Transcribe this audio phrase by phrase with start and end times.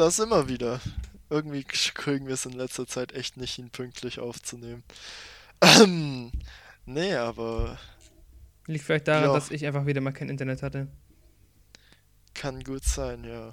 [0.00, 0.80] da sind wir wieder.
[1.28, 4.82] Irgendwie kriegen wir es in letzter Zeit echt nicht hin, pünktlich aufzunehmen.
[5.60, 6.32] Ähm,
[6.86, 7.78] nee, aber.
[8.66, 9.34] Liegt vielleicht daran, ja.
[9.34, 10.88] dass ich einfach wieder mal kein Internet hatte.
[12.32, 13.52] Kann gut sein, ja.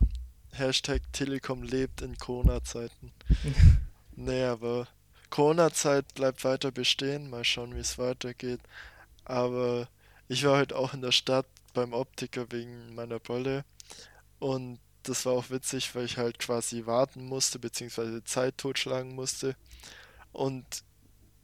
[0.54, 3.12] Hashtag Telekom lebt in Corona-Zeiten.
[4.16, 4.88] nee, aber
[5.30, 7.30] Corona-Zeit bleibt weiter bestehen.
[7.30, 8.62] Mal schauen, wie es weitergeht.
[9.26, 9.90] Aber
[10.30, 13.66] ich war heute auch in der Stadt beim Optiker wegen meiner Brille.
[14.40, 19.56] Und das war auch witzig, weil ich halt quasi warten musste, beziehungsweise Zeit totschlagen musste.
[20.32, 20.66] Und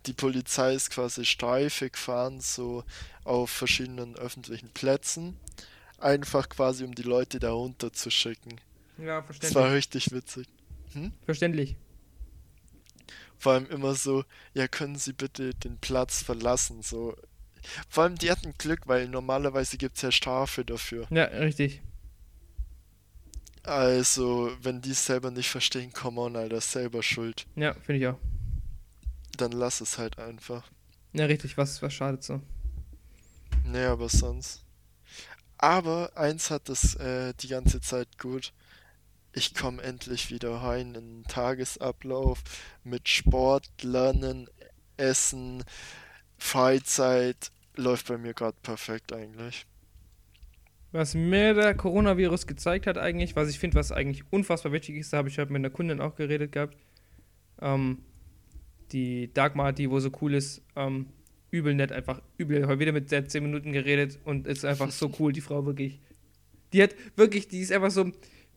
[0.05, 2.83] die Polizei ist quasi Streife gefahren, so
[3.23, 5.37] auf verschiedenen öffentlichen Plätzen.
[5.97, 8.59] Einfach quasi, um die Leute da runter zu schicken.
[8.97, 9.53] Ja, verständlich.
[9.53, 10.47] Das war richtig witzig.
[10.93, 11.13] Hm?
[11.25, 11.77] Verständlich.
[13.37, 17.15] Vor allem immer so, ja, können Sie bitte den Platz verlassen, so.
[17.87, 21.07] Vor allem, die hatten Glück, weil normalerweise gibt es ja Strafe dafür.
[21.09, 21.81] Ja, richtig.
[23.63, 27.45] Also, wenn die es selber nicht verstehen, come on, Alter, selber schuld.
[27.55, 28.19] Ja, finde ich auch.
[29.37, 30.69] Dann lass es halt einfach.
[31.13, 32.41] Ja, richtig, was, was schadet so?
[33.65, 34.65] Nee, aber sonst.
[35.57, 38.51] Aber eins hat es äh, die ganze Zeit gut.
[39.31, 42.43] Ich komme endlich wieder rein in den Tagesablauf
[42.83, 44.49] mit Sport, Lernen,
[44.97, 45.63] Essen,
[46.37, 47.49] Freizeit.
[47.75, 49.65] Läuft bei mir gerade perfekt eigentlich
[50.93, 55.11] was mir der Coronavirus gezeigt hat eigentlich, was ich finde, was eigentlich unfassbar wichtig ist,
[55.11, 56.77] da habe ich halt mit einer Kundin auch geredet gehabt.
[57.61, 57.97] Ähm,
[58.91, 61.07] die Dagmar, die wo so cool ist, ähm,
[61.49, 62.67] übel nett, einfach übel.
[62.67, 65.99] Heute wieder mit der 10 Minuten geredet und ist einfach so cool, die Frau wirklich.
[66.73, 68.11] Die hat wirklich, die ist einfach so,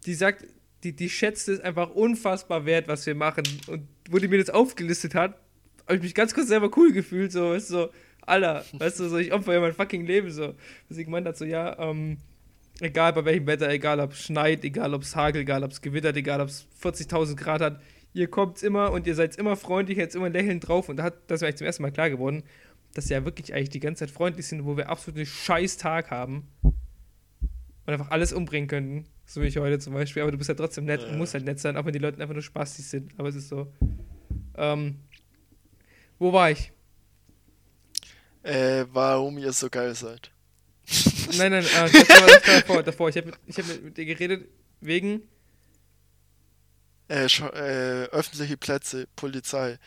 [0.04, 0.44] die sagt,
[0.84, 3.44] die, die schätzt es einfach unfassbar wert, was wir machen.
[3.66, 5.40] Und wo die mir das aufgelistet hat,
[5.86, 7.90] habe ich mich ganz kurz selber cool gefühlt, so, weißt du, so,
[8.26, 10.54] Alter, weißt du, so, ich opfer ja mein fucking Leben, so.
[10.88, 12.18] Was ich gemeint hat, so, ja, ähm,
[12.80, 15.80] egal bei welchem Wetter, egal ob es schneit, egal ob es hagelt, egal ob es
[15.80, 17.80] gewittert, egal ob es 40.000 Grad hat,
[18.12, 21.14] ihr kommt immer und ihr seid immer freundlich, jetzt immer lächelnd drauf und da hat
[21.28, 22.42] das mir eigentlich zum ersten Mal klar geworden,
[22.94, 25.76] dass sie ja wirklich eigentlich die ganze Zeit freundlich sind, wo wir absolut einen scheiß
[25.76, 30.38] Tag haben und einfach alles umbringen könnten, so wie ich heute zum Beispiel, aber du
[30.38, 32.42] bist ja trotzdem nett und musst halt nett sein, auch wenn die Leute einfach nur
[32.42, 33.72] spaßig sind, aber es ist so.
[34.56, 34.96] Ähm,
[36.18, 36.72] wo war ich?
[38.46, 40.30] Äh, warum ihr so geil seid.
[41.36, 43.08] Nein, nein, äh, das war, das davor, davor.
[43.08, 44.48] Ich habe mit, hab mit dir geredet
[44.80, 45.22] wegen.
[47.08, 49.78] Äh, äh, öffentliche Plätze, Polizei.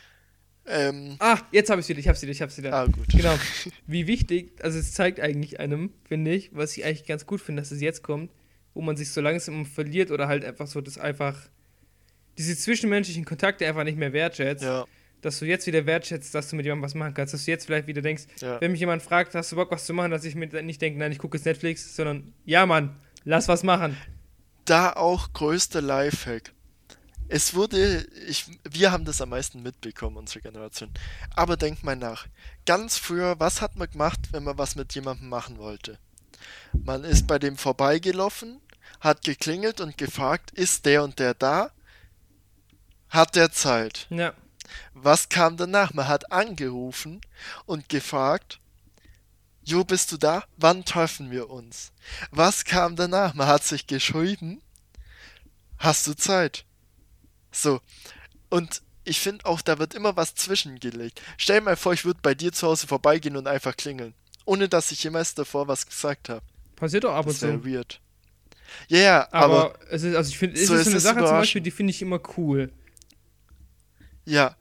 [0.66, 2.74] Ähm, ah, jetzt habe ich wieder, ich habe sie wieder, ich habe sie wieder.
[2.74, 3.08] Ah, gut.
[3.08, 3.34] Genau.
[3.88, 7.62] Wie wichtig, also es zeigt eigentlich einem, finde ich, was ich eigentlich ganz gut finde,
[7.62, 8.30] dass es jetzt kommt,
[8.74, 11.40] wo man sich so langsam verliert oder halt einfach so das einfach,
[12.38, 14.64] diese zwischenmenschlichen Kontakte einfach nicht mehr wertschätzt.
[14.64, 14.86] Ja
[15.22, 17.66] dass du jetzt wieder wertschätzt, dass du mit jemandem was machen kannst, dass du jetzt
[17.66, 18.60] vielleicht wieder denkst, ja.
[18.62, 21.00] wenn mich jemand fragt, hast du Bock, was zu machen, dass ich mir nicht denke,
[21.00, 23.98] nein, ich gucke jetzt Netflix, sondern ja, Mann, lass was machen.
[24.66, 26.54] Da auch größter Lifehack.
[27.32, 30.90] Es wurde, ich, wir haben das am meisten mitbekommen, unsere Generation.
[31.36, 32.26] Aber denk mal nach.
[32.66, 36.00] Ganz früher, was hat man gemacht, wenn man was mit jemandem machen wollte?
[36.74, 38.60] Man ist bei dem vorbeigelaufen,
[39.00, 41.72] hat geklingelt und gefragt, ist der und der da?
[43.10, 44.08] Hat der Zeit?
[44.10, 44.34] Ja.
[44.94, 45.94] Was kam danach?
[45.94, 47.22] Man hat angerufen
[47.66, 48.60] und gefragt,
[49.64, 50.46] Jo, bist du da?
[50.58, 51.92] Wann treffen wir uns?
[52.32, 53.36] Was kam danach?
[53.36, 54.62] Man hat sich geschrieben,
[55.78, 56.66] hast du Zeit?
[57.52, 57.80] So.
[58.50, 61.22] Und ich finde auch, da wird immer was zwischengelegt.
[61.38, 64.16] Stell dir mal vor, ich würde bei dir zu Hause vorbeigehen und einfach klingeln.
[64.46, 66.42] Ohne dass ich jemals davor was gesagt habe.
[66.76, 67.64] Passiert doch ab und zu.
[67.64, 68.02] weird.
[68.88, 71.20] Ja, yeah, aber, aber, es ist, also ich finde, es so ist so eine Sache
[71.20, 72.72] zum Beispiel, die finde ich immer cool.
[74.26, 74.56] Ja.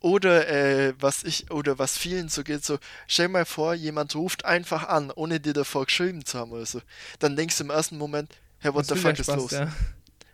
[0.00, 4.44] Oder äh, was ich, oder was vielen so geht, so, stell mal vor, jemand ruft
[4.44, 6.80] einfach an, ohne dir davor geschrieben zu haben oder so.
[7.18, 9.52] Dann denkst du im ersten Moment, hey, what was the fuck ist los?
[9.52, 9.72] Ja.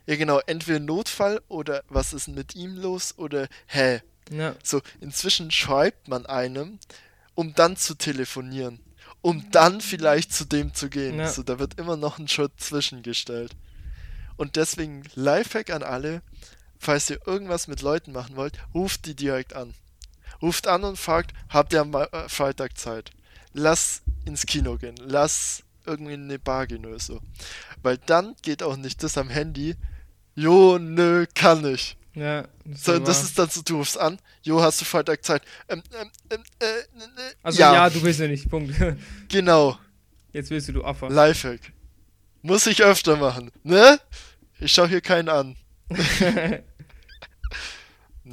[0.06, 0.16] ja.
[0.16, 4.02] genau, entweder Notfall oder was ist mit ihm los oder hä?
[4.30, 4.54] Ja.
[4.62, 6.78] So, inzwischen schreibt man einem,
[7.34, 8.80] um dann zu telefonieren.
[9.20, 11.18] Um dann vielleicht zu dem zu gehen.
[11.18, 11.28] Ja.
[11.28, 13.54] So, da wird immer noch ein Schritt zwischengestellt.
[14.36, 16.22] Und deswegen Lifehack an alle,
[16.82, 19.74] falls ihr irgendwas mit Leuten machen wollt, ruft die direkt an.
[20.42, 23.12] Ruft an und fragt, habt ihr am äh, Freitag Zeit?
[23.53, 27.21] Lass ins Kino gehen, lass irgendwie in eine Bar gehen oder so.
[27.83, 29.77] Weil dann geht auch nicht das am Handy,
[30.34, 31.97] jo, nö, kann ich.
[32.15, 35.42] Ja, das, so, das ist dann so, du rufst an, jo, hast du Freitag Zeit?
[35.68, 37.74] Ähm, ähm, ähm, äh, äh, also ja.
[37.74, 38.74] ja, du willst ja nicht, Punkt.
[39.28, 39.78] genau.
[40.33, 41.06] Jetzt willst du, du Affe.
[41.06, 41.60] Lifehack.
[42.42, 44.01] Muss ich öfter machen, ne?
[44.59, 45.56] Ich schau hier keinen an.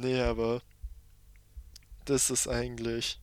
[0.00, 0.62] Nee, aber
[2.04, 3.20] das ist eigentlich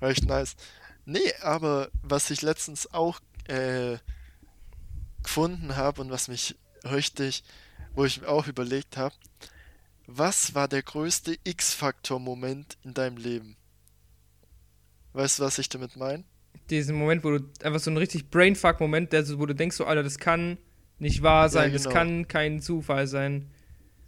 [0.00, 0.56] recht nice.
[1.04, 3.98] Nee, aber was ich letztens auch äh,
[5.22, 7.44] gefunden habe und was mich richtig
[7.94, 9.14] wo ich auch überlegt habe,
[10.06, 13.56] was war der größte X-Faktor-Moment in deinem Leben?
[15.12, 16.24] Weißt du, was ich damit meine?
[16.70, 20.18] Diesen Moment, wo du einfach so ein richtig Brainfuck-Moment, wo du denkst, so, Alter, das
[20.18, 20.58] kann
[20.98, 21.94] nicht wahr sein, Ja, das genau.
[21.94, 23.50] kann kein Zufall sein.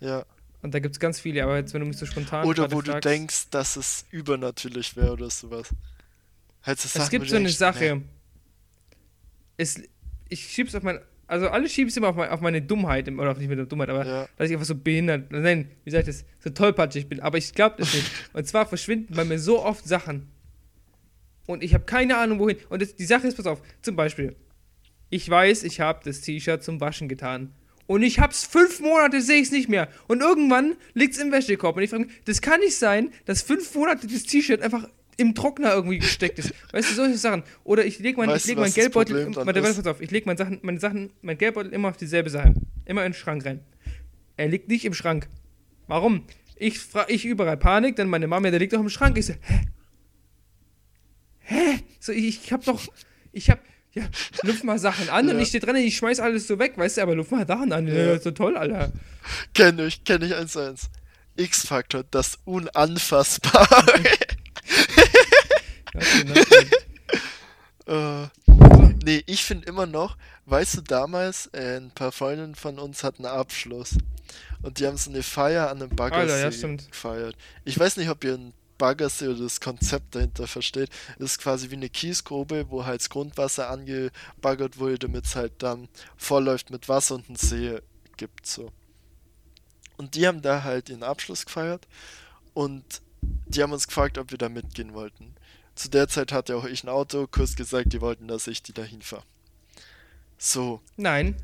[0.00, 0.24] Ja.
[0.64, 2.80] Und da gibt es ganz viele, aber jetzt, wenn du mich so spontan Oder wo
[2.80, 5.68] du fragst, denkst, dass es übernatürlich wäre oder sowas.
[6.62, 7.96] Halt so Es gibt du so eine denkst, Sache.
[7.96, 8.02] nee.
[9.58, 9.78] Es,
[10.30, 11.00] ich schieb's auf mein.
[11.26, 14.06] Also alle schieb's immer auf, mein, auf meine Dummheit, oder auf nicht meine Dummheit, aber
[14.06, 14.28] Ja.
[14.38, 17.20] dass ich einfach so behindert, nein, wie sag ich das, so tollpatschig bin.
[17.20, 18.10] Aber ich glaube das nicht.
[18.32, 20.28] Und zwar verschwinden bei mir so oft Sachen.
[21.46, 22.56] Und ich habe keine Ahnung wohin.
[22.70, 24.34] Und das, die Sache ist, pass auf, zum Beispiel,
[25.10, 27.52] ich weiß, ich habe das T-Shirt zum Waschen getan.
[27.86, 29.88] Und ich hab's fünf Monate, sehe ich's nicht mehr.
[30.06, 31.76] Und irgendwann liegt's im Wäschekorb.
[31.76, 35.34] Und ich frage mich, das kann nicht sein, dass fünf Monate das T-Shirt einfach im
[35.34, 36.52] Trockner irgendwie gesteckt ist.
[36.72, 37.42] Weißt du, solche Sachen.
[37.62, 40.38] Oder ich lege mein, Weißt ich leg mein Geldbeutel, warte, warte, auf, ich lege meine
[40.38, 42.54] Sachen, meine Sachen, mein Geldbeutel immer auf dieselbe Seite.
[42.84, 43.60] Immer in den Schrank rein.
[44.36, 45.28] Er liegt nicht im Schrank.
[45.86, 46.24] Warum?
[46.56, 49.18] Ich frage, ich überall Panik, dann meine Mama, der liegt doch im Schrank.
[49.18, 49.60] Ich so, hä?
[51.40, 51.78] Hä?
[52.00, 52.80] So, ich, ich hab doch,
[53.32, 53.60] ich hab,
[53.94, 54.04] ja,
[54.42, 55.42] luft mal Sachen an und Ja.
[55.42, 57.86] ich stehe dran, ich schmeiß alles so weg, weißt du, aber luft mal Sachen an.
[57.86, 58.18] Ja.
[58.18, 58.92] So toll, Alter.
[59.54, 60.90] Kenn ich, kenn ich eins zu eins.
[61.36, 64.02] X-Faktor, das Unanfassbare.
[67.86, 68.28] Äh,
[69.04, 73.26] nee, ich finde immer noch, weißt du, damals, äh, ein paar Freundinnen von uns hatten
[73.26, 73.98] einen Abschluss.
[74.62, 77.36] Und die haben so eine Feier an einem Alter, ja, Baggersee gefeiert.
[77.64, 80.90] Ich weiß nicht, ob ihr ein Baggersee oder das Konzept dahinter versteht.
[81.18, 85.88] Ist quasi wie eine Kiesgrube, wo halt das Grundwasser angebaggert wurde, damit es halt dann
[86.16, 87.78] vollläuft mit Wasser und einen See
[88.16, 88.70] gibt, so.
[89.96, 91.86] Und die haben da halt ihren Abschluss gefeiert
[92.52, 92.84] und
[93.22, 95.34] die haben uns gefragt, ob wir da mitgehen wollten.
[95.74, 98.72] Zu der Zeit hatte auch ich ein Auto, kurz gesagt, die wollten, dass ich die
[98.72, 99.24] dahin fahre.
[100.38, 100.80] So.
[100.96, 101.36] Nein,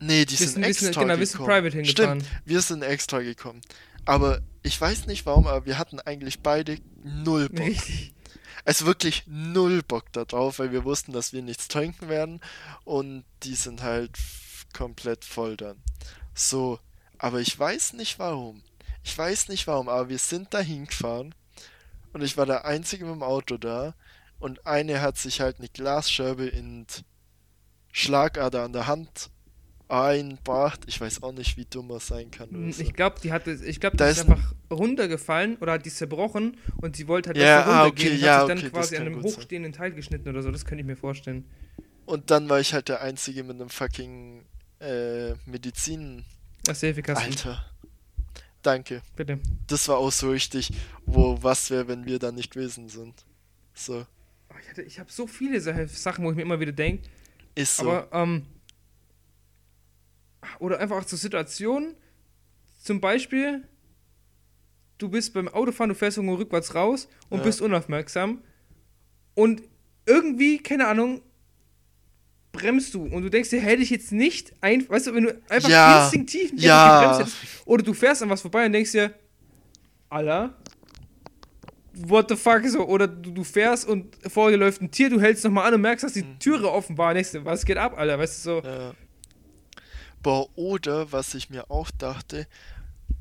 [0.00, 1.48] Nee, die wir sind sind, extra sind, genau, wir sind gekommen.
[1.48, 2.20] private hingefahren.
[2.20, 3.60] Stimmt, wir sind extra gekommen.
[4.04, 7.66] Aber ich weiß nicht warum, aber wir hatten eigentlich beide null Bock.
[7.66, 8.14] Richtig.
[8.64, 12.40] Also wirklich null Bock da drauf, weil wir wussten, dass wir nichts trinken werden
[12.84, 14.18] und die sind halt
[14.72, 15.82] komplett voll dann.
[16.34, 16.78] So,
[17.18, 18.62] aber ich weiß nicht warum.
[19.02, 21.34] Ich weiß nicht warum, aber wir sind da hingefahren
[22.14, 23.94] und ich war der Einzige mit dem Auto da
[24.38, 26.86] und eine hat sich halt eine Glasscherbe in
[27.92, 29.30] Schlagader an der Hand
[29.88, 30.80] einbracht.
[30.86, 32.48] Ich weiß auch nicht, wie dumm er sein kann.
[32.50, 32.82] Oder so.
[32.82, 35.90] Ich glaube, die hatte, ich glaube, die ist ist ein- einfach runtergefallen oder hat die
[35.90, 38.48] zerbrochen und sie wollte halt Ja, dass sie ah, runtergehen okay, und ja, hat sich
[38.48, 39.36] dann okay, quasi an einem gut sein.
[39.38, 40.50] hochstehenden Teil geschnitten oder so.
[40.50, 41.44] Das könnte ich mir vorstellen.
[42.06, 44.44] Und dann war ich halt der Einzige mit einem fucking
[44.80, 46.24] äh, Medizin.
[46.64, 47.64] Das Hilfekasten, Alter.
[48.62, 49.02] Danke.
[49.16, 49.38] bitte.
[49.66, 50.70] Das war auch so richtig,
[51.04, 53.14] wo was wäre, wenn wir da nicht gewesen sind.
[53.74, 54.06] So.
[54.50, 57.02] Oh, Ich, hatte- ich habe so viele Sa- Sachen, wo ich mir immer wieder denke.
[57.54, 57.90] Ist so.
[57.90, 58.46] Aber, ähm.
[60.58, 61.94] Oder einfach auch zur Situation.
[62.80, 63.66] Zum Beispiel,
[64.98, 67.44] du bist beim Autofahren, du fährst irgendwo rückwärts raus und Ja.
[67.44, 68.42] bist unaufmerksam.
[69.34, 69.62] Und
[70.06, 71.22] irgendwie, keine Ahnung,
[72.52, 75.42] bremst du und du denkst dir, hätte ich jetzt nicht ein, weißt du, wenn du
[75.48, 75.96] einfach Ja.
[76.04, 77.00] instinktiv nicht Ja.
[77.00, 79.12] gebremst hättest, oder du fährst an was vorbei und denkst dir,
[80.08, 80.54] Alter,
[81.92, 85.20] what the fuck, so, oder du, du fährst und vor dir läuft ein Tier, du
[85.20, 86.38] hältst nochmal an und merkst, dass die Mhm.
[86.38, 88.94] Türe offen war, denkst dir, was geht ab, Alter, weißt du, so, Ja.
[90.24, 92.48] Boah, oder was ich mir auch dachte,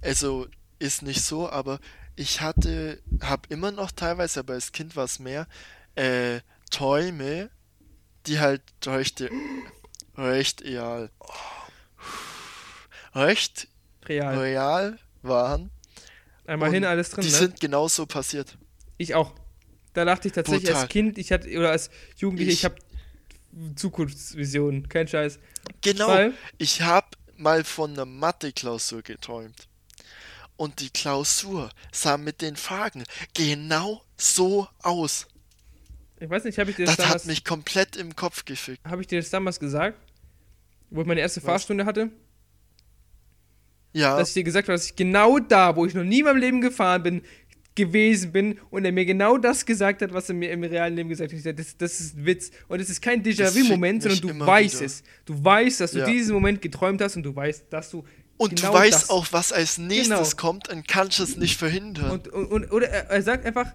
[0.01, 0.47] also
[0.79, 1.79] ist nicht so, aber
[2.15, 5.47] ich hatte, hab immer noch teilweise, aber als Kind war es mehr,
[5.95, 6.39] äh,
[6.71, 7.49] Träume,
[8.25, 9.23] die halt recht,
[10.17, 11.09] recht real,
[13.13, 13.67] recht
[14.07, 14.37] real.
[14.37, 15.69] real waren.
[16.45, 17.37] Einmal hin, alles drin, Die ne?
[17.37, 18.57] sind genauso passiert.
[18.97, 19.33] Ich auch.
[19.93, 20.81] Da dachte ich tatsächlich Brutal.
[20.83, 22.75] als Kind, ich hatte, oder als Jugendlicher, ich, Ich- habe
[23.75, 25.39] Zukunftsvisionen, kein Scheiß.
[25.81, 26.07] Genau.
[26.07, 27.07] Weil, Ich habe
[27.37, 29.67] mal von einer Mathe-Klausur geträumt.
[30.55, 35.27] Und die Klausur sah mit den Fragen genau so aus.
[36.19, 38.85] ich weiß nicht, habe ich dir das Das damals, hat mich komplett im Kopf gefickt.
[38.85, 39.97] habe ich dir das damals gesagt?
[40.89, 41.45] Wo ich meine erste Was?
[41.45, 42.11] Fahrstunde hatte?
[43.93, 46.25] Ja, dass ich dir gesagt habe, dass ich genau da, wo ich noch nie in
[46.25, 47.21] meinem Leben gefahren bin,
[47.75, 51.09] gewesen bin und er mir genau das gesagt hat, was er mir im realen Leben
[51.09, 51.57] gesagt hat.
[51.59, 52.51] Das, das ist ein Witz.
[52.67, 54.85] Und es ist kein Déjà-vu-Moment, sondern du weißt wieder.
[54.85, 55.03] es.
[55.25, 56.05] Du weißt, dass du Ja.
[56.05, 58.03] diesen Moment geträumt hast und du weißt, dass du.
[58.37, 60.41] und genau du weißt das- auch, was als nächstes Genau.
[60.41, 62.11] kommt und kannst es nicht verhindern.
[62.11, 63.71] Und, und, und, oder er, er sagt einfach,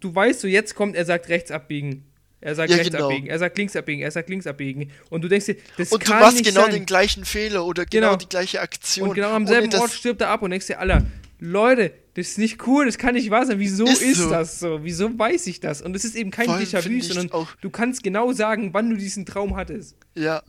[0.00, 2.04] du weißt so, jetzt kommt, er sagt rechts abbiegen.
[2.40, 3.08] Er sagt Ja, rechts genau.
[3.08, 4.92] abbiegen, er sagt links abbiegen, er sagt links abbiegen.
[5.10, 6.70] Und du denkst dir, das Und du kann machst nicht genau sein.
[6.72, 8.16] den gleichen Fehler oder genau, Genau.
[8.16, 9.08] die gleiche Aktion.
[9.08, 11.04] Und genau am selben Ort stirbt er ab und denkst dir, Alter,
[11.40, 13.58] Leute, das ist nicht cool, das kann nicht wahr sein.
[13.58, 14.30] Wieso ist, Ist so.
[14.30, 14.82] das so?
[14.82, 15.82] Wieso weiß ich das?
[15.82, 19.56] Und es ist eben kein Déjà-vu, sondern du kannst genau sagen, wann du diesen Traum
[19.56, 19.96] hattest.
[20.14, 20.42] Ja.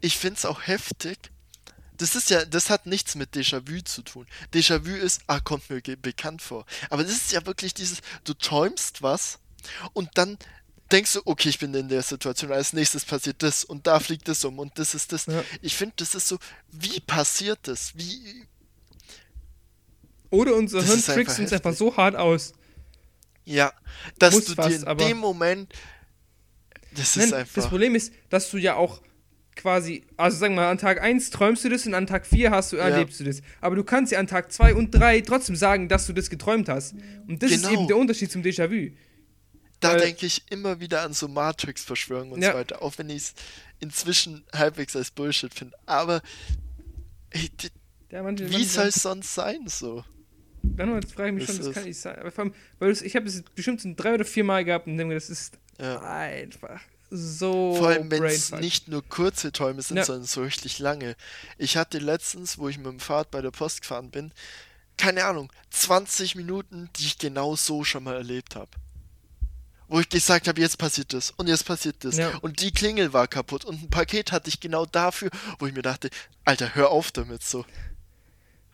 [0.00, 1.18] Ich find's auch heftig,
[1.98, 4.26] Das ist ja, das hat nichts mit Déjà-vu zu tun.
[4.52, 6.66] Déjà-vu ist, ah, kommt mir bekannt vor.
[6.90, 9.38] Aber das ist ja wirklich dieses, du träumst was
[9.92, 10.38] und dann
[10.92, 14.28] denkst du, okay, ich bin in der Situation, als nächstes passiert das und da fliegt
[14.28, 15.26] das um und das ist das.
[15.26, 15.42] Ja.
[15.62, 16.38] Ich finde, das ist so,
[16.70, 17.96] wie passiert das?
[17.96, 18.44] Wie,
[20.30, 22.52] Oder unser Das Hirn ist trickst uns einfach so hart aus.
[23.44, 23.72] ja,
[24.18, 25.72] dass Muss du fast, dir in aber- dem Moment,
[26.94, 29.00] das Nein, ist das einfach, Problem ist, dass du ja auch
[29.54, 32.50] quasi, also sagen wir mal, an Tag 1 träumst du das und an Tag 4
[32.50, 33.40] hast du, erlebst du das.
[33.60, 36.68] Aber du kannst ja an Tag 2 und 3 trotzdem sagen, dass du das geträumt
[36.68, 36.94] hast.
[37.26, 37.72] Und das ist Genau.
[37.80, 38.90] eben der Unterschied zum Déjà-vu.
[39.80, 42.52] da denke ich immer wieder an so Matrix-Verschwörungen und Ja.
[42.52, 43.34] so weiter, auch wenn ich es
[43.78, 45.76] inzwischen halbwegs als Bullshit finde.
[45.86, 46.22] Aber
[47.30, 47.68] ey, die,
[48.10, 50.02] Ja, manche, wie soll es sonst sein so?
[50.76, 52.18] Dann jetzt frage ich mich schon, das kann nicht sein.
[52.18, 54.96] Aber vor allem, weil das, ich habe das bestimmt drei oder vier Mal gehabt und
[54.96, 56.00] denke mir, das ist Ja.
[56.02, 56.80] einfach
[57.10, 60.04] so Vor allem, wenn es nicht nur kurze Träume sind, Ja.
[60.04, 61.14] sondern so richtig lange.
[61.56, 64.32] Ich hatte letztens, wo ich mit dem Fahrrad bei der Post gefahren bin,
[64.98, 68.70] keine Ahnung, 20 Minuten, die ich genau so schon mal erlebt habe.
[69.88, 72.16] Wo ich gesagt habe, jetzt passiert das und jetzt passiert das.
[72.16, 72.36] Ja.
[72.38, 75.30] Und die Klingel war kaputt und ein Paket hatte ich genau dafür,
[75.60, 76.10] wo ich mir dachte,
[76.44, 77.64] Alter, hör auf damit so.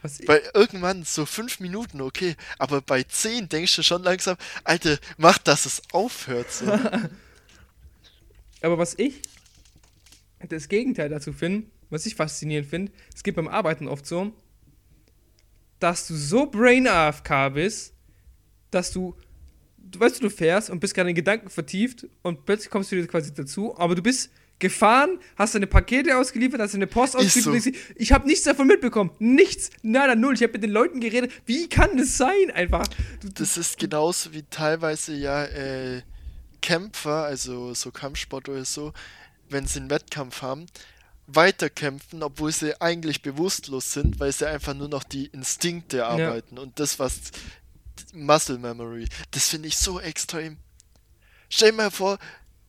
[0.02, 4.98] Was Weil irgendwann so fünf Minuten, okay, aber bei zehn denkst du schon langsam, Alter,
[5.16, 6.50] mach, dass es aufhört.
[6.50, 6.66] So.
[8.62, 9.22] aber was ich
[10.48, 14.32] das Gegenteil dazu finde, was ich faszinierend finde, es geht beim Arbeiten oft so,
[15.78, 17.94] dass du so brain AFK bist,
[18.70, 19.16] dass du,
[19.78, 22.96] du weißt du, du fährst und bist gerade in Gedanken vertieft und plötzlich kommst du
[22.96, 24.30] wieder quasi dazu, aber du bist
[24.62, 27.74] gefahren, hast deine Pakete ausgeliefert, hast deine Post ausgeliefert.
[27.74, 27.80] so.
[27.96, 29.10] Ich habe nichts davon mitbekommen.
[29.18, 29.70] Nichts.
[29.82, 30.34] Nada, null.
[30.34, 31.32] Ich habe mit den Leuten geredet.
[31.44, 32.50] Wie kann das sein?
[32.54, 32.86] Einfach.
[33.34, 36.02] Das ist genauso wie teilweise ja äh,
[36.62, 38.92] Kämpfer, also so Kampfsport oder so,
[39.50, 40.66] wenn sie einen Wettkampf haben,
[41.26, 46.78] weiterkämpfen, obwohl sie eigentlich bewusstlos sind, weil sie einfach nur noch die Instinkte arbeiten und
[46.78, 47.32] das, was
[48.14, 50.56] Muscle Memory, das finde ich so extrem.
[51.48, 52.18] Stell dir mal vor,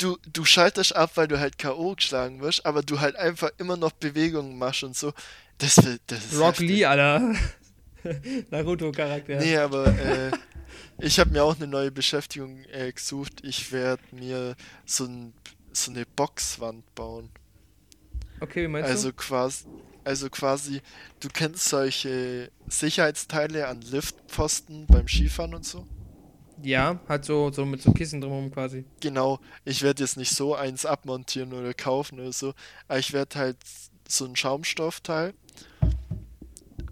[0.03, 1.95] du, du schaltest ab, weil du halt K.O.
[1.95, 5.13] geschlagen wirst, aber du halt einfach immer noch Bewegungen machst und so.
[5.57, 6.69] Das, will- das ist Rock heftig.
[6.69, 7.33] Lee, Alter.
[8.51, 9.37] Naruto-Charakter.
[9.37, 10.31] Nee, aber äh,
[10.99, 13.41] ich habe mir auch eine neue Beschäftigung äh, gesucht.
[13.43, 14.55] Ich werde mir
[14.85, 15.33] so, ein,
[15.71, 17.29] so eine Boxwand bauen.
[18.39, 19.15] Okay, wie meinst Also du?
[19.15, 19.65] quasi,
[20.03, 20.81] also quasi,
[21.21, 25.87] du kennst solche Sicherheitsteile an Liftpfosten beim Skifahren und so?
[26.61, 28.85] Ja, hat so, so mit so Kissen drumherum quasi.
[29.01, 32.53] Genau, ich werde jetzt nicht so eins abmontieren oder kaufen oder so,
[32.87, 33.57] aber ich werde halt
[34.07, 35.33] so ein Schaumstoffteil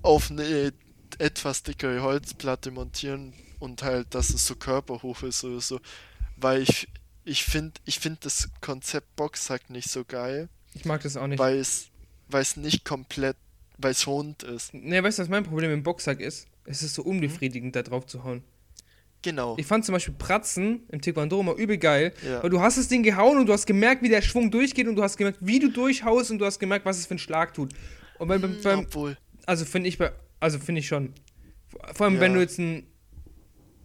[0.01, 0.73] auf eine
[1.19, 5.79] etwas dickere Holzplatte montieren und halt, dass es so körperhoch ist oder so,
[6.37, 6.87] weil ich
[7.23, 11.37] ich finde ich find das Konzept Boxsack nicht so geil, Ich mag das auch nicht.
[11.39, 11.89] weil es
[12.29, 13.37] weil es nicht komplett,
[13.77, 14.73] weil es rund ist.
[14.73, 16.47] Ne, weißt du, was mein Problem im Boxsack ist?
[16.65, 18.41] Es ist so unbefriedigend, da drauf zu hauen.
[19.23, 19.55] Genau.
[19.59, 22.41] Ich fand zum Beispiel Pratzen im Taekwondo immer übel geil, Ja.
[22.41, 24.95] weil du hast das Ding gehauen und du hast gemerkt, wie der Schwung durchgeht und
[24.95, 27.53] du hast gemerkt, wie du durchhaust und du hast gemerkt, was es für einen Schlag
[27.53, 27.71] tut.
[28.17, 31.13] Und beim, beim, beim Obwohl, also finde ich, bei, also finde ich schon.
[31.93, 32.21] Vor allem, Ja.
[32.21, 32.87] wenn du jetzt ein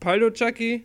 [0.01, 0.85] Paldo Chucky,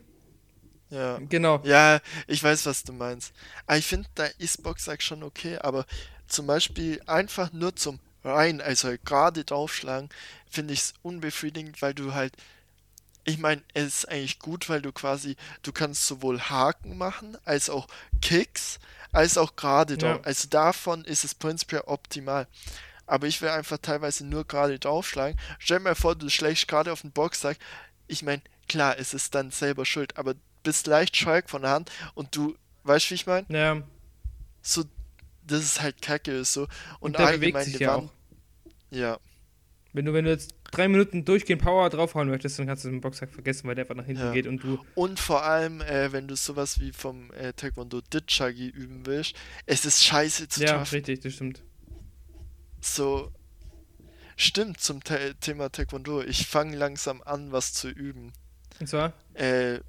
[0.90, 1.20] ja.
[1.30, 3.34] genau, Ja, ich weiß, was du meinst.
[3.66, 5.86] Aber ich finde, da ist Boxsack schon okay, aber
[6.28, 10.10] zum Beispiel einfach nur zum rein, also gerade draufschlagen,
[10.50, 12.34] finde ich es unbefriedigend, weil du halt,
[13.24, 17.70] ich meine, es ist eigentlich gut, weil du quasi, du kannst sowohl Haken machen, als
[17.70, 17.88] auch
[18.22, 18.80] Kicks,
[19.12, 20.20] als auch gerade drauf.
[20.20, 20.24] Ja.
[20.24, 22.48] Also davon ist es prinzipiell optimal.
[23.06, 25.40] Aber ich will einfach teilweise nur gerade draufschlagen.
[25.60, 27.58] Stell dir mal vor, du schlägst gerade auf den Boxsack.
[28.08, 31.92] Ich meine, klar, es ist dann selber schuld, aber bist leicht schräg von der Hand
[32.16, 33.48] und du, weißt du, wie ich meine?
[33.50, 33.82] ja,
[34.62, 34.84] So,
[35.44, 36.68] das ist halt kacke, so.
[37.00, 38.10] Und, und der bewegt allgemein sich ja auch.
[38.92, 39.20] Ja,
[39.94, 43.02] Wenn du, wenn du jetzt drei Minuten durchgehend Power draufhauen möchtest, dann kannst du den
[43.02, 44.32] Boxsack vergessen, weil der einfach nach hinten Ja.
[44.32, 44.80] geht und du.
[44.96, 49.36] und vor allem, äh, wenn du sowas wie vom äh, Taekwondo Ditchagi üben willst,
[49.66, 50.96] es ist scheiße zu Ja, treffen.
[50.96, 51.62] richtig, das stimmt.
[52.80, 53.32] So,
[54.38, 56.22] stimmt zum Te Thema Taekwondo.
[56.22, 58.34] Ich fange langsam an, was zu üben.
[58.80, 59.80] Und zwar, Äh,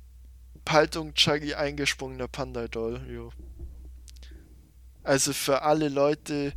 [0.64, 3.32] Paltung Chagi eingesprungener Panda-Doll, jo.
[5.02, 6.52] Also für alle Leute,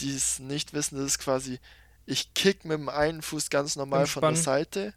[0.00, 1.58] die es nicht wissen, das ist quasi,
[2.06, 4.42] ich kick mit dem einen Fuß ganz normal von der.
[4.42, 4.94] Seite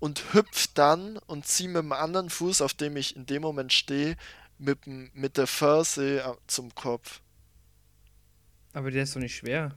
[0.00, 3.72] und hüpf dann und zieh mit dem anderen Fuß, auf dem ich in dem Moment
[3.72, 4.16] stehe,
[4.58, 7.20] mit, dem- mit der Ferse äh, zum Kopf.
[8.72, 9.74] aber der ist doch nicht schwer.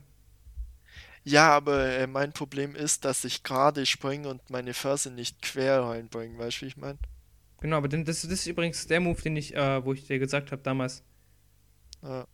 [1.23, 5.81] Ja, aber äh, mein Problem ist, dass ich gerade springe und meine Ferse nicht quer
[5.83, 6.97] reinbringe, weißt du, wie ich meine?
[7.59, 10.51] Genau, aber das, das ist übrigens der Move, den ich, äh, wo ich dir gesagt
[10.51, 11.03] habe damals.
[12.01, 12.27] Ja.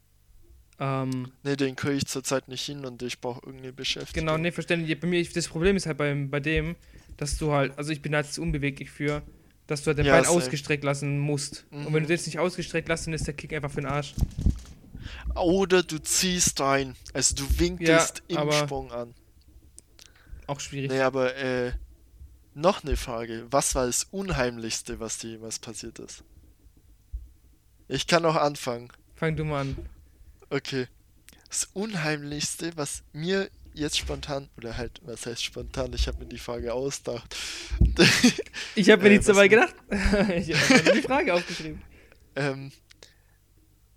[0.80, 4.28] Ähm, Nee, den kriege ich zurzeit nicht hin und ich brauche irgendwie Beschäftigung.
[4.28, 5.00] genau, nee, verständlich.
[5.00, 6.76] Bei mir, das Problem ist halt beim, bei dem,
[7.18, 9.22] dass du halt, also ich bin halt unbeweglich für,
[9.68, 11.66] dass du halt dein Ja, Bein ausgestreckt lassen musst.
[11.72, 12.08] Und wenn Mhm.
[12.08, 14.14] du das nicht ausgestreckt lässt, dann ist der Kick einfach für den Arsch.
[15.36, 16.96] Oder du ziehst rein.
[17.14, 19.14] Also du winkelst im aber- Sprung an.
[20.48, 20.92] Auch schwierig.
[20.92, 21.72] Nee, aber äh,
[22.54, 23.46] noch eine Frage.
[23.50, 26.24] Was war das Unheimlichste, was dir jemals passiert ist?
[27.88, 28.90] Ich kann auch anfangen.
[29.16, 29.78] Fang du mal an.
[30.54, 30.88] Okay.
[31.50, 36.38] Das Unheimlichste, was mir jetzt spontan, oder halt, was heißt spontan, ich habe mir die
[36.38, 37.36] Frage ausgedacht.
[38.76, 39.74] Ich habe mir Äh, nichts dabei gedacht.
[39.90, 41.82] ich habe nur die Frage aufgeschrieben.
[42.36, 42.72] ähm,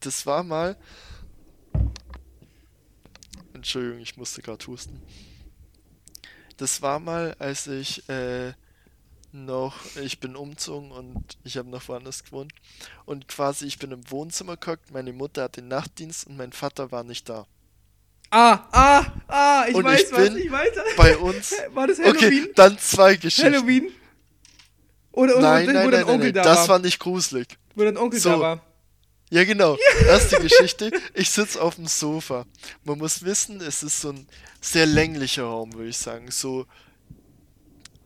[0.00, 0.76] das war mal.
[3.52, 5.02] Entschuldigung, ich musste gerade husten.
[6.56, 8.52] Das war mal, als ich äh,
[9.44, 12.52] noch, ich bin umzogen und ich habe noch woanders gewohnt.
[13.04, 16.90] Und quasi, ich bin im Wohnzimmer geguckt, meine Mutter hat den Nachtdienst und mein Vater
[16.90, 17.46] war nicht da.
[18.30, 20.68] Ah, ah, ah, ich Und weiß ich was, ich weiß.
[20.96, 21.54] Bei uns.
[21.74, 22.16] War das Halloween?
[22.44, 23.54] Okay, dann zwei Geschichten.
[23.54, 23.92] Halloween?
[25.12, 26.68] Oder, oder Nein, wo nein, dein nein, Onkel nein, da das war?
[26.70, 27.46] war nicht gruselig.
[27.76, 28.30] Wo dein Onkel So.
[28.30, 28.60] da war.
[29.30, 29.76] Ja, genau.
[30.06, 30.90] Erste Geschichte.
[31.14, 32.46] Ich sitze auf dem Sofa.
[32.84, 34.26] Man muss wissen, es ist so ein
[34.60, 36.30] sehr länglicher Raum, würde ich sagen.
[36.30, 36.66] So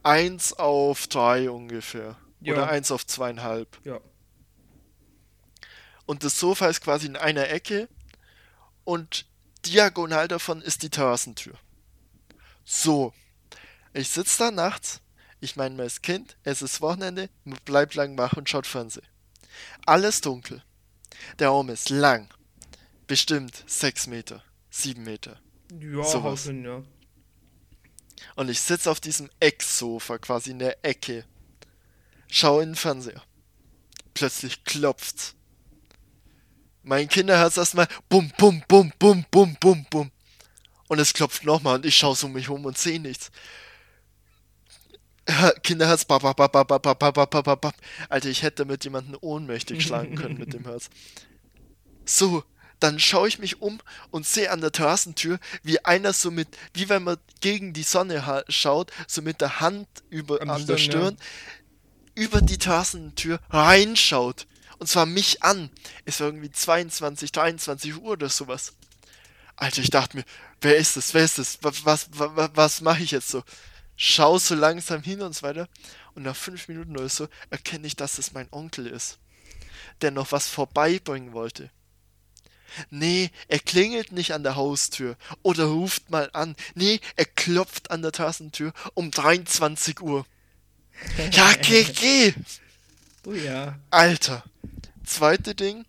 [0.02, 2.16] 1 auf 3 ungefähr.
[2.40, 2.54] Ja.
[2.54, 3.78] Oder 1 auf zweieinhalb.
[3.85, 4.00] Ja.
[6.07, 7.88] Und das Sofa ist quasi in einer Ecke.
[8.85, 9.26] Und
[9.66, 11.54] diagonal davon ist die Terrassentür.
[12.64, 13.12] So.
[13.92, 15.00] Ich sitze da nachts.
[15.40, 16.37] Ich meine, man ist Kind.
[16.42, 17.28] Es ist Wochenende.
[17.45, 19.07] Man bleibt lang wach und schaut Fernsehen.
[19.87, 20.62] Alles dunkel.
[21.38, 22.28] Der Raum ist lang.
[23.07, 25.40] Bestimmt 6 Meter, 7 Meter.
[25.80, 26.45] Ja, Sowas.
[26.45, 26.83] hin, ja.
[28.37, 31.25] Und ich sitze auf diesem Ecksofa, quasi in der Ecke.
[32.28, 33.22] Schau in den Fernseher.
[34.14, 35.34] Plötzlich klopft's.
[36.82, 40.10] Mein Kinderherz erstmal bum, bum, bum, bum, bum, bum, bum.
[40.88, 43.30] Und es klopft nochmal und ich schaue so um mich um und sehe nichts.
[45.62, 47.75] Kinderherz, bap, bap, bap, bap, bap, bap, bap, bap.
[48.08, 50.88] Alter, ich hätte damit jemanden ohnmächtig schlagen können mit dem Herz.
[52.04, 52.43] So,
[52.80, 53.78] dann schaue ich mich um
[54.10, 58.26] und sehe an der Terrassentür, wie einer so mit, wie wenn man gegen die Sonne
[58.26, 61.16] ha schaut, so mit der Hand über, Am an der Stirn, Stirn,
[62.14, 64.47] über die Terrassentür reinschaut.
[64.78, 65.71] Und zwar mich an.
[66.06, 68.73] Es war irgendwie 22, 23 Uhr oder sowas.
[69.56, 70.25] Alter, ich dachte mir,
[70.62, 71.12] wer ist das?
[71.12, 71.58] Wer ist das?
[71.60, 73.45] Was, was, was, was mache ich jetzt so?
[73.95, 75.69] Schau so langsam hin und so weiter.
[76.14, 79.19] Und nach fünf Minuten oder so erkenne ich, dass es mein Onkel ist,
[80.00, 81.71] der noch was vorbeibringen wollte.
[82.91, 86.56] Nee, er klingelt nicht an der Haustür oder ruft mal an.
[86.75, 90.26] Nee, er klopft an der Terrassentür um 23 Uhr.
[91.33, 92.35] Ja, geh, geh!
[93.26, 93.78] Oh ja.
[93.91, 94.45] Alter.
[95.04, 95.85] Zweite Ding.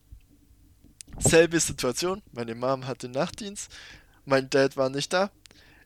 [1.20, 2.22] Selbe Situation.
[2.32, 3.72] Meine Mom hatte Nachtdienst.
[4.26, 5.32] Mein Dad war nicht da.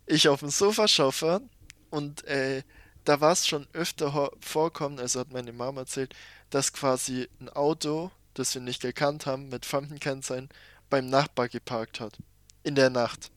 [0.05, 1.49] Ich auf dem Sofa schau fern.
[1.89, 2.63] Und äh,
[3.05, 6.15] da war es schon öfter vorkommen, also hat meine Mom erzählt,
[6.49, 10.49] dass quasi ein Auto, das wir nicht gekannt haben, mit fremden Kennzeichen,
[10.89, 12.17] beim Nachbar geparkt hat.
[12.63, 13.31] In der Nacht.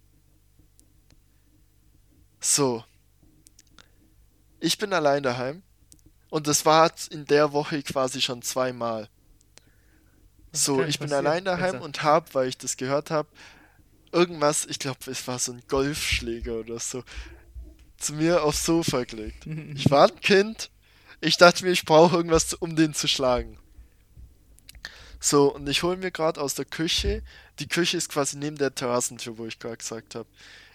[2.41, 2.85] So.
[4.61, 5.63] Ich bin allein daheim.
[6.31, 9.09] Und das war in der Woche quasi schon zweimal.
[10.53, 11.85] So, ich bin allein daheim Besser.
[11.85, 13.29] und hab, weil ich das gehört habe,
[14.13, 17.05] irgendwas, ich glaube, es war so ein Golfschläger oder so,
[17.99, 19.47] zu mir aufs Sofa gelegt.
[19.75, 20.71] Ich war ein Kind.
[21.21, 23.59] Ich dachte mir, ich brauche irgendwas, um den zu schlagen.
[25.21, 27.23] So, und ich hole mir gerade aus der Küche.
[27.59, 30.29] Die Küche ist quasi neben der Terrassentür, wo ich gerade gesagt habe.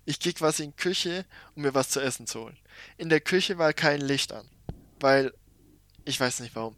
[0.05, 1.25] Ich gehe quasi in die Küche,
[1.55, 2.57] um mir was zu essen zu holen.
[2.97, 4.47] In der Küche war kein Licht an.
[4.99, 5.33] Weil,
[6.03, 6.75] ich weiß nicht warum.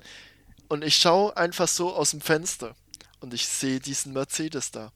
[0.68, 2.76] Und ich schaue einfach so aus dem Fenster.
[3.20, 4.92] Und ich sehe diesen Mercedes da.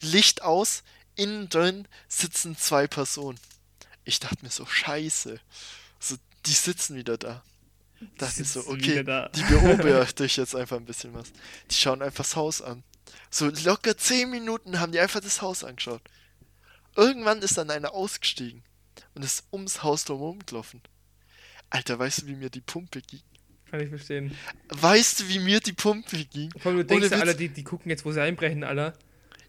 [0.00, 0.84] Licht aus,
[1.16, 3.40] innen drin sitzen zwei Personen.
[4.04, 5.40] Ich dachte mir so, scheiße.
[5.98, 7.42] So, die sitzen wieder da.
[8.18, 9.28] Dachte ich so, okay, da.
[9.30, 11.32] die beobachte ich jetzt einfach ein bisschen was.
[11.70, 12.82] Die schauen einfach das Haus an.
[13.30, 16.02] So locker 10 Minuten haben die einfach das Haus angeschaut.
[16.96, 18.62] Irgendwann ist dann einer ausgestiegen
[19.14, 20.80] und ist ums Haus drumherum gelaufen.
[21.70, 23.20] Alter, weißt du, wie mir die Pumpe ging?
[23.70, 24.36] Kann ich verstehen.
[24.68, 26.52] Weißt du, wie mir die Pumpe ging?
[26.64, 27.10] Allem, du denkst.
[27.12, 28.94] Alter, die, die gucken jetzt, wo sie einbrechen, Alter.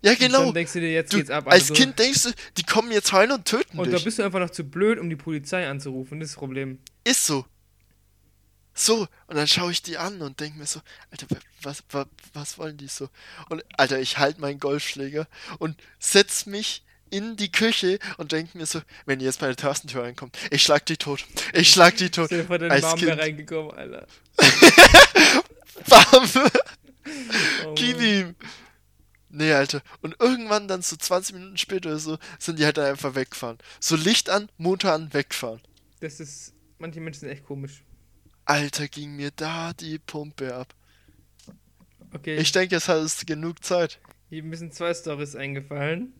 [0.01, 0.45] Ja, Und genau.
[0.45, 1.45] dann denkst du dir, jetzt Du, geht's ab.
[1.47, 1.73] als Alter, so.
[1.75, 4.05] Kind denkst du, die kommen jetzt rein und töten Und da dich.
[4.05, 6.19] bist du einfach noch zu blöd, um die Polizei anzurufen.
[6.19, 6.79] Das ist das Problem.
[7.03, 7.45] Ist so.
[8.77, 12.07] So, und dann schaue ich die an und denke mir so, Alter, wa- was, was,
[12.33, 13.09] was wollen die so?
[13.49, 15.27] Und Alter, ich halte meinen Golfschläger
[15.59, 19.55] und setz mich in die Küche und denke mir so, wenn die jetzt bei der
[19.55, 21.25] Terrassentür reinkommt, ich schlag die tot.
[21.53, 22.25] Ich schlag die tot.
[22.27, 24.07] Stell dir vor, deine Als Mom reingekommen, Alter.
[25.89, 26.29] Bam!
[27.65, 28.35] Oh, Gib ihm!
[29.29, 29.81] Nee, Alter.
[30.01, 33.57] Und irgendwann dann so 20 Minuten später oder so, sind die halt dann einfach weggefahren.
[33.79, 35.61] So Licht an, Motor an, wegfahren.
[35.99, 36.53] Das ist.
[36.79, 37.83] Manche Menschen sind echt komisch.
[38.45, 40.73] Alter, ging mir da die Pumpe ab.
[42.13, 42.38] Okay.
[42.38, 43.99] Ich denke, es hat es genug Zeit.
[44.29, 46.13] Hier sind zwei Stories eingefallen.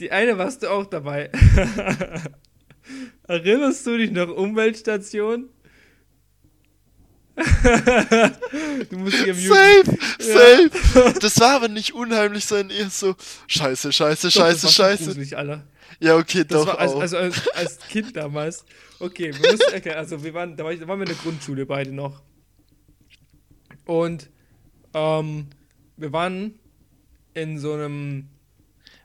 [0.00, 1.30] Die eine warst du auch dabei.
[3.24, 5.48] Erinnerst du dich noch Umweltstation?
[8.90, 11.14] du musst hier Safe, safe.
[11.20, 13.14] Das war aber nicht unheimlich, sondern eher so
[13.46, 15.04] Scheiße, Scheiße, Scheiße, Doch, Scheiße.
[15.04, 15.64] Gruselig, Alter.
[16.00, 18.64] Ja, okay, Das doch war als, also als, als Kind damals.
[19.00, 19.98] Okay, wir müssen erklären.
[19.98, 22.22] Also wir waren, da, war ich, da waren wir in der Grundschule beide noch.
[23.84, 24.30] Und
[24.94, 25.48] ähm,
[25.96, 26.58] wir waren
[27.34, 28.28] in so einem,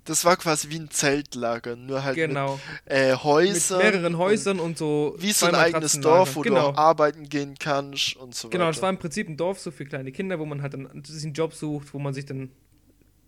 [0.06, 3.78] Das war quasi wie ein Zeltlager, nur halt genau, mit äh, mit Häusern.
[3.80, 5.16] mehreren Häusern und so.
[5.20, 6.00] Wie so ein eigenes.
[6.02, 6.72] Dorf, wo genau.
[6.72, 8.74] du auch arbeiten gehen kannst und so Genau, weiter.
[8.74, 11.24] das war im Prinzip ein Dorf so für kleine Kinder, wo man halt dann sich
[11.24, 12.52] einen Job sucht, wo man sich dann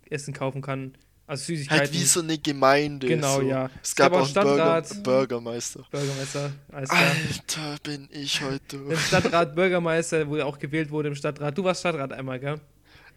[0.10, 0.98] Essen kaufen kann.
[1.28, 1.80] Also Süßigkeiten.
[1.86, 3.08] halt wie so eine Gemeinde.
[3.08, 3.42] Genau, so.
[3.42, 3.70] ja.
[3.82, 5.04] Es gab auch einen Burger, Stadtrat.
[5.04, 5.84] Bürgermeister.
[5.90, 6.52] Bürgermeister.
[6.72, 8.78] Alter, bin ich heute.
[8.78, 11.58] Den Stadtrat, Bürgermeister, wo er auch gewählt wurde im Stadtrat.
[11.58, 12.60] Du warst Stadtrat einmal, gell?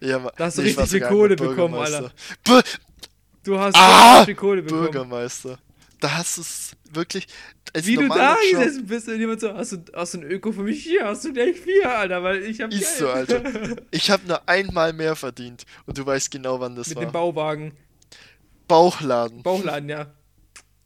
[0.01, 1.75] Ja, ma- Da hast du nee, richtig viel Kohle bekommen.
[1.75, 2.11] Alter.
[2.43, 2.59] Bu
[3.43, 4.17] Du hast Ah!
[4.19, 4.81] richtig viel Kohle bekommen.
[4.85, 5.59] Bürgermeister.
[5.99, 7.27] Da hast du es wirklich.
[7.75, 10.51] Wie du da Job- gesessen bist und jemand so, hast du, hast du ein Öko
[10.51, 11.05] für mich hier?
[11.05, 12.97] Hast du gleich vier, Alter, weil ich hab Ist Geld.
[12.97, 13.43] so, Alter.
[13.91, 15.65] Ich habe nur einmal mehr verdient.
[15.85, 17.05] Und du weißt genau, wann das Mit war.
[17.05, 17.73] dem Bauwagen.
[18.69, 19.43] Bauchladen.
[19.43, 20.13] Bauchladen, ja.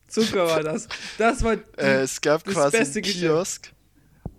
[0.08, 0.88] Zucker war das.
[1.20, 1.54] Das war.
[1.78, 3.20] Äh, es gab Das quasi beste einen Geschäft.
[3.22, 3.74] Kiosk.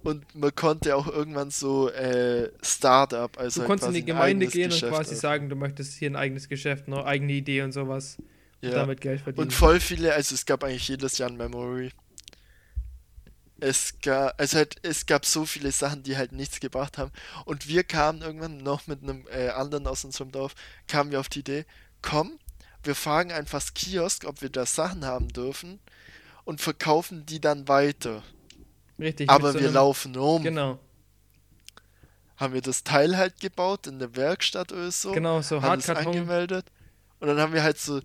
[0.02, 4.06] Und man konnte auch irgendwann so äh, Start-up, also du halt konntest in die ein
[4.06, 5.20] Gemeinde gehen und Geschäft quasi auf.
[5.20, 8.16] sagen, du möchtest hier ein eigenes Geschäft, eine eigene Idee und sowas.
[8.62, 8.74] Und Ja.
[8.76, 9.46] damit Geld verdienen.
[9.46, 11.90] Und voll viele, also es gab eigentlich jedes Jahr ein Memory.
[13.60, 17.10] Es gab, also halt, es gab so viele Sachen, die halt nichts gebracht haben.
[17.46, 20.54] Und wir kamen irgendwann noch mit einem äh, anderen aus unserem Dorf,
[20.86, 21.64] kamen wir auf die Idee,
[22.02, 22.38] komm,
[22.86, 25.78] wir fragen einfach das Kiosk, ob wir da Sachen haben dürfen
[26.44, 28.22] und verkaufen die dann weiter.
[28.98, 29.28] Richtig.
[29.30, 30.42] Aber so wir einem- laufen rum.
[30.42, 30.78] Genau,
[32.36, 35.12] Haben wir das Teil halt gebaut in der Werkstatt oder so.
[35.12, 36.66] genau, so haben es angemeldet.
[37.20, 38.00] Und dann haben wir halt so,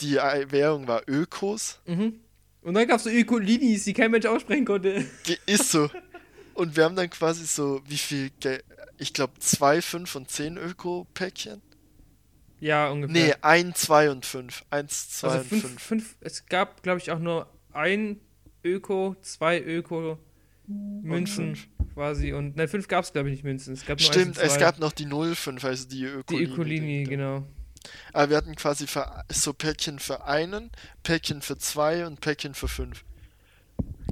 [0.00, 1.80] die äh, Währung war Ökos.
[1.86, 2.20] Mhm.
[2.62, 5.04] Und dann gab es so Ökolinis, die kein Mensch aussprechen konnte.
[5.46, 5.90] Ist so.
[6.54, 8.64] Und wir haben dann quasi so, wie viel Geld?
[8.98, 11.60] Ich glaube, zwei, fünf und zehn Öko-Päckchen.
[12.60, 13.26] Ja, ungefähr.
[13.28, 14.64] Nee, ein, zwei und fünf.
[14.70, 15.82] Eins, zwei also und fünf, fünf.
[15.82, 18.18] fünf, es gab, glaube ich, auch nur ein
[18.64, 20.18] Öko, zwei Öko
[20.66, 21.68] Münzen fünf.
[21.94, 22.32] quasi.
[22.32, 23.74] Und nein, fünf gab es, glaube ich, nicht Münzen.
[23.74, 26.52] Es gab nur Stimmt, und es gab noch die 05, also die die Ökolini.
[26.52, 27.44] Ökolini, genau.
[28.12, 30.70] Aber wir hatten quasi für, so Päckchen für einen,
[31.04, 33.04] Päckchen für zwei und Päckchen für fünf.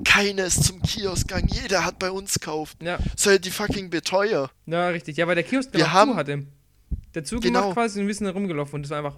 [0.04, 2.82] Keiner ist zum Kiosk gegangen, jeder hat bei uns gekauft.
[2.82, 4.50] Ja, Soll die fucking beteuer.
[4.66, 5.16] ja, richtig.
[5.16, 6.44] Ja, weil der Kiosk Wir haben- hatte.
[7.14, 7.60] Der Zug Genau.
[7.60, 9.16] gemacht quasi und wir sind da rumgelaufen und das war einfach.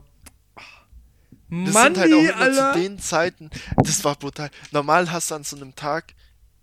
[1.49, 2.73] Das Mann, sind halt auch immer Alter!
[2.73, 4.51] zu den Zeiten, das war brutal.
[4.73, 6.15] Normal hast du an so einem Tag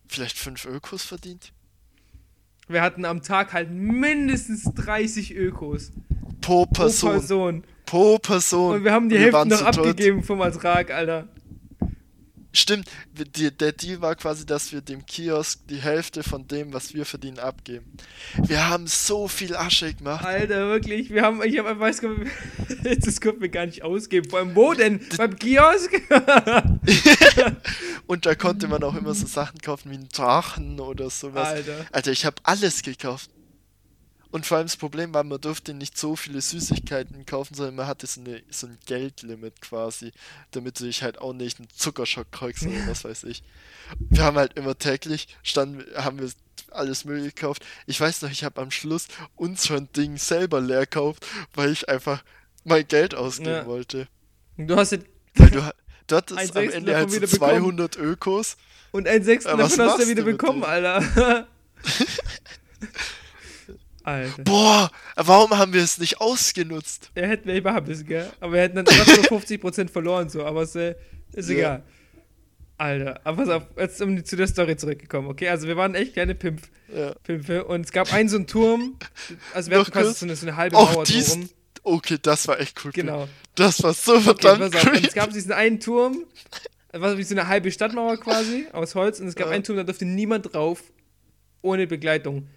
[0.07, 1.53] vielleicht fünf Ökos verdient.
[2.67, 5.91] Wir hatten am Tag halt mindestens 30 Ökos
[6.41, 7.11] Pro pro Person.
[7.11, 7.63] Person.
[7.85, 8.75] Pro Person.
[8.75, 11.29] Und wir haben die Und Hälfte noch abgegeben vom Ertrag, Alter.
[12.55, 12.87] Stimmt,
[13.33, 17.39] der Deal war quasi, dass wir dem Kiosk die Hälfte von dem, was wir verdienen,
[17.39, 17.91] abgeben.
[18.37, 20.23] Wir haben so viel Asche gemacht.
[20.23, 21.09] Alter, wirklich.
[21.09, 22.01] Wir haben, ich habe weiß
[23.03, 24.29] das konnten wir gar nicht ausgeben.
[24.29, 25.01] Vor allem wo denn?
[25.17, 25.99] Beim Kiosk?
[28.05, 31.47] Und da konnte man auch immer so Sachen kaufen wie einen Drachen oder sowas.
[31.47, 31.85] Alter.
[31.91, 33.31] Alter, ich habe alles gekauft.
[34.33, 37.85] Und vor allem das Problem war, man durfte nicht so viele Süßigkeiten kaufen, sondern man
[37.85, 40.11] hatte so, eine, so ein Geldlimit quasi,
[40.49, 43.43] damit du dich halt auch nicht einen Zuckerschock kriegst oder was weiß ich.
[43.99, 46.31] Wir haben halt immer täglich, standen, haben wir
[46.71, 47.63] alles Müll gekauft.
[47.85, 51.87] Ich weiß noch, ich habe am Schluss uns schon Ding selber leer gekauft, weil ich
[51.87, 52.23] einfach
[52.63, 53.65] mein Geld ausgeben Ja.
[53.67, 54.07] wollte.
[54.57, 55.61] Du hast jetzt, Weil du,
[56.07, 57.77] du hattest am Ende halt so davon wieder bekommen.
[57.77, 58.57] 200 Ökos.
[58.93, 60.63] und ein Sechstel davon hast du wieder bekommen?
[60.63, 61.47] Alter.
[64.03, 64.43] Alter.
[64.43, 67.09] Boah, warum haben wir es nicht ausgenutzt?
[67.15, 68.29] Er hätten wir machen müssen, gell?
[68.39, 70.45] Aber wir hätten dann trotzdem nur 50% verloren, so.
[70.45, 70.95] Aber es äh,
[71.33, 71.55] ist Ja.
[71.55, 71.83] egal.
[72.77, 75.47] Alter, aber pass auf, jetzt um die- zu der Story zurückgekommen, okay?
[75.47, 76.61] Also wir waren echt kleine Pimp,
[76.93, 77.13] Ja.
[77.23, 78.97] Pimpe und es gab einen so einen Turm,
[79.53, 81.49] also wir hatten quasi so eine, so eine halbe Oh, Mauer dies- drum.
[81.83, 82.91] Okay, das war echt cool.
[82.91, 83.27] Genau.
[83.55, 84.83] Das war so Okay, verdammt pass auf.
[84.85, 85.07] Und creepy.
[85.07, 86.23] es gab diesen einen Turm,
[86.91, 89.19] war wie so eine halbe Stadtmauer quasi, aus Holz.
[89.19, 89.53] Und es gab Ja.
[89.53, 90.81] einen Turm, da durfte niemand drauf,
[91.61, 92.47] ohne Begleitung.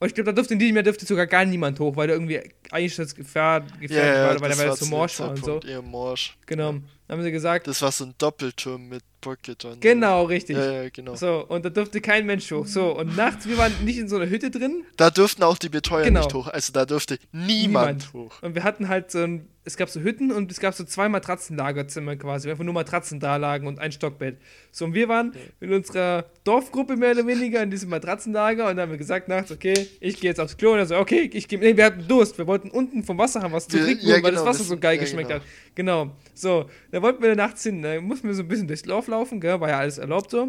[0.00, 2.14] Und ich glaube, da durfte in diesem Jahr dürfte sogar gar niemand hoch, weil da
[2.14, 5.60] irgendwie eigentlich das gefährdet Ja, ja, war, weil so zu morsch war und so.
[5.82, 6.38] Morsch.
[6.46, 6.72] Genau.
[6.72, 9.78] Dann haben sie gesagt, Das war so ein Doppelturm mit Brückgittern.
[9.80, 10.56] genau, richtig.
[10.56, 11.14] Ja, ja, genau.
[11.14, 12.66] So, und da durfte kein Mensch hoch.
[12.66, 14.84] So, und nachts, wir waren nicht in so einer Hütte drin.
[14.96, 16.20] Da durften auch die Betreuer Genau.
[16.22, 16.48] nicht hoch.
[16.48, 18.42] Also da durfte niemand, hoch.
[18.42, 21.08] Und wir hatten halt so ein, es gab so Hütten und es gab so zwei
[21.08, 24.38] Matratzenlagerzimmer quasi, wo einfach nur Matratzen da lagen und ein Stockbett.
[24.72, 28.84] So, und wir waren in unserer Dorfgruppe mehr oder weniger in diesem Matratzenlager und dann
[28.84, 31.46] haben wir gesagt nachts, okay, ich gehe jetzt aufs Klo und er so, okay, ich
[31.46, 34.14] gehe, nee, wir hatten Durst, wir wollten unten vom Wasser haben was zu trinken, ja,
[34.14, 35.40] holen, weil genau, das Wasser das- so geil ja, geschmeckt genau.
[35.40, 35.46] hat.
[35.74, 39.06] Genau, so, da wollten wir nachts hin, da mussten wir so ein bisschen durchs Dorf
[39.10, 40.48] laufen, gell, war ja alles erlaubt so,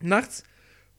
[0.00, 0.42] nachts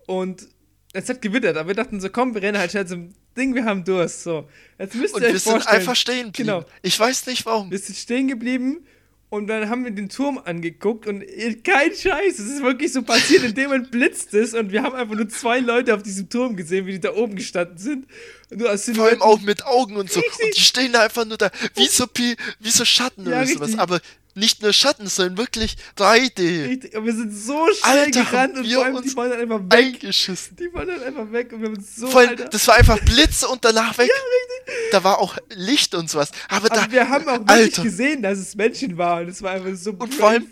[0.07, 0.47] und
[0.93, 3.63] es hat gewittert, aber wir dachten so, komm, wir rennen halt schnell zum Ding, wir
[3.63, 4.49] haben Durst, so.
[4.77, 6.47] Jetzt müsst Und ihr euch wir sind vorstellen, einfach stehen geblieben.
[6.49, 6.65] Genau.
[6.81, 7.71] Ich weiß nicht warum.
[7.71, 8.85] wir sind stehen geblieben
[9.29, 13.01] und dann haben wir den Turm angeguckt und äh, kein Scheiß, es ist wirklich so
[13.03, 16.27] passiert, in dem Moment blitzt es und wir haben einfach nur zwei Leute auf diesem
[16.27, 18.07] Turm gesehen, wie die da oben gestanden sind.
[18.49, 20.19] Und nur als Vor allem auch mit Augen und so.
[20.19, 20.45] Richtig.
[20.45, 22.05] Und die stehen da einfach nur da, wie so,
[22.59, 23.61] wie so Schatten Ja, oder sowas.
[23.61, 23.79] richtig.
[23.79, 24.01] Aber
[24.35, 26.65] nicht nur Schatten, sondern wirklich 3D.
[26.69, 29.29] Richtig, und wir sind so schnell Alter, gerannt und wir vor allem die uns waren
[29.29, 29.95] dann einfach weg.
[30.03, 30.55] Eingeschissen.
[30.55, 32.45] Die waren dann einfach weg und wir haben uns so, Vor allem, Alter.
[32.49, 34.09] das war einfach Blitze und danach weg.
[34.91, 36.31] Da war auch Licht und sowas.
[36.47, 39.27] Aber da, Aber wir haben auch wirklich Alter, gesehen, dass es Menschen waren.
[39.27, 40.47] Das war einfach so Und vor allem-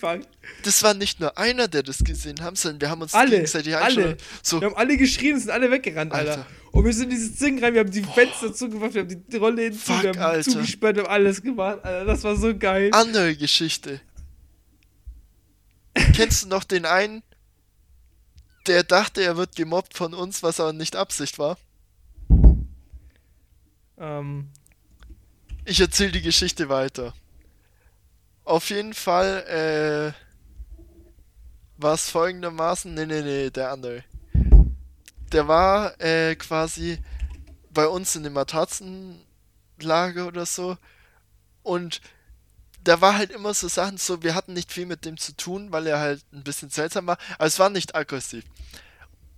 [0.64, 3.76] das war nicht nur einer, der das gesehen haben, sondern wir haben uns Alle, gegenseitig
[3.76, 4.04] angeschaut.
[4.04, 4.18] alle.
[4.42, 6.32] So, Wir haben alle geschrien und sind alle weggerannt, Alter.
[6.32, 6.46] Alter.
[6.72, 9.38] Und wir sind in dieses Ding rein, wir haben die Fenster zugemacht, wir haben die
[9.38, 10.52] Rolle hinzu, wir haben Alter.
[10.52, 12.06] zugesperrt, wir haben alles gemacht, Alter.
[12.06, 12.92] Das war so geil.
[12.94, 14.02] andere Geschichte.
[16.16, 17.24] Kennst du noch den einen,
[18.68, 21.58] der dachte, er wird gemobbt von uns, was aber nicht Absicht war?
[23.98, 24.48] Ähm,
[25.66, 27.14] Ich erzähle die Geschichte weiter.
[28.46, 34.04] Auf jeden Fall, äh, war es folgendermaßen, nee, nee, nee, der andere.
[35.32, 37.00] Der war, äh, quasi
[37.72, 40.78] bei uns in dem Matratzenlager oder so
[41.64, 42.02] und
[42.84, 45.72] da war halt immer so Sachen so, wir hatten nicht viel mit dem zu tun,
[45.72, 48.44] weil er halt ein bisschen seltsam war, aber es war nicht aggressiv.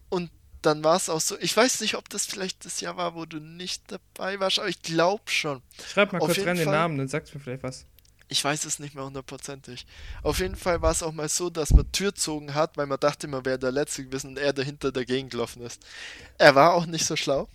[0.09, 0.29] Und
[0.61, 3.25] dann war es auch so, ich weiß nicht, ob das vielleicht das Jahr war, wo
[3.25, 5.61] du nicht dabei warst, aber ich glaube schon.
[5.91, 6.73] schreib mal Auf kurz rein den Fall.
[6.73, 7.85] Namen, dann sagst du mir vielleicht was.
[8.31, 9.85] Ich weiß es nicht mehr hundertprozentig.
[10.23, 12.97] Auf jeden Fall war es auch mal so, dass man Tür zogen hat, weil man
[12.97, 15.85] dachte, man wäre der Letzte gewesen und er dahinter dagegen gelaufen ist.
[16.37, 17.49] Er war auch nicht so schlau,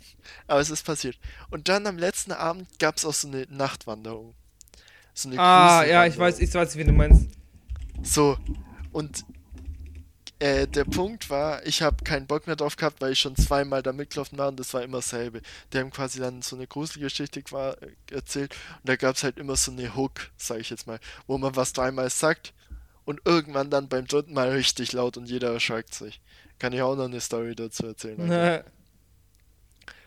[0.47, 1.19] aber es ist passiert.
[1.49, 4.35] Und dann am letzten Abend gab es auch so eine Nachtwanderung.
[5.15, 7.27] So eine Ah, ja, ich weiß, ich weiß, wie du meinst.
[8.03, 8.37] So,
[8.93, 9.25] und
[10.39, 13.83] äh, der Punkt war, ich habe keinen Bock mehr drauf gehabt, weil ich schon zweimal
[13.83, 15.41] da mitgelaufen war und das war immer dasselbe.
[15.73, 19.57] Die haben quasi dann so eine Gruselgeschichte äh, erzählt und da gab es halt immer
[19.57, 22.53] so eine Hook, sage ich jetzt mal, wo man was dreimal sagt
[23.05, 26.21] und irgendwann dann beim dritten Mal richtig laut und jeder erschreckt sich.
[26.59, 28.21] Kann ich auch noch eine Story dazu erzählen.
[28.21, 28.65] Alter.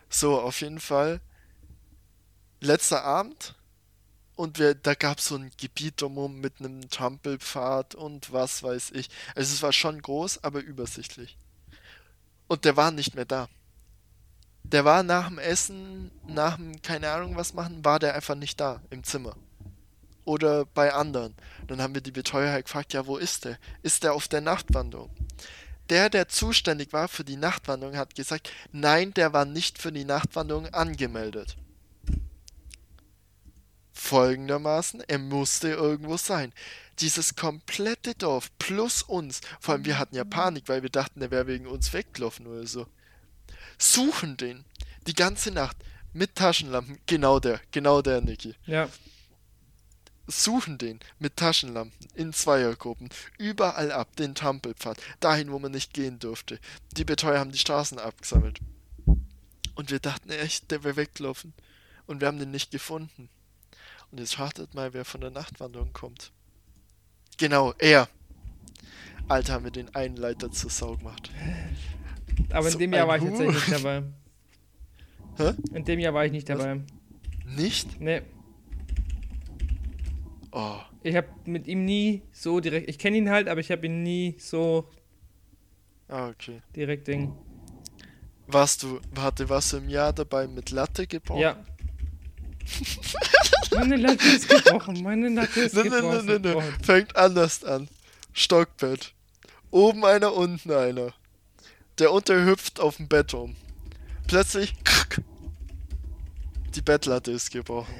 [0.09, 1.21] So, auf jeden Fall.
[2.59, 3.55] Letzter Abend.
[4.39, 8.91] Und wir, da gab es so ein Gebiet drumherum mit einem Trampelpfad und was weiß
[8.91, 9.09] ich.
[9.35, 11.35] Also es war schon groß, aber übersichtlich.
[12.47, 13.49] Und der war nicht mehr da.
[14.63, 18.61] Der war nach dem Essen, nach dem, keine Ahnung was machen, war der einfach nicht
[18.61, 19.35] da im Zimmer.
[20.23, 21.35] Oder bei anderen.
[21.67, 23.57] Dann haben wir die Betreuer halt gefragt, ja, wo ist der?
[23.83, 25.09] Ist der auf der Nachtwanderung?
[25.89, 30.05] Der, der zuständig war für die Nachtwanderung, hat gesagt, nein, der war nicht für die
[30.05, 31.57] Nachtwanderung angemeldet.
[33.99, 36.53] Folgendermaßen, er musste irgendwo sein.
[36.99, 41.31] Dieses komplette Dorf plus uns, vor allem wir hatten ja Panik, weil wir dachten, er
[41.31, 42.87] wäre wegen uns weggelaufen oder so.
[43.77, 44.65] Suchen den
[45.07, 45.77] die ganze Nacht
[46.13, 48.55] mit Taschenlampen, genau der, genau der Niki.
[48.65, 48.89] Ja,
[50.31, 56.19] Suchen den mit Taschenlampen in Zweiergruppen überall ab, den Trampelpfad, dahin, wo man nicht gehen
[56.19, 56.59] durfte.
[56.91, 58.59] Die Betreuer haben die Straßen abgesammelt.
[59.75, 61.53] Und wir dachten echt, der wäre weggelaufen.
[62.05, 63.29] Und wir haben den nicht gefunden.
[64.11, 66.31] Und jetzt ratet mal, wer von der Nachtwanderung kommt.
[67.37, 68.07] Genau, er.
[69.27, 71.29] Alter, haben wir den einen Leiter zur Sau gemacht.
[72.51, 74.03] aber in So dem Jahr war ich tatsächlich nicht dabei.
[75.37, 75.53] Hä?
[75.73, 76.57] In dem Jahr war ich nicht Was?
[76.57, 76.81] dabei.
[77.45, 77.99] Nicht?
[78.01, 78.21] Nee,
[80.51, 80.79] Oh.
[81.03, 84.01] ich habe mit ihm nie so direkt, ich kenne ihn halt, aber ich habe ihn
[84.01, 84.89] nie so
[86.07, 86.61] Ah, okay.
[86.75, 87.31] direkt Ding.
[88.47, 91.41] Warst du, warte, warst du im Jahr dabei mit Latte gebrochen?
[91.41, 91.63] Ja.
[93.71, 96.17] meine Latte ist gebrochen, meine Latte ist Nein, nein, gebrochen.
[96.17, 96.53] nein, nein, nein.
[96.53, 96.83] gebrochen.
[96.83, 97.87] Fängt anders an.
[98.33, 99.13] Stockbett.
[99.71, 101.13] Oben einer, unten einer.
[101.99, 103.55] Der untere hüpft auf dem Bett um.
[104.27, 104.73] Plötzlich.
[106.75, 107.93] Die Bettlatte ist gebrochen.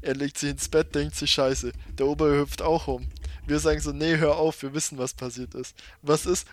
[0.00, 1.72] Er legt sich ins Bett, denkt sich Scheiße.
[1.98, 3.08] Der obere hüpft auch um.
[3.46, 5.76] Wir sagen so, nee, hör auf, wir wissen, was passiert ist.
[6.02, 6.46] Was ist?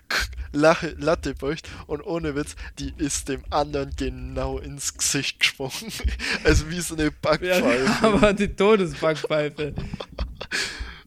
[0.51, 5.71] Lache, Latte bricht und ohne Witz, die ist dem anderen genau ins Gesicht gesprungen.
[6.43, 7.85] Also wie so eine Backpfeife.
[7.85, 9.73] Ja, aber die Todesbackpfeife.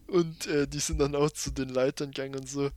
[0.07, 2.71] Und äh, die sind dann auch zu den Leitern gegangen und so.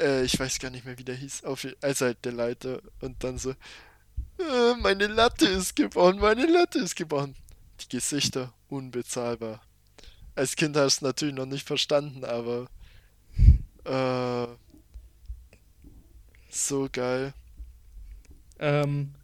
[0.00, 1.44] Äh, ich weiß gar nicht mehr, wie der hieß.
[1.44, 2.80] Auf, also halt der Leiter.
[3.00, 7.34] Und dann so, äh, meine Latte ist gebrochen, meine Latte ist gebrochen.
[7.80, 9.60] Die Gesichter unbezahlbar.
[10.38, 12.68] Als Kind hast du es natürlich noch nicht verstanden, aber
[13.84, 14.46] äh,
[16.48, 17.34] so geil.
[18.60, 19.14] Ähm,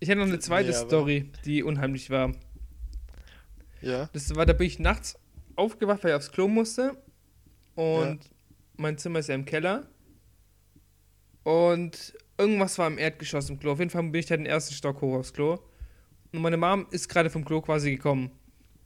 [0.00, 2.32] ich hätte noch eine zweite Nee, Story, die unheimlich war.
[3.82, 5.18] Ja, Das war, da bin ich nachts
[5.56, 6.96] aufgewacht, weil ich aufs Klo musste.
[7.74, 8.20] Und
[8.78, 9.90] mein Zimmer ist ja im Keller.
[11.42, 13.72] Und irgendwas war im Erdgeschoss im Klo.
[13.72, 15.58] Auf jeden Fall bin ich da den ersten Stock hoch aufs Klo.
[16.32, 18.30] Und meine Mom ist gerade vom Klo quasi gekommen.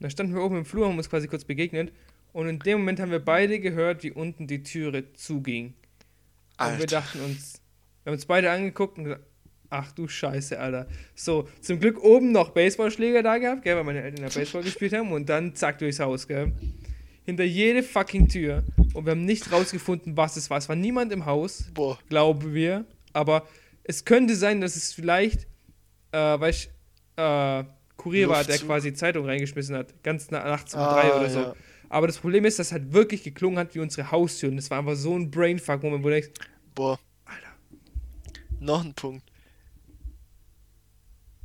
[0.03, 1.93] Und da standen wir oben im Flur und haben uns quasi kurz begegnet.
[2.33, 5.67] Und in dem Moment haben wir beide gehört, wie unten die Türe zuging.
[5.67, 5.75] Und
[6.59, 6.87] wir Alter.
[6.87, 7.61] dachten uns,
[8.03, 9.23] wir haben uns beide angeguckt und gesagt,
[9.71, 10.89] ach du Scheiße, Alter.
[11.15, 14.93] So, zum Glück oben noch Baseballschläger da gehabt, gell, weil meine Eltern ja Baseball gespielt
[14.93, 16.51] haben und dann zack durchs Haus, gell.
[17.25, 18.65] Hinter jede fucking Tür.
[18.95, 20.59] Und wir haben nicht rausgefunden, was es war.
[20.59, 22.87] Es war niemand im Haus, Boah, glauben wir.
[23.13, 23.47] Aber
[23.85, 25.47] es könnte sein, dass es vielleicht,
[26.11, 26.71] äh, weil ich,
[27.15, 27.63] äh,
[28.03, 30.03] Kurier war, der quasi Zeitung reingeschmissen hat.
[30.03, 31.39] Ganz na- nachts um Ah, drei oder so.
[31.41, 31.55] ja.
[31.89, 34.49] Aber das Problem ist, dass halt wirklich geklungen hat wie unsere Haustür.
[34.51, 36.31] Und das war einfach so ein Brainfuck-Moment, wo du denkst,
[36.75, 36.99] boah.
[37.27, 37.53] Alter.
[38.61, 39.25] Noch ein Punkt.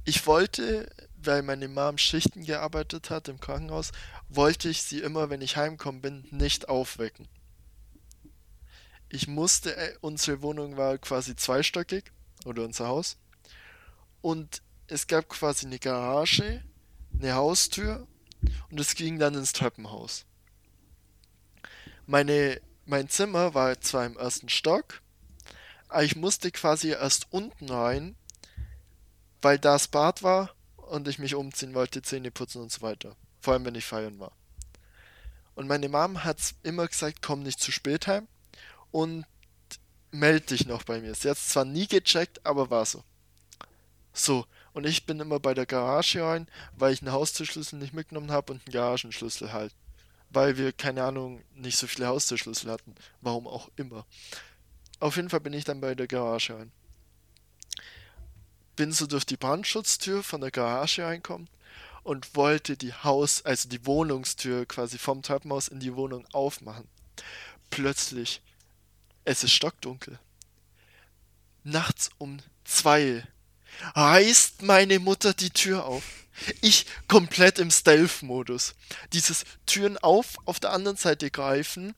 [0.06, 0.90] Ich wollte,
[1.22, 3.92] weil meine Mom Schichten gearbeitet hat im Krankenhaus,
[4.30, 7.28] wollte ich sie immer, wenn ich heimkommen bin, nicht aufwecken.
[9.10, 12.06] Ich musste, äh, unsere Wohnung war quasi zweistöckig,
[12.46, 13.18] oder unser Haus.
[14.22, 16.64] Und es gab quasi eine Garage,
[17.14, 18.08] eine Haustür
[18.70, 20.26] und es ging dann ins Treppenhaus.
[22.06, 25.02] Meine, mein Zimmer war zwar im ersten Stock,
[25.90, 28.16] aber ich musste quasi erst unten rein,
[29.42, 33.16] weil da das Bad war und ich mich umziehen wollte, Zähne putzen und so weiter.
[33.42, 34.32] Vor allem, wenn ich feiern war.
[35.56, 38.28] Und meine Mom hat immer gesagt, komm nicht zu spät heim
[38.92, 39.26] und
[40.12, 41.16] meld dich noch bei mir.
[41.16, 43.04] Sie hat zwar nie gecheckt, aber war so.
[44.14, 44.46] So,
[44.78, 48.54] und ich bin immer bei der Garage rein, weil ich einen Haustürschlüssel nicht mitgenommen habe
[48.54, 49.74] und einen Garagenschlüssel halt.
[50.30, 52.94] Weil wir, keine Ahnung, nicht so viele Haustürschlüssel hatten.
[53.22, 54.06] Warum auch immer.
[55.00, 56.72] Auf jeden Fall bin ich dann bei der Garage rein.
[58.76, 61.50] Bin so durch die Brandschutztür von der Garage reinkommen
[62.04, 66.88] und wollte die Haus, also die Wohnungstür quasi vom Treppenhaus in die Wohnung aufmachen.
[67.72, 68.44] Plötzlich,
[69.26, 70.20] es ist stockdunkel.
[71.64, 73.26] Nachts um zwei
[73.96, 76.04] reißt meine Mutter die Tür auf.
[76.62, 78.76] Ich komplett im Stealth-Modus.
[79.14, 81.96] Dieses Türen auf, auf der anderen Seite greifen,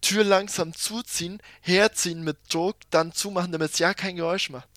[0.00, 4.68] Tür langsam zuziehen, herziehen mit Druck, dann zumachen, damit es ja kein Geräusch macht.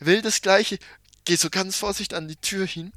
[0.00, 0.78] Will das gleiche,
[1.24, 2.92] geh so ganz vorsichtig an die Tür hin,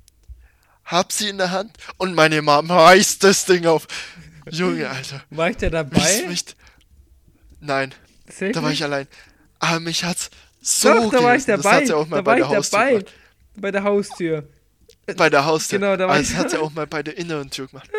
[0.83, 3.87] hab sie in der Hand und meine Mom reißt das Ding auf.
[4.49, 5.23] Junge, Alter.
[5.29, 6.27] War ich da Mich, dabei?
[6.27, 6.45] mich,
[7.59, 7.93] nein,
[8.25, 8.55] Tatsächlich?
[8.55, 9.07] da war ich allein.
[9.59, 11.47] Aber mich hat's so Doch, da war ich gerissen.
[11.47, 11.75] Das dabei.
[11.77, 12.89] hat sie auch mal da bei der ich Haustür dabei.
[12.91, 13.13] gemacht.
[13.57, 14.47] Bei der Haustür.
[15.17, 15.79] Bei der Haustür.
[15.79, 17.89] Genau, da war Aber ich- das hat sie auch mal bei der inneren Tür gemacht.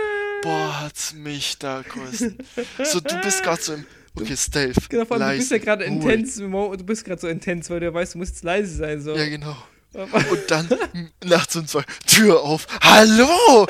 [0.42, 2.38] Boah, hat's mich da gerissen.
[2.82, 3.86] So, du bist gerade so im.
[4.18, 4.90] Okay, Stealth.
[4.90, 7.80] Genau, vor allem, du bist ja leise, gerade intens, du bist gerade so intens, weil
[7.80, 9.00] du weißt, du musst jetzt leise sein.
[9.00, 9.14] So.
[9.16, 9.56] Ja, genau.
[9.94, 10.68] Und dann
[11.24, 12.66] nachts um zwei, Tür auf.
[12.82, 13.66] Hallo!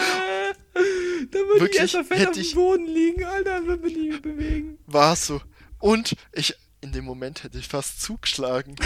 [0.75, 4.23] da würde ich Wirklich, erstmal fett auf dem ich- Boden liegen, Alter, würde mich nicht
[4.23, 4.79] bewegen.
[4.87, 5.41] War so.
[5.79, 8.77] Und ich, in dem Moment hätte ich fast zugeschlagen.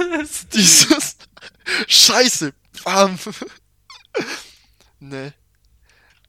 [0.52, 1.16] Dieses
[1.86, 2.52] Scheiße.
[2.84, 3.18] Bam.
[4.98, 5.32] ne.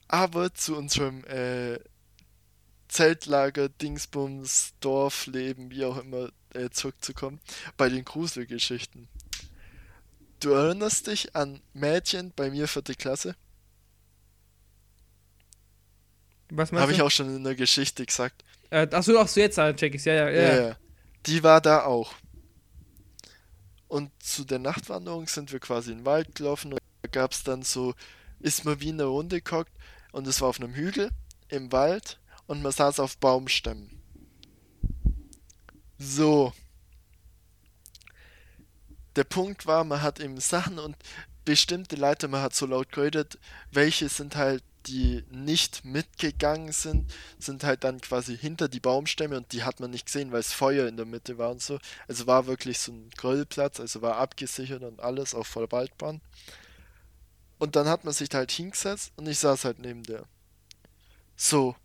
[0.07, 1.79] Aber zu unserem äh,
[2.87, 7.41] Zeltlager, Dingsbums, Dorfleben, wie auch immer, äh, zurückzukommen,
[7.75, 9.09] bei den Gruselgeschichten.
[10.39, 13.35] Du erinnerst dich an Mädchen bei mir vierte Klasse?
[16.49, 18.43] Was meinst Habe ich auch schon in der Geschichte gesagt.
[18.69, 20.05] Äh, achso, ach so, jetzt ah, check ich's.
[20.05, 20.41] Ja, ja, ja.
[20.41, 20.77] Ja, ja.
[21.25, 22.13] Die war da auch.
[23.87, 27.43] Und zu der Nachtwanderung sind wir quasi in den Wald gelaufen und da gab es
[27.43, 27.93] dann so,
[28.39, 29.71] ist man wie in der Runde gehockt
[30.11, 31.11] und es war auf einem Hügel
[31.47, 34.01] im Wald und man saß auf Baumstämmen.
[35.97, 36.53] So.
[39.15, 40.97] Der Punkt war, man hat eben Sachen und
[41.45, 43.39] bestimmte Leute, man hat so laut geredet,
[43.71, 49.51] welche sind halt, die nicht mitgegangen sind, sind halt dann quasi hinter die Baumstämme und
[49.51, 51.79] die hat man nicht gesehen, weil es Feuer in der Mitte war und so.
[52.07, 56.21] Also war wirklich so ein Grillplatz, also war abgesichert und alles auf voller Waldbahn.
[57.57, 60.25] Und dann hat man sich halt hingesetzt und ich saß halt neben der.
[61.35, 61.75] So.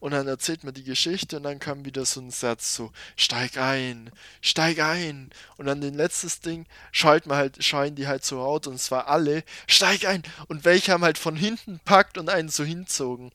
[0.00, 3.56] Und dann erzählt man die Geschichte und dann kam wieder so ein Satz so, steig
[3.56, 5.30] ein, steig ein.
[5.56, 9.08] Und dann den letztes Ding schallt man halt, schreien die halt so laut und zwar
[9.08, 10.22] alle, steig ein.
[10.46, 13.32] Und welche haben halt von hinten packt und einen so hinzogen.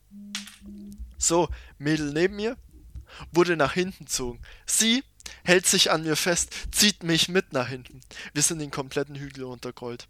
[1.17, 2.57] So, Mädel neben mir,
[3.31, 4.41] wurde nach hinten gezogen.
[4.65, 5.03] Sie
[5.43, 8.01] hält sich an mir fest, zieht mich mit nach hinten.
[8.33, 10.07] Wir sind den kompletten Hügel runtergerollt.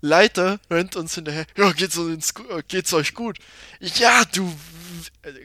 [0.00, 1.46] Leiter rennt uns hinterher.
[1.56, 2.34] Ja, geht's, uns,
[2.68, 3.38] geht's euch gut?
[3.80, 4.52] Ja, du.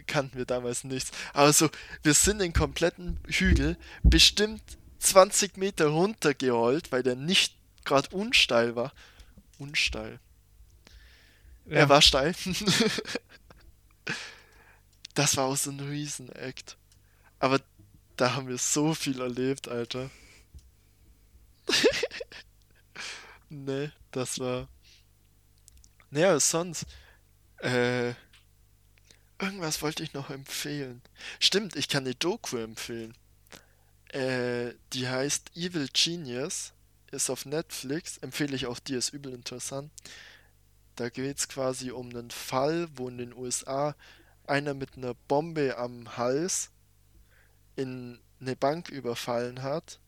[0.08, 1.12] Kannten wir damals nichts.
[1.34, 1.70] Aber so,
[2.04, 4.62] wir sind den kompletten Hügel bestimmt
[5.00, 8.94] 20 Meter runtergerollt, weil der nicht gerade unsteil war.
[9.58, 10.20] Unsteil.
[11.66, 11.78] Ja.
[11.78, 12.36] Er war steil.
[15.14, 16.78] das war auch so ein Riesen-Act.
[17.40, 17.60] Aber
[18.18, 20.10] da haben wir so viel erlebt, Alter.
[23.50, 24.68] ne, das war.
[26.10, 26.86] Naja, sonst.
[27.58, 28.14] Äh.
[29.42, 31.02] Irgendwas wollte ich noch empfehlen.
[31.40, 33.16] Stimmt, ich kann die Doku empfehlen.
[34.10, 36.74] Äh, die heißt Evil Genius.
[37.12, 38.18] Ist auf Netflix.
[38.20, 39.92] Empfehle ich auch dir, ist übel interessant.
[40.96, 43.96] Da geht es quasi um einen Fall, wo in den USA
[44.46, 46.70] einer mit einer Bombe am Hals
[47.76, 50.00] in eine Bank überfallen hat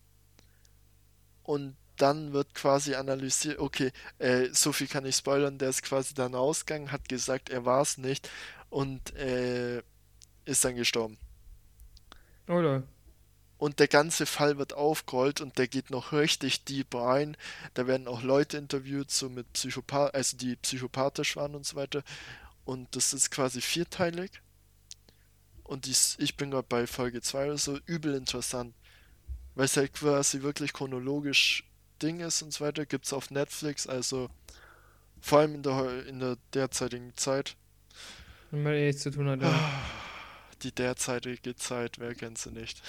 [1.43, 6.13] und dann wird quasi analysiert, okay, äh, so viel kann ich spoilern, der ist quasi
[6.13, 8.29] dann ausgegangen, hat gesagt, er war es nicht
[8.69, 9.81] und äh,
[10.43, 11.17] ist dann gestorben.
[12.49, 12.83] Oder?
[13.57, 17.37] Und der ganze Fall wird aufgerollt und der geht noch richtig deep rein.
[17.73, 22.03] Da werden auch Leute interviewt, so mit Psychopath, also die psychopathisch waren und so weiter.
[22.65, 24.41] Und das ist quasi vierteilig.
[25.63, 28.75] Und dies, ich bin gerade bei Folge 2 oder so, übel interessant.
[29.55, 31.63] Weil es halt quasi wirklich chronologisch
[32.03, 34.29] Ding ist und so weiter, gibt es auf Netflix, also
[35.21, 37.55] vor allem in der, in der derzeitigen Zeit.
[38.51, 39.81] Wenn man eh zu tun hat, ja.
[40.61, 42.81] Die derzeitige Zeit, wer kennt sie nicht?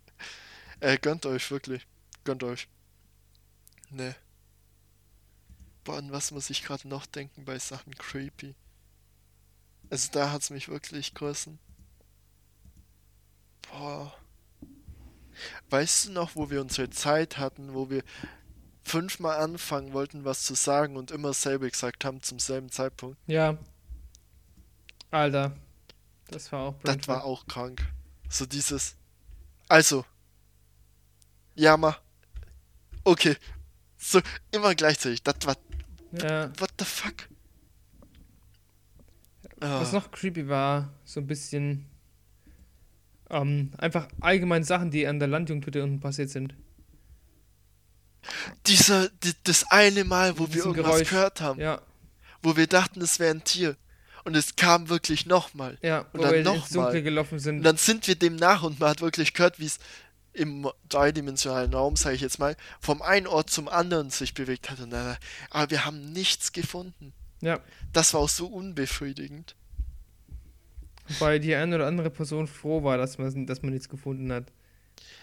[0.80, 1.86] äh, gönnt euch wirklich.
[2.24, 2.68] Gönnt euch.
[3.90, 4.14] Ne.
[5.84, 8.54] Boah, an was muss ich gerade noch denken bei Sachen creepy?
[9.90, 11.58] Also da hat es mich wirklich gerissen.
[13.70, 14.14] Boah.
[15.70, 18.02] Weißt du noch, wo wir unsere Zeit hatten, wo wir
[18.82, 23.18] fünfmal anfangen wollten, was zu sagen und immer selber gesagt haben zum selben Zeitpunkt?
[23.26, 23.58] Ja.
[25.10, 25.52] Alter.
[26.28, 27.86] Das war auch Das war auch krank.
[28.28, 28.96] So dieses.
[29.68, 30.04] Also.
[31.54, 31.96] Ja, ma.
[33.04, 33.36] Okay.
[33.96, 34.20] So,
[34.50, 35.22] immer gleichzeitig.
[35.22, 35.56] Das war.
[36.12, 36.50] Ja.
[36.58, 37.28] What the fuck?
[39.58, 39.98] Was ah.
[39.98, 41.86] noch creepy war, so ein bisschen
[43.34, 46.54] ähm, einfach allgemein Sachen, die an der Landjungtüte unten passiert sind.
[48.66, 51.10] Dieser, die, das eine Mal, wo wir irgendwas Geräusch.
[51.10, 51.60] gehört haben.
[51.60, 51.82] Ja.
[52.42, 53.76] Wo wir dachten, es wäre ein Tier.
[54.24, 55.76] Und es kam wirklich nochmal.
[55.82, 57.02] Ja, und dann nochmal.
[57.02, 57.58] gelaufen sind.
[57.58, 59.78] Und dann sind wir dem nach und man hat wirklich gehört, wie es
[60.32, 64.80] im dreidimensionalen Raum, sage ich jetzt mal, vom einen Ort zum anderen sich bewegt hat.
[64.80, 65.16] Und dann,
[65.50, 67.12] aber wir haben nichts gefunden.
[67.42, 67.60] Ja.
[67.92, 69.54] Das war auch so unbefriedigend.
[71.18, 74.52] Weil die eine oder andere Person froh war, dass man, dass man nichts gefunden hat.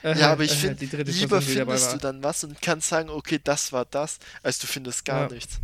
[0.04, 3.10] Äh, ja, aber ich äh, finde, lieber Person, findest du dann was und kannst sagen,
[3.10, 5.34] okay, das war das, als du findest gar ja.
[5.34, 5.60] nichts.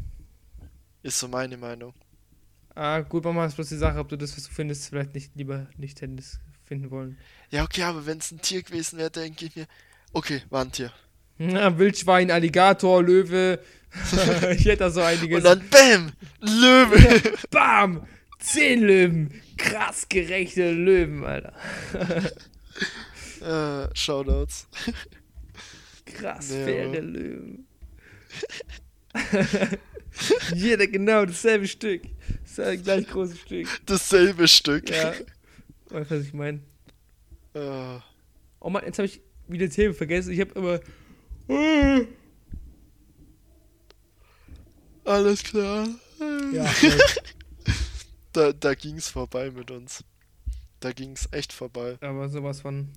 [1.03, 1.93] Ist so meine Meinung.
[2.75, 5.35] Ah, gut, Mama, ist bloß die Sache, ob du das, was du findest, vielleicht nicht
[5.35, 7.17] lieber nicht hättest finden wollen.
[7.49, 9.65] Ja, okay, aber wenn es ein Tier gewesen wäre, denke ich mir,
[10.13, 10.91] okay, war ein Tier.
[11.39, 13.59] Ja, Wildschwein, Alligator, Löwe.
[14.51, 15.37] ich hätte da so einiges.
[15.37, 16.11] Und dann BÄM!
[16.41, 17.33] Löwe!
[17.49, 18.05] Bam!
[18.47, 19.41] Zehn Löwen!
[19.57, 21.53] Krass gerechte Löwen, Alter.
[23.41, 24.69] äh, Shoutouts.
[26.05, 27.67] Krass nee, faire Löwen.
[30.55, 32.03] Jeder genau dasselbe Stück.
[32.55, 33.67] Das gleich großes Stück.
[33.85, 34.89] Dasselbe Stück.
[34.89, 35.13] Ja.
[35.89, 36.61] Weißt du, was ich meine?
[37.53, 37.99] Uh.
[38.61, 39.19] Oh Mann, jetzt habe ich
[39.49, 40.31] wieder das Thema vergessen.
[40.31, 40.79] Ich habe immer.
[41.49, 42.05] Uh.
[45.03, 45.87] Alles klar.
[46.53, 46.65] Ja.
[48.37, 50.03] Da, da ging es vorbei mit uns.
[50.79, 51.97] Da ging es echt vorbei.
[52.01, 52.89] Aber sowas von.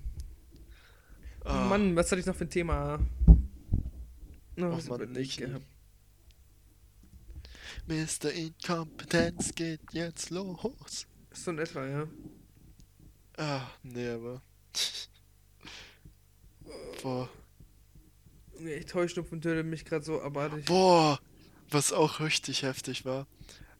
[1.43, 1.49] Oh.
[1.49, 2.99] Mann, was hatte ich noch für ein Thema?
[3.27, 3.35] Oh,
[4.55, 5.65] was Mann, nicht gehabt.
[7.87, 8.31] Mr.
[8.31, 11.07] Inkompetenz geht jetzt los.
[11.31, 12.07] Ist so in etwa, ja.
[13.37, 14.43] Ah, nee, aber.
[17.01, 17.27] Boah.
[18.63, 20.65] Ich Heuschnupfen tötet mich gerade so abartig.
[20.65, 21.19] Boah,
[21.71, 23.25] was auch richtig heftig war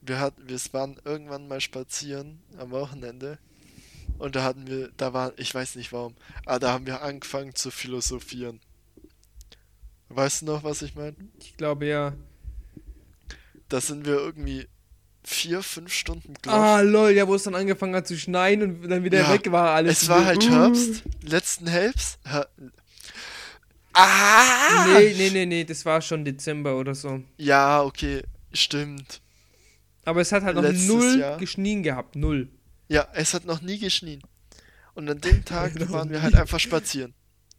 [0.02, 3.38] wir hatten, wir waren irgendwann mal spazieren am Wochenende
[4.18, 7.56] und da hatten wir, da war, ich weiß nicht warum, aber da haben wir angefangen
[7.56, 8.60] zu philosophieren.
[10.10, 11.16] Weißt du noch, was ich meine?
[11.40, 12.14] Ich glaube ja.
[13.70, 14.68] Da sind wir irgendwie
[15.24, 16.62] vier, fünf Stunden gelaufen.
[16.62, 19.52] Ah, lol, ja, wo es dann angefangen hat zu schneien und dann wieder Ja, weg
[19.52, 20.02] war alles.
[20.02, 22.20] es war halt Herbst, letzten Herbst.
[22.26, 22.50] Her
[23.94, 24.86] ah!
[24.88, 27.22] Nee, nee, nee, nee, das war schon Dezember oder so.
[27.38, 29.22] Ja, okay, stimmt.
[30.06, 31.38] Aber es hat halt noch Letztes null Jahr.
[31.38, 32.50] geschnien gehabt, null.
[32.88, 34.22] Ja, es hat noch nie geschnien.
[34.94, 37.14] Und an dem Tag waren wir halt einfach spazieren.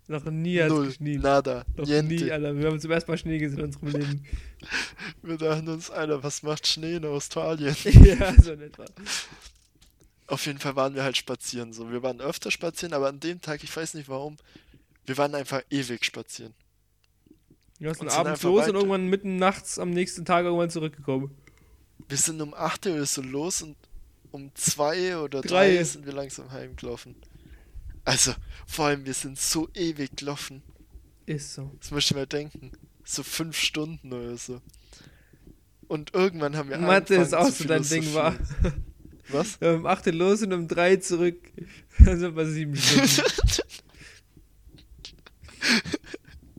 [0.09, 1.21] Noch nie hat es Null, geschnien.
[1.23, 2.25] nada, Noch niente.
[2.25, 2.57] nie, Alter.
[2.59, 4.25] Wir haben zum ersten Mal Schnee gesehen in unserem Leben.
[5.23, 7.75] Wir dachten uns, Alter, was macht Schnee in Australien?
[7.85, 8.85] ja, so in etwa.
[10.27, 11.73] Auf jeden Fall waren wir halt spazieren.
[11.73, 14.37] So, wir waren öfter spazieren, aber an dem Tag, ich weiß nicht warum,
[15.07, 16.53] wir waren einfach ewig spazieren.
[17.79, 18.71] Wir sind abends los weiter.
[18.71, 21.31] und irgendwann mitten nachts am nächsten Tag irgendwann zurückgekommen.
[22.13, 23.75] Wir sind um 8 Uhr so los und
[24.33, 25.77] um 2 oder Drei.
[25.77, 27.17] 3 sind wir langsam heimgelaufen.
[28.05, 28.35] Also,
[28.67, 30.63] vor allem, wir sind so ewig gelaufen.
[31.25, 31.73] Ist so.
[31.81, 32.71] Das muss ich mir denken.
[33.03, 34.61] So 5 Stunden oder so.
[35.89, 38.39] Und irgendwann haben wir Mathe ist auch so dein Ding, war.
[39.29, 39.59] Was?
[39.63, 41.39] Wir haben um 8 Uhr los und um 3 zurück.
[42.05, 43.09] Also bei 7 Stunden.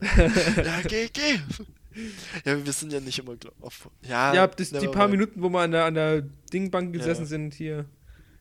[0.65, 1.39] ja, geh, geh.
[2.45, 3.91] Ja, wir sind ja nicht immer gelaufen.
[4.01, 5.07] Ja, ja, das, die paar.
[5.07, 6.21] Minuten, wo wir an der, an der
[6.51, 7.27] Dingbank gesessen Ja.
[7.27, 7.79] sind, hier.
[7.79, 7.87] Aber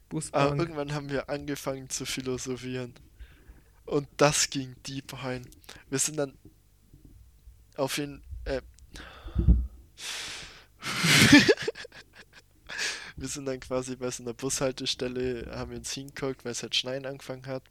[0.08, 0.60] Busbank.
[0.60, 2.94] irgendwann haben wir angefangen zu philosophieren.
[3.86, 5.46] Und das ging deep rein.
[5.90, 6.34] Wir sind dann
[7.76, 8.60] auf jeden äh,
[13.16, 16.74] Wir sind dann quasi bei so einer Bushaltestelle, haben wir uns hingeguckt, weil es halt
[16.74, 17.62] schneien angefangen hat.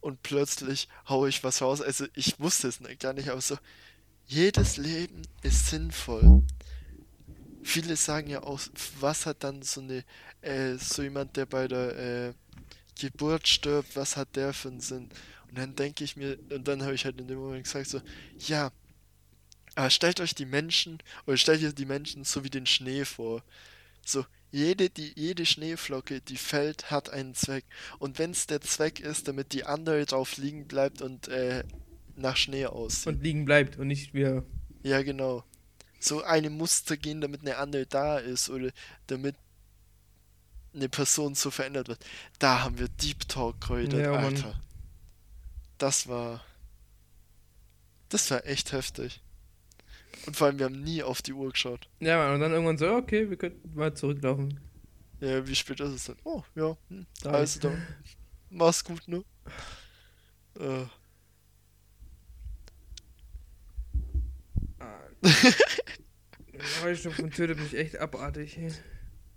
[0.00, 1.82] Und plötzlich haue ich was raus.
[1.82, 3.58] Also ich wusste es nicht- gar nicht, aber so,
[4.30, 6.42] jedes Leben ist sinnvoll.
[7.62, 8.60] Viele sagen ja auch,
[9.00, 10.04] was hat dann so eine,
[10.40, 11.96] äh, so jemand, der bei der
[12.28, 12.32] äh,
[12.98, 15.08] Geburt stirbt, was hat der für einen Sinn?
[15.48, 18.00] Und dann denke ich mir, und dann habe ich halt in dem Moment gesagt so,
[18.38, 18.70] ja,
[19.74, 23.42] aber stellt euch die Menschen, oder stellt ihr die Menschen so wie den Schnee vor.
[24.04, 27.64] So, jede, die, jede Schneeflocke, die fällt, hat einen Zweck.
[27.98, 31.64] Und wenn es der Zweck ist, damit die andere drauf liegen bleibt und äh,
[32.20, 33.06] nach Schnee aussieht.
[33.08, 34.44] und liegen bleibt und nicht wir.
[34.82, 35.44] Ja, genau.
[35.98, 38.70] So eine Muster gehen, damit eine andere da ist oder
[39.08, 39.36] damit
[40.72, 42.04] eine Person so verändert wird.
[42.38, 44.24] Da haben wir Deep Talk geredet, Ja, Mann.
[44.36, 44.60] Alter.
[45.78, 46.44] Das war.
[48.08, 49.20] Das war echt heftig.
[50.26, 51.88] Und vor allem, wir haben nie auf die Uhr geschaut.
[52.00, 54.58] Ja, Mann, und dann irgendwann so, okay, wir könnten mal zurücklaufen.
[55.20, 56.16] Ja, wie spät ist es denn?
[56.24, 56.76] Oh, ja.
[56.88, 57.86] Hm, Da also dann.
[58.50, 59.22] Mach's gut, ne?
[60.58, 60.84] Äh,
[64.78, 65.09] Der
[66.82, 68.58] Heuschnupfen tötet mich echt abartig.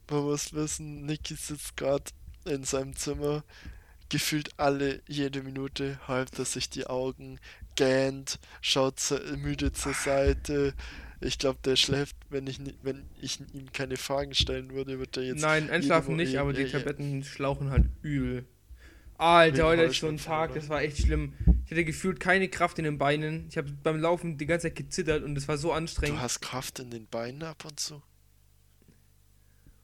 [0.10, 2.04] Man muss wissen, Niki sitzt gerade
[2.46, 3.44] in seinem Zimmer,
[4.10, 7.40] gefühlt alle jede Minute halbt er sich die Augen,
[7.76, 9.00] gähnt, schaut
[9.38, 10.74] müde zur Seite.
[11.22, 15.24] Ich glaube, der schläft, wenn ich, wenn ich ihm keine Fragen stellen würde, wird er
[15.24, 15.42] jetzt.
[15.42, 16.66] Nein, einschlafen nicht, aber die.
[16.66, 18.46] Tabletten schlauchen halt übel.
[19.24, 21.34] Alter, heute so einen Heuschnupfen, Tag, das war echt schlimm.
[21.66, 23.46] Ich hatte gefühlt keine Kraft in den Beinen.
[23.50, 26.20] Ich habe beim Laufen die ganze Zeit gezittert und es war so Du anstrengend.
[26.22, 28.02] hast Kraft in den Beinen ab und zu.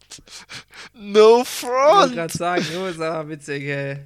[0.94, 2.32] No Ich wollte gerade front!
[2.34, 3.98] sagen, du bist aber witzig, ey.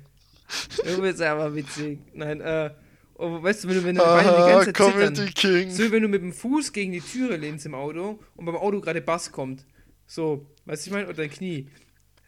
[0.86, 2.00] Du bist aber witzig.
[2.14, 2.70] Nein, äh,
[3.16, 5.34] oh, weißt du, wenn du, wenn deine Beine die Aha, ganze Zeit Comedy zittern.
[5.34, 5.72] King.
[5.72, 8.56] So wie wenn du mit dem Fuß gegen die Türe lehnst im Auto und beim
[8.58, 9.66] Auto gerade Bass kommt.
[10.06, 11.70] So, weißt du, ich meine, oder dein Knie.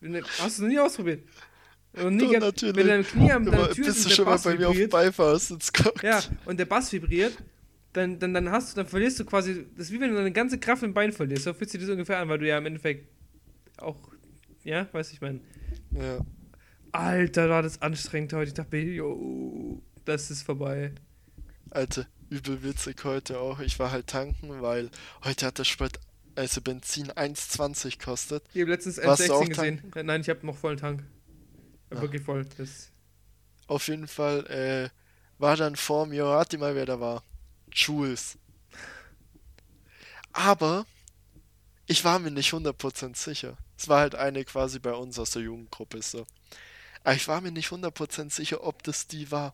[0.01, 1.23] Du- Hast du noch nie ausprobiert?
[1.97, 2.75] Noch nie Doch, ge- natürlich.
[2.75, 4.55] Wenn dein Knie Aber deiner Tür ist bist und du der schon mal Bass bei
[4.57, 6.03] mir auf vibriert, Beifahrersitz geguckt?
[6.03, 7.37] ja, und der Bass vibriert,
[7.93, 10.31] dann, dann, dann hast du, dann verlierst du quasi, das ist wie wenn du deine
[10.31, 11.43] ganze Kraft im Bein verlierst.
[11.43, 13.07] So fühlt sich das ungefähr an, weil du ja im Endeffekt
[13.77, 13.97] auch,
[14.63, 15.39] ja, weißt du, ich meine,
[15.91, 16.19] Ja.
[16.91, 18.47] Alter, war das anstrengend heute.
[18.49, 20.93] Ich dachte jo, das ist vorbei.
[21.71, 23.59] Alter, übel witzig heute auch.
[23.59, 24.89] Ich war halt tanken, weil
[25.23, 25.99] heute hat der Sprit,
[26.35, 28.43] also Benzin 1,20 kostet.
[28.53, 29.81] Ich habe letztens Warst du auch N16 gesehen.
[29.95, 31.03] Äh, Nein, ich habe noch vollen Tank.
[31.89, 32.01] Ah.
[32.01, 32.45] Wirklich voll.
[32.57, 32.91] Das,
[33.67, 34.89] Auf jeden Fall äh,
[35.37, 37.23] war dann vor mir, rate mal, wer da war.
[37.71, 38.37] Jules.
[40.33, 40.85] Aber
[41.87, 43.57] ich war mir nicht 100% sicher.
[43.77, 46.25] Es war halt eine quasi bei uns aus der Jugendgruppe so.
[47.03, 49.53] Aber ich war mir nicht 100% sicher, ob das die war.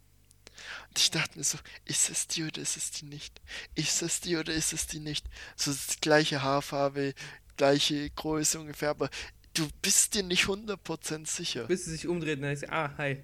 [0.90, 3.42] Und ich dachte mir so, ist es die oder ist es die nicht?
[3.76, 5.26] Ist es die oder ist es die nicht?
[5.56, 7.14] So das gleiche Haarfarbe,
[7.58, 9.10] gleiche Größe ungefähr, aber
[9.54, 11.66] du bist dir nicht 100% sicher.
[11.66, 13.22] bis sie sich umdreht und dann ist ah, hi.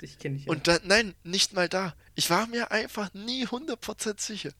[0.00, 0.52] Ich kenne dich ja.
[0.52, 1.94] Und dann, nein, nicht mal da.
[2.14, 4.52] Ich war mir einfach nie 100% sicher.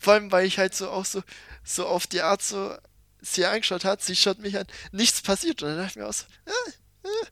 [0.00, 1.22] Vor allem, weil ich halt so auch so,
[1.62, 2.76] so auf die Art so
[3.20, 5.62] sie angeschaut hat, sie schaut mich an, nichts passiert.
[5.62, 7.26] Und dann dachte ich mir auch so, äh, äh.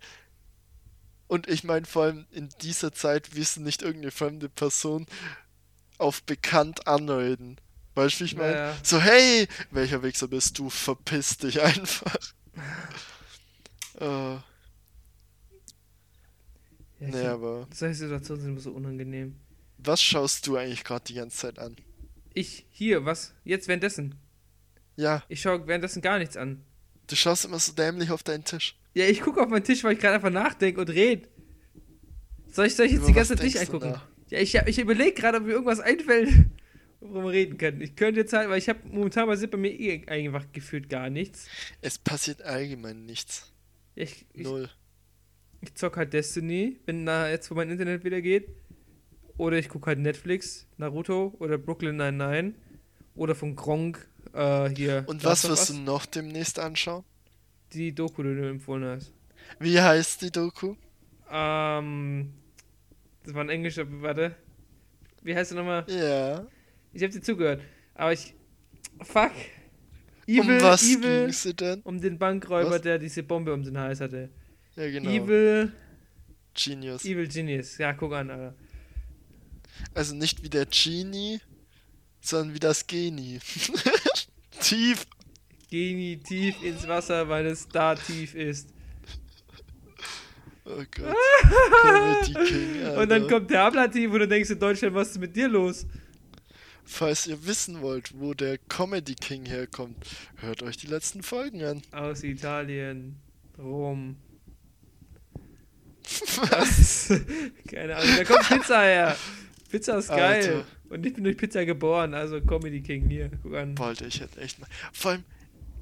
[1.29, 5.07] Und ich meine, vor allem in dieser Zeit wissen nicht irgendeine fremde Person
[5.99, 7.57] auf bekannt anreden.
[7.95, 8.53] Weißt du, ich meine?
[8.53, 8.77] Ja, ja.
[8.83, 10.71] So, hey, welcher Wichser bist du?
[10.71, 12.17] Verpiss dich einfach.
[14.01, 14.43] Äh, Ja,
[16.99, 19.37] nee, aber solche Situationen sind immer so unangenehm.
[19.79, 21.77] was schaust du eigentlich gerade die ganze Zeit an?
[22.35, 23.35] Ich, hier, was?
[23.45, 24.15] Jetzt währenddessen.
[24.97, 26.63] Ja, Ich schaue währenddessen gar nichts an.
[27.07, 28.79] du schaust immer so dämlich auf deinen Tisch.
[28.95, 31.29] Ja, ich gucke auf meinen Tisch, weil ich gerade einfach nachdenke und rede.
[32.51, 34.01] Soll ich, soll ich jetzt Über die ganze Zeit dich angucken?
[34.29, 36.31] Ja, ich, ich überlege gerade, ob mir irgendwas einfällt,
[37.09, 37.81] worüber wir reden können.
[37.81, 41.11] Ich könnte jetzt halt, weil ich habe momentan passiert bei mir eh einfach gefühlt gar
[41.11, 41.49] nichts.
[41.81, 43.53] Es passiert allgemein nichts.
[43.95, 44.69] Ich, ich, Null.
[45.63, 48.49] ich zock halt Destiny, wenn da jetzt, wo mein Internet wieder geht.
[49.39, 52.55] Oder ich gucke halt Netflix, Naruto oder Brooklyn 99.
[53.15, 55.05] Oder von Gronk äh, hier.
[55.07, 55.77] Und was wirst Us.
[55.77, 57.05] du noch demnächst anschauen?
[57.73, 59.13] Die Doku, die du empfohlen hast.
[59.59, 60.77] Wie heißt die Doku?
[61.31, 62.33] Ähm,
[63.25, 64.35] das war ein englischer, warte.
[65.23, 65.85] Wie heißt der nochmal?
[65.89, 66.47] Ja.
[66.97, 67.61] Ich habe dir zugehört.
[67.95, 68.35] Aber ich.
[69.03, 69.33] Fuck.
[70.27, 71.25] Evil, um was Evil.
[71.25, 71.81] ging sie denn?
[71.83, 72.83] Um den Bankräuber, Was?
[72.83, 74.31] der diese Bombe um den Hals hatte.
[74.75, 75.11] Ja, genau.
[75.11, 75.73] Evil.
[76.55, 77.05] Genius.
[77.05, 77.79] Evil Genius.
[77.79, 78.55] Ja, guck an, Alter.
[79.95, 81.39] Also nicht wie der Genie,
[82.21, 83.39] sondern wie das Genie.
[84.61, 85.07] Tief.
[85.71, 88.71] Genie tief ins Wasser, weil es da tief ist.
[90.65, 92.47] Oh Gott.
[92.47, 92.97] King.
[92.97, 95.87] Und dann kommt der Ablativ und du denkst in Deutschland, was ist mit dir los?
[96.89, 99.97] Falls ihr wissen wollt, wo der Comedy King herkommt,
[100.37, 101.83] hört euch die letzten Folgen an.
[101.91, 103.17] Aus Italien.
[103.59, 104.17] Rom.
[106.51, 107.13] Was?
[107.69, 108.17] Keine Ahnung.
[108.17, 109.17] Da kommt Pizza her.
[109.69, 110.45] Pizza ist geil.
[110.47, 110.65] Alter.
[110.89, 113.31] Und ich bin durch Pizza geboren, also Comedy King hier.
[113.43, 113.77] Guck an.
[113.77, 114.69] Wollte ich hätte echt mal.
[114.93, 115.25] Vor allem,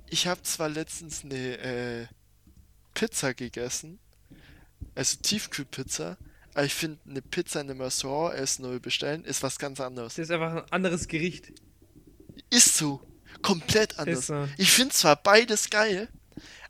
[0.08, 2.06] ich habe zwar letztens eine äh,
[2.94, 3.98] Pizza gegessen,
[4.94, 6.16] also Tiefkühlpizza,
[6.54, 10.14] aber ich finde, eine Pizza in einem Restaurant essen oder bestellen ist was ganz anderes.
[10.14, 11.52] Das ist einfach ein anderes Gericht.
[12.50, 13.00] Ist so.
[13.42, 14.28] Komplett anders.
[14.28, 14.48] So.
[14.56, 16.08] Ich finde zwar beides geil,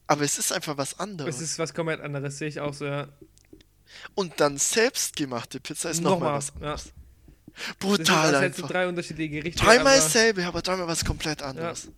[0.06, 1.36] aber es ist einfach was anderes.
[1.36, 3.08] Es ist was komplett anderes, sehe ich auch so, ja.
[4.14, 6.54] Und dann selbstgemachte Pizza ist nochmal Nochmal, was ja.
[6.54, 6.82] anderes.
[6.82, 6.92] Das
[7.66, 8.68] sind, Brutal hättest du einfach.
[8.70, 9.62] drei unterschiedliche Gerichte.
[9.62, 11.88] Dreimal dasselbe, aber dreimal was komplett anderes.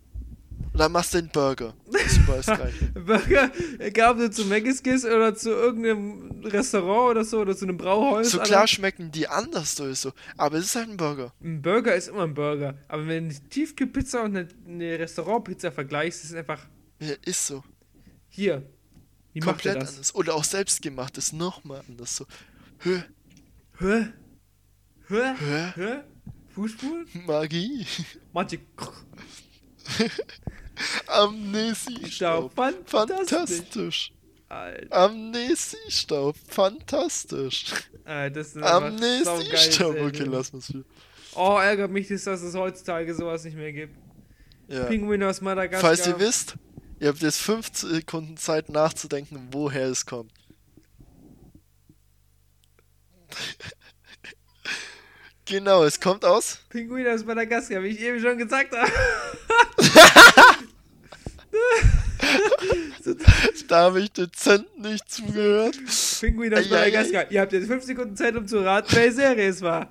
[0.77, 1.73] Und dann machst du den Burger.
[2.93, 7.65] Burger, egal ob du zu Maggis gehst oder zu irgendeinem Restaurant oder so oder zu
[7.65, 8.29] einem Brauhaus.
[8.29, 8.47] So Alter.
[8.51, 11.33] klar schmecken die anders oder so, aber es ist halt ein Burger.
[11.41, 12.77] Ein Burger ist immer ein Burger.
[12.89, 16.67] Aber wenn du eine Tiefkühlpizza und eine, eine Restaurantpizza vergleichst, ist es einfach
[16.99, 17.63] Ja, ist so.
[18.29, 18.61] hier.
[19.33, 19.89] Wie macht Komplett das?
[19.89, 20.13] anders.
[20.13, 22.17] Oder auch selbstgemacht ist nochmal anders.
[22.17, 22.27] So.
[22.81, 22.99] Hö,
[23.79, 24.09] Hä?
[25.07, 25.33] Hä?
[25.39, 25.99] hö, Hä?
[26.53, 27.07] Fußspuren?
[27.25, 27.87] Magie.
[28.31, 28.59] Manche.
[31.07, 32.53] Amnesiestaub.
[32.53, 33.29] Fantastisch.
[33.29, 34.11] Fantastisch.
[34.49, 36.35] Alter, Amnesiestaub.
[36.47, 37.65] Fantastisch.
[38.05, 39.99] Alter, das ist einfach Amnesiestaub.
[39.99, 40.85] Okay, lass mal's wieder.
[41.35, 43.95] Oh, ärgert mich, dass es heutzutage sowas nicht mehr gibt.
[44.67, 44.85] Ja.
[44.85, 45.81] Pinguin aus Madagaskar.
[45.81, 46.55] Falls ihr wisst,
[46.99, 50.31] ihr habt jetzt 5 Sekunden Zeit nachzudenken, woher es kommt.
[55.45, 56.59] genau, es kommt aus.
[56.69, 58.91] Pinguin aus Madagaskar, wie ich eben schon gesagt habe.
[63.67, 65.77] Da habe ich dezent nicht zugehört.
[66.19, 66.69] Pinguin aus Ei, ei, ei.
[66.91, 67.31] Madagaskar.
[67.31, 69.89] Ihr habt jetzt 5 Sekunden Zeit, um zu raten, welche Serie es war.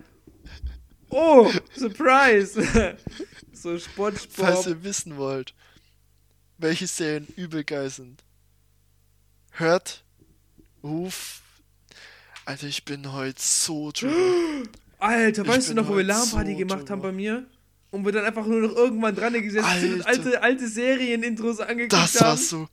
[1.09, 2.61] Oh, Surprise.
[3.53, 3.85] so Falls
[4.25, 4.67] Spongebob.
[4.67, 5.55] ihr wissen wollt,
[6.59, 8.23] welche Serien übel geil sind,
[9.53, 10.05] hört,
[10.83, 11.43] ruf.
[12.45, 14.13] Alter, ich bin heute so drüber.
[14.99, 17.09] Alter, Ich weißt du noch, wo wir LAN-Party so gemacht haben drüber.
[17.09, 17.47] bei mir?
[17.91, 20.25] Und wir dann einfach nur noch irgendwann dran gesessen sind und Alter.
[20.25, 22.27] alte, alte Serien-Intros angeguckt Das haben.
[22.29, 22.69] war so.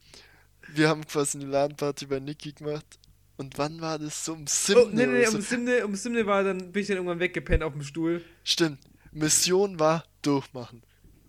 [0.74, 2.98] Wir haben quasi eine LAN-Party bei Niki gemacht.
[3.36, 4.24] Und wann war das?
[4.24, 4.90] So um Oh, 7.
[4.94, 5.36] nee, nee, nee, so.
[5.36, 8.22] um Simne, um Simne war dann, bin ich dann irgendwann weggepennt auf dem Stuhl.
[8.44, 8.78] Stimmt.
[9.12, 10.82] Mission war durchmachen.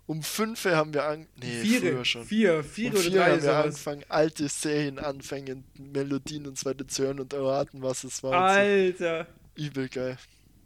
[0.07, 1.27] Um 5 haben wir an.
[1.41, 2.25] Nee, vier, früher schon.
[2.25, 3.65] vier, vier um oder vier drei haben wir sowas.
[3.65, 8.33] angefangen, alte Serien anfangen, Melodien und so weiter zu hören und erraten, was es war.
[8.33, 9.27] Alter.
[9.57, 9.63] So.
[9.63, 10.17] Übel geil.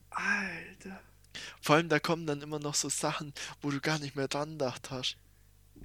[0.09, 0.99] Alter.
[1.61, 4.51] Vor allem, da kommen dann immer noch so Sachen, wo du gar nicht mehr dran
[4.53, 5.17] gedacht hast.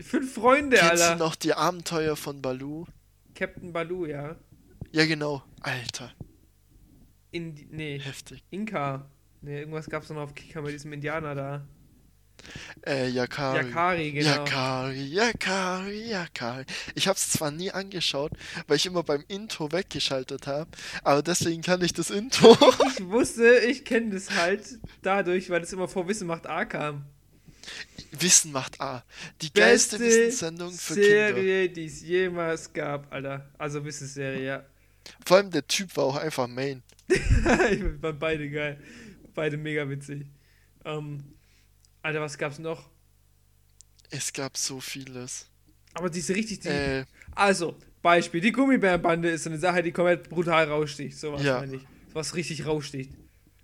[0.01, 1.17] Fünf Freunde, Kennst Alter.
[1.17, 2.87] du noch die Abenteuer von Baloo?
[3.35, 4.37] Captain Baloo, ja.
[4.93, 5.43] Ja, genau.
[5.61, 6.13] Alter,
[7.31, 8.43] In, nee, heftig.
[8.51, 9.11] Inka.
[9.41, 11.67] Nee, irgendwas gab's noch auf Kika mit diesem Indianer da.
[12.87, 13.67] Äh, Yakari.
[13.67, 14.31] Yakari, genau.
[14.31, 16.65] Yakari, Yakari, Yakari.
[16.95, 18.33] Ich hab's zwar nie angeschaut,
[18.67, 20.71] weil ich immer beim Intro weggeschaltet habe,
[21.03, 22.57] aber deswegen kann ich das Intro.
[22.97, 27.05] Ich wusste, ich kenne das halt dadurch, weil das immer vor Wissen macht A kam.
[28.13, 29.05] Wissen macht A.
[29.43, 31.09] Die geilste Wissenssendung für Kinder.
[31.09, 33.51] Serie, die es jemals gab, Alter.
[33.59, 34.65] Also Wissensserie, ja.
[35.25, 36.83] Vor allem der Typ war auch einfach Main.
[37.09, 38.79] ich fand beide geil.
[39.35, 40.27] Beide mega witzig.
[40.85, 41.34] Ähm,
[42.05, 42.85] Alter, was gab's noch?
[44.11, 45.47] Es gab so vieles.
[45.95, 46.61] Aber die ist richtig.
[46.61, 51.19] Die, Äh, Also, Beispiel: Die Gummibärenbande ist eine Sache, die komplett brutal raussticht.
[51.19, 51.61] Sowas Ja.
[51.61, 51.83] meine ich.
[52.13, 53.11] Was richtig raussticht.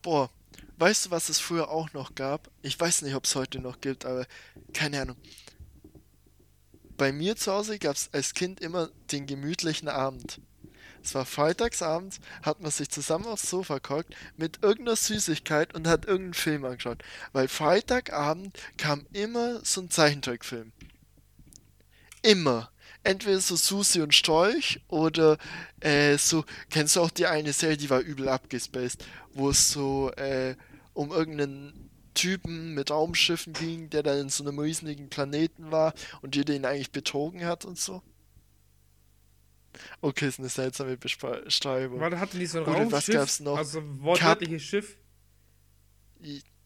[0.02, 0.30] boah,
[0.78, 2.50] weißt du, was es früher auch noch gab?
[2.62, 4.26] Ich weiß nicht, ob es heute noch gibt, aber
[4.72, 5.16] keine Ahnung.
[6.96, 10.40] Bei mir zu Hause gab es als Kind immer den gemütlichen Abend.
[11.02, 16.04] Es war Freitagsabend, hat man sich zusammen aufs Sofa gehockt mit irgendeiner Süßigkeit und hat
[16.04, 17.02] irgendeinen Film angeschaut.
[17.32, 20.72] Weil Freitagabend kam immer so ein Zeichentrickfilm.
[22.22, 22.70] Immer.
[23.02, 25.38] Entweder so Susi und Storch oder
[25.80, 30.10] äh, so, kennst du auch die eine Serie, die war übel abgespaced, wo es so
[30.12, 30.54] äh,
[30.92, 36.36] um irgendeinen Typen mit Raumschiffen ging, der dann in so einem riesigen Planeten war und
[36.36, 38.02] jeder ihn eigentlich betrogen hat und so.
[40.00, 42.00] Okay, ist eine seltsame Beschreibung.
[42.00, 42.74] Warte, hatten die so ein was
[43.06, 43.14] Raumschiff?
[43.14, 43.56] gab's noch?
[43.56, 44.96] Also ein wortwörtliches Schiff.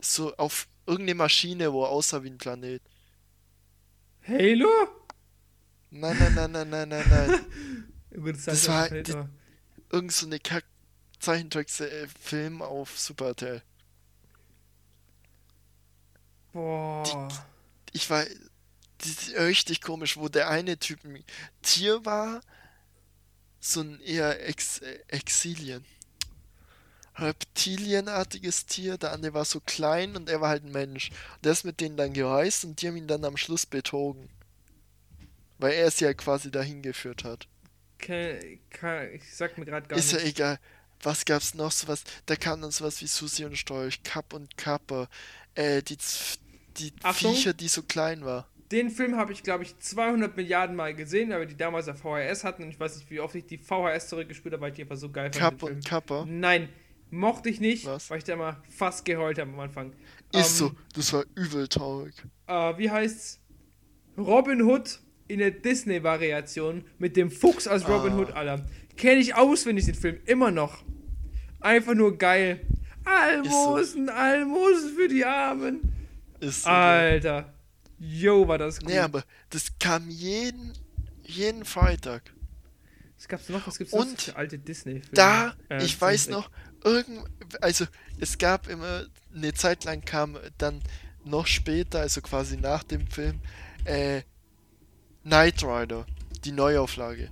[0.00, 2.82] So auf irgendeine Maschine, wo aussah wie ein Planet.
[4.26, 4.68] Halo?
[5.90, 7.44] Nein, nein, nein, nein, nein, nein, nein.
[8.22, 9.28] Gut, das, Das war nicht, die- aber-
[9.90, 10.64] Irgend so eine Kack
[11.20, 13.62] Zeichentrickfilm auf Super RTL.
[16.52, 17.28] Boah.
[17.92, 21.22] Ich war die, die, richtig komisch, wo der eine Typ ein
[21.62, 22.40] Tier war,
[23.64, 25.84] so ein eher Ex, Exilien.
[27.16, 31.10] Reptilienartiges Tier, der andere war so klein und er war halt ein Mensch.
[31.36, 34.28] Und der ist mit denen dann gereist und die haben ihn dann am Schluss betrogen.
[35.58, 37.46] Weil er sie ja quasi dahin geführt hat.
[37.98, 38.58] Ke-
[39.14, 40.36] ich sag mir gerade gar Ist ja nicht.
[40.36, 40.58] egal.
[41.02, 42.02] Was gab's noch sowas?
[42.26, 45.08] Da kam dann sowas wie Susi und Storch, Kapp und Kappa.
[45.54, 46.40] Äh, die, Z-
[46.78, 47.34] die Achtung.
[47.34, 48.48] Viecher, die so klein war.
[48.72, 51.98] Den Film habe ich, glaube ich, 200 Milliarden Mal gesehen, weil wir die damals auf
[51.98, 54.76] VHS hatten und ich weiß nicht, wie oft ich die VHS zurückgespielt habe, weil ich
[54.76, 55.36] die einfach so geil fand.
[55.36, 55.76] Kapp Film.
[55.76, 56.24] und Kappa.
[56.26, 56.68] Nein,
[57.10, 58.08] mochte ich nicht, Was?
[58.10, 59.92] weil ich da immer fast geheult habe am Anfang.
[60.32, 60.72] Ist Ähm, so.
[60.94, 62.14] Das war übel traurig.
[62.46, 63.40] Äh, wie heißt's?
[64.16, 68.16] Robin Hood in der Disney-Variation mit dem Fuchs als Robin Ah.
[68.18, 68.64] Hood, Alter.
[68.96, 70.84] Kenne ich auswendig den Film, immer noch.
[71.60, 72.60] Einfach nur geil.
[73.04, 75.80] Almosen, Almosen für die Armen.
[76.40, 76.70] Ist so.
[76.70, 77.53] Alter.
[78.06, 78.88] Yo, war das gut.
[78.88, 80.72] Nee, aber das kam jeden,
[81.22, 82.34] jeden Freitag.
[83.16, 83.66] Was gab's noch?
[83.66, 85.14] Was gibt's noch Und für alte Disney-Filme?
[85.14, 86.50] Da, Äh, ich weiß noch,
[86.82, 87.24] irgend,
[87.62, 87.86] also
[88.20, 90.82] es gab immer, eine Zeit lang kam dann
[91.24, 93.40] noch später, also quasi nach dem Film,
[93.84, 94.22] äh,
[95.22, 96.04] Knight Rider,
[96.44, 97.30] die Neuauflage.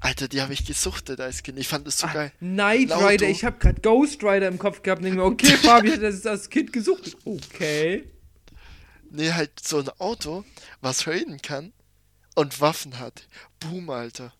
[0.00, 1.58] Alter, die habe ich gesuchtet als Kind.
[1.58, 2.32] Ich fand das so Ah, geil.
[2.38, 2.90] Knight.
[2.90, 6.02] Rider, ich habe gerade Ghost Rider im Kopf gehabt und denke mir, okay, Fabi hat
[6.02, 7.16] das als Kind gesucht.
[7.24, 8.04] Okay.
[9.16, 10.44] Nee, halt so ein Auto,
[10.80, 11.72] was reden kann
[12.34, 13.28] und Waffen hat.
[13.60, 14.34] Boom, Alter.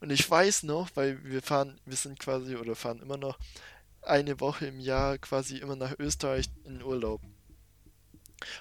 [0.00, 3.38] Und ich weiß noch, weil wir fahren, wir sind quasi oder fahren immer noch
[4.00, 7.20] eine Woche im Jahr quasi immer nach Österreich in Urlaub.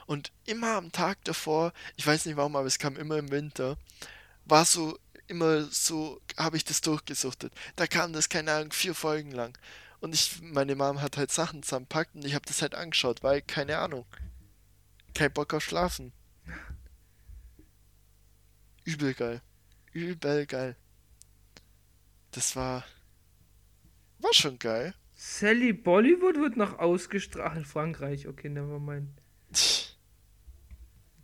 [0.06, 3.78] Und immer am Tag davor, ich weiß nicht warum, aber es kam immer im Winter,
[4.44, 7.54] war so immer so, habe ich das durchgesuchtet.
[7.78, 9.58] Da kam das, keine Ahnung, vier Folgen lang.
[10.02, 13.42] Und ich, meine Mom hat halt Sachen zusammenpackt und ich habe das halt angeschaut, weil,
[13.42, 14.06] keine Ahnung,
[15.18, 16.14] kein Bock auf Schlafen.
[18.86, 19.42] Übel geil.
[19.92, 20.76] Übel geil.
[22.32, 22.86] Das war.
[24.20, 24.94] War schon geil.
[25.16, 28.28] Sally Bollywood wird noch ausgestrahlt in Frankreich.
[28.28, 29.10] Okay, nevermind.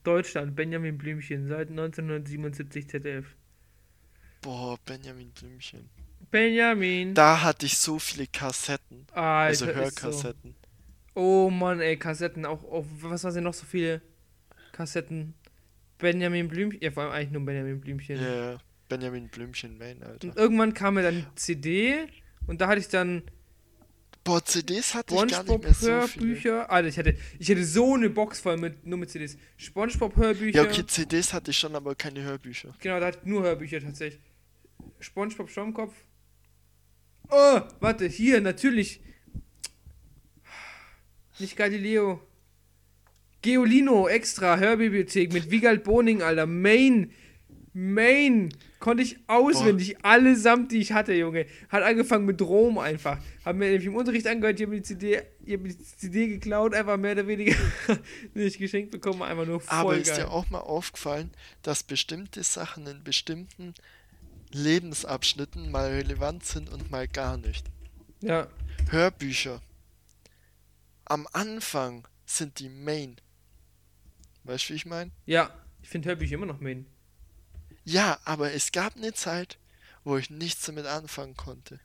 [0.03, 3.35] Deutschland, Benjamin Blümchen, seit 1977 ZDF.
[4.41, 5.89] Boah, Benjamin Blümchen.
[6.31, 7.13] Benjamin.
[7.13, 9.05] Da hatte ich so viele Kassetten.
[9.11, 10.33] Also Alter, ist so.
[11.15, 12.45] Oh Mann, ey, Kassetten.
[12.45, 14.01] Auch, auch was war denn noch so viele
[14.71, 15.33] Kassetten?
[15.97, 16.81] Benjamin Blümchen.
[16.81, 18.19] Ja, vor allem eigentlich nur Benjamin Blümchen.
[18.19, 18.57] Ja, ja.
[18.89, 20.27] Benjamin Blümchen, Main, Alter.
[20.27, 22.07] Und irgendwann kam mir dann CD
[22.47, 23.23] und da hatte ich dann
[24.23, 26.69] Boah, CDs hatte ich gar nicht Spongebob mehr so viele.
[26.69, 29.37] Alter, ich hatte, ich hatte so eine Box voll mit nur mit CDs.
[29.57, 30.63] Spongebob Hörbücher.
[30.63, 32.73] Ja, okay, CDs hatte ich schon, aber keine Hörbücher.
[32.79, 34.21] Genau, da hatte ich nur Hörbücher tatsächlich.
[34.99, 35.93] Spongebob Schwammkopf.
[37.29, 39.01] Oh, warte, hier natürlich.
[41.39, 42.21] Nicht Galileo.
[43.41, 46.45] Geolino extra Hörbibliothek mit Wiegald Boning, Alter.
[46.45, 47.11] Main.
[47.73, 48.53] Main.
[48.79, 51.45] Konnte ich auswendig allesamt, die ich hatte, Junge.
[51.69, 53.17] Hat angefangen mit Rom einfach.
[53.43, 57.13] Hab mir nämlich im Unterricht angehört, ich habe die CD, die CD geklaut, einfach mehr
[57.13, 57.55] oder weniger
[58.33, 60.01] nicht geschenkt bekommen, einfach nur voll Aber geil.
[60.01, 61.31] ist dir auch mal aufgefallen,
[61.63, 63.73] dass bestimmte Sachen in bestimmten
[64.51, 67.65] Lebensabschnitten mal relevant sind und mal gar nicht?
[68.21, 68.47] ja,
[68.89, 69.61] Hörbücher.
[71.05, 73.17] Am Anfang sind die Main.
[74.43, 75.11] Weißt du, wie ich meine?
[75.25, 76.85] ja, ich finde Hörbücher immer noch Main.
[77.83, 79.59] Ja, aber es gab eine Zeit,
[80.05, 81.79] wo ich nichts damit anfangen konnte.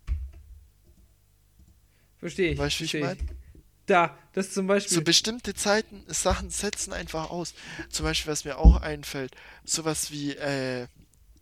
[2.18, 2.58] Verstehe ich.
[2.58, 3.38] Weißt du, wie ich versteh mein?
[3.86, 4.94] Da, das zum Beispiel.
[4.94, 7.54] So bestimmte Zeiten, Sachen setzen einfach aus.
[7.88, 10.86] Zum Beispiel, was mir auch einfällt, sowas wie, äh,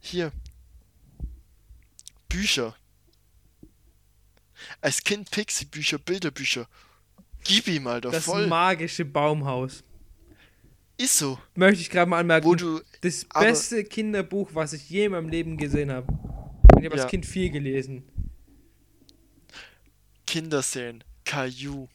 [0.00, 0.32] hier,
[2.28, 2.76] Bücher.
[4.80, 6.68] Als Kind Pixie-Bücher, Bilderbücher.
[7.48, 8.46] Gib ihm, Alter, das voll.
[8.46, 9.82] magische Baumhaus.
[10.98, 11.38] Ist so.
[11.54, 12.46] Möchte ich gerade mal anmerken.
[12.46, 16.06] Wo du, das beste Kinderbuch, was ich je in meinem Leben gesehen habe.
[16.78, 17.02] Ich habe Ja.
[17.02, 18.04] als Kind viel gelesen.
[20.26, 21.88] Kinder sehen, Caillou.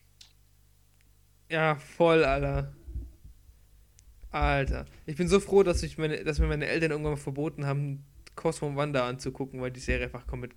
[1.49, 2.74] Ja, voll, Alter.
[4.30, 4.86] Alter.
[5.06, 8.06] Ich bin so froh, dass, ich meine, dass mir meine Eltern irgendwann mal verboten haben,
[8.36, 10.54] Cosmo Wanda anzugucken, weil die Serie einfach komplett.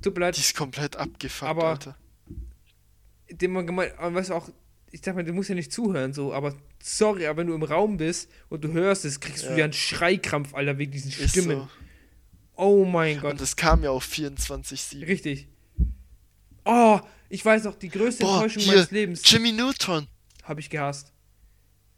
[0.00, 1.96] Tut mir leid, Die ist komplett abgefuckt, Aber- Alter.
[3.30, 4.48] Dem man gemeint, weißt du auch,
[4.90, 7.62] ich sag mal, du musst ja nicht zuhören, so, aber sorry, aber wenn du im
[7.62, 9.56] Raum bist und du hörst es, kriegst du Ja.
[9.58, 11.58] ja einen Schreikrampf, Alter, wegen diesen Ist Stimmen.
[11.58, 11.68] so.
[12.56, 13.32] Oh mein Gott.
[13.32, 15.06] Und es kam ja auch 24-7.
[15.06, 15.46] Richtig.
[16.64, 16.98] Oh,
[17.28, 20.06] ich weiß noch, die größte Boah, Enttäuschung hier, meines Lebens Jimmy Neutron.
[20.42, 21.12] habe ich gehasst.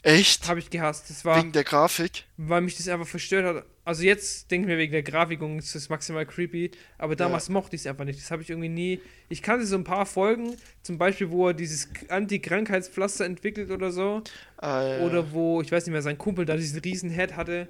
[0.02, 0.48] Echt?
[0.48, 1.10] Habe ich gehasst.
[1.10, 2.24] Das war, Wegen der Grafik?
[2.38, 3.66] weil mich das einfach verstört hat.
[3.84, 7.48] Also jetzt denke ich mir wegen der Grafik und es ist maximal creepy, aber damals
[7.48, 8.18] mochte ich es einfach nicht.
[8.20, 9.00] Das habe ich irgendwie nie.
[9.28, 14.22] Ich kannte so ein paar Folgen, zum Beispiel, wo er dieses Anti-Krankheitspflaster entwickelt oder so.
[14.58, 14.98] Ah, ja.
[15.00, 17.68] Oder wo, ich weiß nicht mehr, sein Kumpel da diesen riesen Head hatte.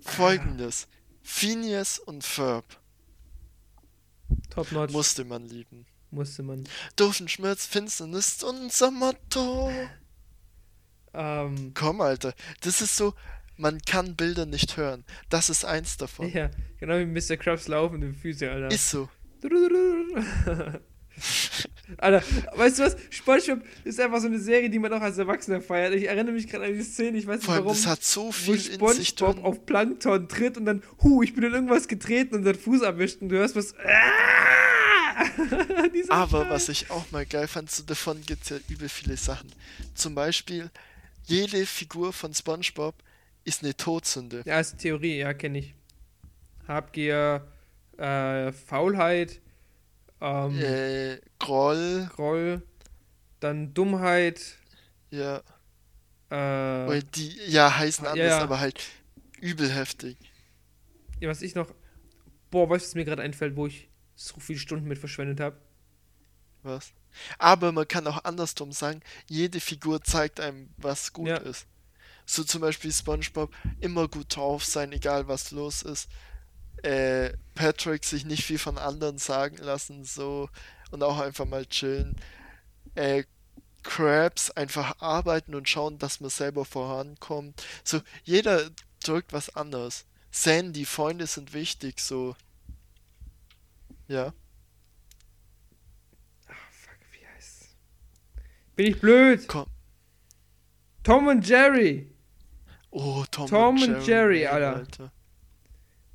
[0.00, 0.86] Folgendes.
[1.22, 2.64] Phineas und Ferb
[4.50, 4.92] Top notch.
[4.92, 5.86] musste man lieben.
[6.10, 6.64] musste man.
[6.96, 9.70] Doofenschmerz, Finsternis ist unser Motto.
[11.14, 12.34] Ähm, Komm, Alter.
[12.62, 13.14] Das ist so,
[13.56, 15.04] man kann Bilder nicht hören.
[15.28, 16.30] Das ist eins davon.
[16.32, 17.36] ja, genau wie Mr.
[17.36, 18.70] Krabs laufende Füße, Alter.
[18.70, 19.08] Ist so.
[21.98, 22.22] Alter,
[22.56, 22.96] weißt du was?
[23.10, 25.92] SpongeBob ist einfach so eine Serie, die man auch als Erwachsener feiert.
[25.94, 28.02] Ich erinnere mich gerade an die Szene, ich weiß nicht Vor allem, warum, das hat
[28.04, 29.44] so viel in sich SpongeBob drin.
[29.44, 33.20] auf Plankton tritt und dann, hu, ich bin in irgendwas getreten und seinen Fuß erwischt
[33.20, 33.74] und du hörst was.
[35.94, 36.50] Dieser Aber Scheiß.
[36.50, 39.50] was ich auch mal geil fand, so davon gibt es ja übel viele Sachen.
[39.94, 40.70] Zum Beispiel,
[41.30, 42.94] jede Figur von SpongeBob
[43.44, 44.42] ist eine Todsünde.
[44.44, 45.74] Ja, ist Theorie, ja, kenne ich.
[46.68, 47.46] Habgier,
[47.96, 49.40] äh, Faulheit,
[50.20, 52.62] ähm, Äh, Groll, Groll,
[53.40, 54.58] dann Dummheit,
[55.10, 55.38] ja.
[56.30, 56.34] äh,
[56.88, 58.40] Weil die, ja, heißen Ja, anders, ja.
[58.42, 58.82] aber halt
[59.40, 60.16] übel heftig.
[61.20, 61.72] ja, was ich noch.
[62.50, 65.56] Boah, weißt du, was mir gerade einfällt, wo ich so viele Stunden mit verschwendet habe?
[66.62, 66.92] Was?
[67.38, 71.36] Aber man kann auch andersrum sagen, jede Figur zeigt einem, was gut Ja.
[71.38, 71.66] ist.
[72.26, 76.08] So zum Beispiel SpongeBob, immer gut drauf sein, egal was los ist.
[76.82, 80.48] Äh, Patrick sich nicht viel von anderen sagen lassen, so
[80.92, 82.16] und auch einfach mal chillen.
[82.94, 83.24] Äh,
[83.82, 87.62] Krabs einfach arbeiten und schauen, dass man selber vorankommt.
[87.82, 88.70] So, jeder
[89.02, 90.04] drückt was anderes.
[90.30, 92.36] Sandy, Freunde sind wichtig, so.
[94.06, 94.32] Ja.
[96.46, 97.74] Fuck, wie heißt's?
[98.80, 99.46] Bin ich blöd?
[99.46, 99.66] Komm.
[101.02, 102.10] Tom und Jerry.
[102.90, 104.84] Oh, Tom, Tom und und Jerry, Jerry, ey, Alter.
[104.96, 105.10] Da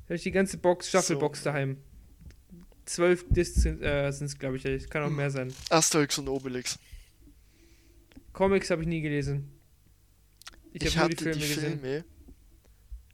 [0.06, 1.44] habe ich die ganze Box, Staffelbox So.
[1.44, 1.76] daheim.
[2.84, 4.64] Zwölf Discs sind es, glaube ich.
[4.64, 5.54] Es kann auch mehr sein.
[5.70, 6.76] Asterix und Obelix.
[8.32, 9.48] Comics habe ich nie gelesen.
[10.72, 11.78] Ich, Ich, habe die Filme die gesehen.
[11.80, 12.04] Filme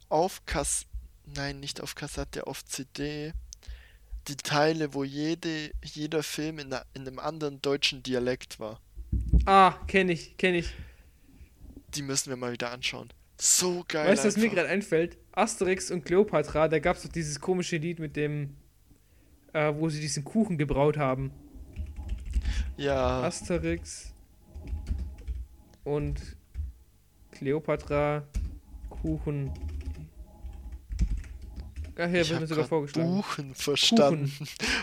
[0.09, 0.87] auf Kass...
[1.25, 3.33] Nein, nicht auf Kassette, auf CD.
[4.27, 8.81] Die Teile, wo jede, jeder Film in, in einem anderen deutschen Dialekt war.
[9.45, 10.73] Ah, kenne ich, kenne ich.
[11.95, 13.09] Die müssen wir mal wieder anschauen.
[13.37, 15.17] So geil Weißt du, was mir gerade einfällt?
[15.33, 18.55] Asterix und Cleopatra, da gab es doch dieses komische Lied mit dem,
[19.51, 21.31] äh, wo sie diesen Kuchen gebraut haben.
[22.77, 24.13] Ja, Asterix
[25.83, 26.21] und
[27.31, 28.23] Cleopatra
[28.89, 29.51] Kuchen.
[31.97, 33.15] Ach, hier ich wird mir sogar vorgeschlagen.
[33.15, 34.31] Buchen verstanden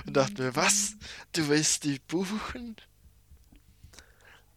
[0.07, 0.97] und dachte mir, was?
[1.33, 2.77] Du willst die buchen?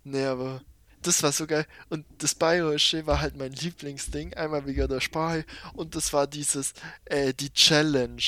[0.04, 0.62] Nee, aber
[1.02, 1.66] das war so geil.
[1.90, 4.34] Und das Bayerische war halt mein Lieblingsding.
[4.36, 6.74] Einmal wegen der Sprache und das war dieses,
[7.06, 8.22] äh, die Challenge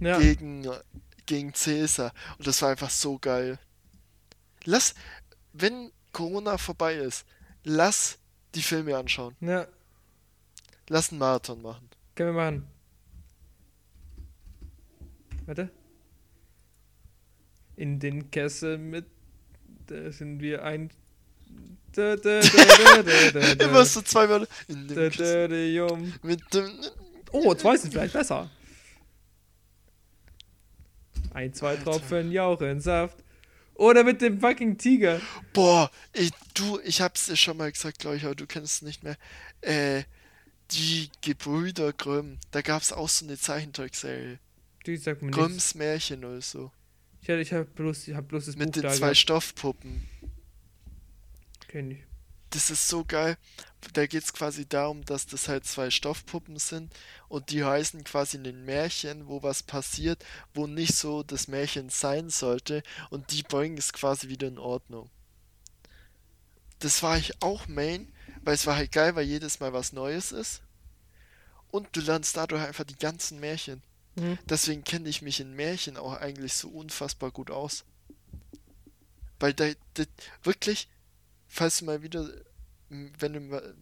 [0.00, 0.66] Ja, gegen,
[1.26, 2.12] gegen Cäsar.
[2.38, 3.58] Und das war einfach so geil.
[4.64, 4.94] Lass,
[5.52, 7.26] wenn Corona vorbei ist,
[7.64, 8.18] lass
[8.54, 9.34] die Filme anschauen.
[9.40, 9.66] ja,
[10.88, 11.88] Lass einen Marathon machen.
[12.14, 12.66] können wir machen.
[15.46, 15.70] Warte.
[17.76, 19.06] In den Kessel mit,
[19.86, 20.90] da sind wir ein.
[23.58, 24.46] Immer so zwei Wörter.
[24.68, 26.12] In Da, dem da, da, jum.
[26.22, 26.70] Mit dem.
[27.32, 28.50] Oh, zwei sind vielleicht besser.
[31.32, 33.16] Ein, zwei Tropfen Jauchensaft.
[33.74, 35.20] Oder mit dem fucking Tiger.
[35.54, 38.82] Boah, ey, du, ich hab's dir schon mal gesagt, glaube ich, aber du kennst es
[38.82, 39.16] nicht mehr.
[39.62, 40.02] Äh,
[40.72, 44.38] die Gebrüder Grimm, da gab's auch so eine Zeichentrickserie.
[44.86, 45.38] Die sagt mir nichts.
[45.42, 46.70] Grimms Märchen oder so.
[47.22, 49.16] Ich, hab- ich habe bloß, ich hab bloß das Mit Buch den zwei gehabt.
[49.16, 50.06] Stoffpuppen.
[51.72, 52.04] Kenn ich.
[52.50, 53.38] Das ist so geil.
[53.94, 56.92] Da geht es quasi darum, dass das halt zwei Stoffpuppen sind
[57.28, 61.88] und die heißen quasi in den Märchen, wo was passiert, wo nicht so das Märchen
[61.88, 65.08] sein sollte und die bringen es quasi wieder in Ordnung.
[66.80, 68.12] Das war ich auch Main,
[68.42, 70.60] weil es war halt geil, weil jedes Mal was Neues ist
[71.70, 73.82] und du lernst dadurch einfach die ganzen Märchen.
[74.16, 74.38] Mhm.
[74.44, 77.84] Deswegen kenne ich mich in Märchen auch eigentlich so unfassbar gut aus.
[79.40, 80.04] Weil da, da
[80.42, 80.88] wirklich,
[81.52, 82.28] falls du mal wieder,
[82.88, 83.74] wenn du mal,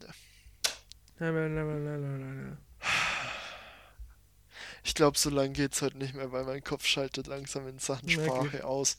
[4.82, 8.08] ich glaube, so lange geht's heute nicht mehr, weil mein Kopf schaltet langsam in Sachen.
[8.08, 8.98] Sprache aus.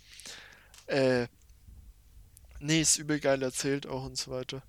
[0.88, 1.28] Äh,
[2.60, 4.64] nee, ist übel geil erzählt auch und so weiter.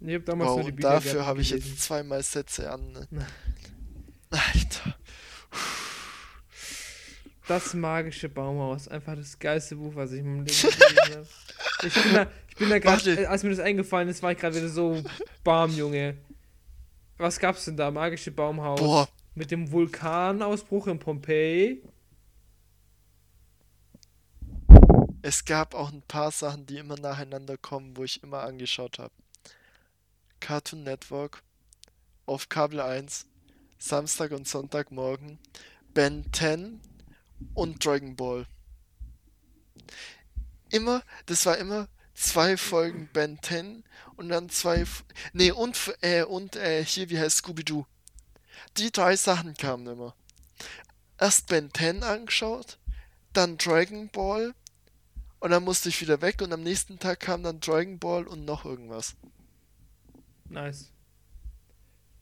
[0.00, 2.92] Ich hab damals Wow, und dafür habe ich jetzt zweimal Sätze an.
[3.10, 3.26] Ne?
[4.30, 4.97] Alter.
[7.48, 8.88] Das magische Baumhaus.
[8.88, 10.46] Einfach das geilste Buch, was ich in meinem Leben
[10.78, 11.26] gelesen habe.
[11.86, 14.38] Ich bin da, ich bin da gerade, äh, als mir das eingefallen ist, war ich
[14.38, 15.02] gerade wieder so
[15.44, 16.18] warm, Junge.
[17.16, 17.90] Was gab's denn da?
[17.90, 18.78] Magische Baumhaus.
[18.78, 21.82] Boah, Mit dem Vulkanausbruch in Pompeji.
[25.22, 29.12] es gab auch ein paar Sachen, die immer nacheinander kommen, wo ich immer angeschaut habe.
[30.40, 31.42] Cartoon Network,
[32.26, 33.26] auf Kabel 1,
[33.78, 35.38] Samstag und Sonntagmorgen,
[35.92, 36.80] Ben 10
[37.54, 38.46] und Dragon Ball.
[40.70, 43.84] Immer, das war immer zwei Folgen Ben 10
[44.16, 44.84] und dann zwei,
[45.32, 47.86] nee, und, äh, und äh, hier, wie heißt Scooby-Doo.
[48.76, 50.14] Die drei Sachen kamen immer.
[51.18, 52.78] Erst Ben 10 angeschaut,
[53.32, 54.54] dann Dragon Ball
[55.40, 58.44] und dann musste ich wieder weg und am nächsten Tag kam dann Dragon Ball und
[58.44, 59.14] noch irgendwas.
[60.48, 60.92] Nice.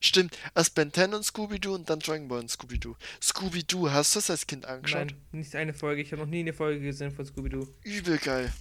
[0.06, 2.94] Stimmt, erst Ben 10 und Scooby-Doo und dann Dragon Ball und Scooby-Doo.
[3.20, 5.08] Scooby-Doo, hast du das als Kind angeschaut?
[5.08, 6.00] Nein, nicht eine Folge.
[6.00, 7.66] Ich habe noch nie eine Folge gesehen von Scooby-Doo.
[7.82, 8.52] Übel geil.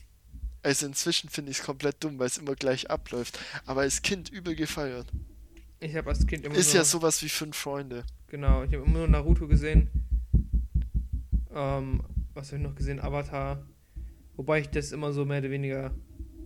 [0.63, 3.39] Also inzwischen finde ich es komplett dumm, weil es immer gleich abläuft.
[3.67, 5.05] Aber als Kind übel gefeiert.
[5.79, 8.03] Ich habe als Kind immer Ist nur, ja sowas wie fünf Freunde.
[8.27, 9.89] genau, ich habe immer nur Naruto gesehen.
[11.53, 12.01] Ähm,
[12.33, 12.99] was habe ich noch gesehen?
[12.99, 13.63] Avatar.
[14.35, 15.93] Wobei ich das immer so mehr oder weniger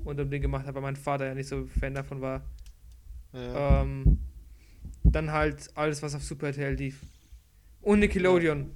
[0.04, 2.46] unter dem Ding gemacht habe, weil mein Vater ja nicht so Fan davon war.
[3.32, 3.82] Ja.
[3.84, 4.20] Ähm,
[5.04, 6.98] dann halt alles, was auf Super RTL lief.
[7.82, 8.76] Und Nickelodeon.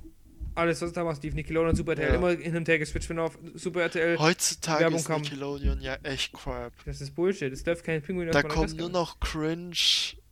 [0.55, 1.33] Alles, was damals lief.
[1.33, 2.09] Nickelodeon, Super RTL.
[2.09, 2.15] Ja.
[2.15, 4.17] Immer hin und her geswitcht, wenn auf Super RTL.
[4.19, 5.21] Heutzutage Werbung ist kam.
[5.21, 6.73] Nickelodeon ja echt crap.
[6.85, 7.51] Das ist Bullshit.
[7.51, 8.79] Es läuft kein Pinguin Da kommt Madagaskar.
[8.79, 9.75] nur noch Cringe.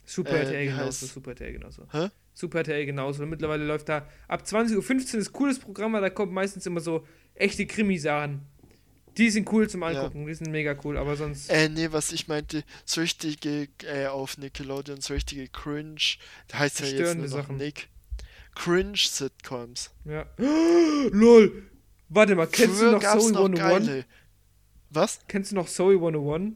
[0.05, 1.05] Super äh, RTL genauso.
[1.07, 1.87] Super RTL genauso.
[1.91, 2.09] Hä?
[2.33, 3.23] Super RTL genauso.
[3.23, 6.81] Und mittlerweile läuft da ab 20.15 Uhr ist cooles Programm, weil da kommt meistens immer
[6.81, 8.41] so echte Krimisachen.
[9.17, 10.25] Die sind cool zum Angucken.
[10.25, 11.49] Die sind mega cool, aber sonst.
[11.49, 15.99] Äh, nee, was ich meinte, so richtige, äh, auf Nickelodeon, so richtige Cringe,
[16.47, 17.57] da heißt ja jetzt nur Sachen.
[17.57, 17.89] Nick.
[18.55, 19.91] Cringe-Sitcoms.
[20.05, 20.25] Ja.
[21.11, 21.63] LOL!
[22.09, 23.87] Warte mal, kennst Früher du noch Zoe noch 101?
[23.87, 24.05] geile.
[24.89, 25.19] Was?
[25.27, 26.53] Kennst du noch Zoe 101?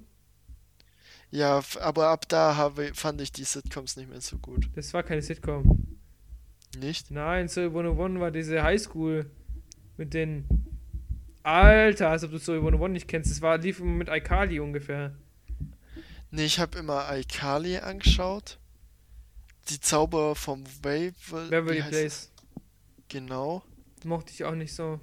[1.31, 4.69] Ja, aber ab da habe, fand ich die Sitcoms nicht mehr so gut.
[4.75, 5.97] Das war keine Sitcom.
[6.77, 7.11] Nicht?
[7.11, 9.29] Nein, Zoe 101 war diese Highschool
[9.97, 10.45] mit den.
[11.45, 13.29] Alter, als ob du Zoe 101 nicht kennst.
[13.29, 15.15] Das war, lief immer mit iCarly ungefähr.
[16.31, 18.57] Nee, ich habe immer iCarly angeschaut.
[19.69, 21.91] Die Zauberer vom Waverly Beverly Place.
[21.91, 22.31] das?
[23.09, 23.63] Genau.
[24.03, 24.99] Mochte ich auch nicht so.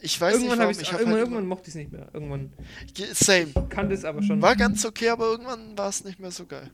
[0.00, 0.80] Ich weiß irgendwann nicht warum.
[0.80, 2.08] ich habe irgendwann, halt irgendwann mochte ich es nicht mehr.
[2.12, 2.52] Irgendwann
[3.12, 3.52] Same.
[3.68, 4.40] kannte es aber schon.
[4.40, 6.70] War ganz okay, aber irgendwann war es nicht mehr so geil.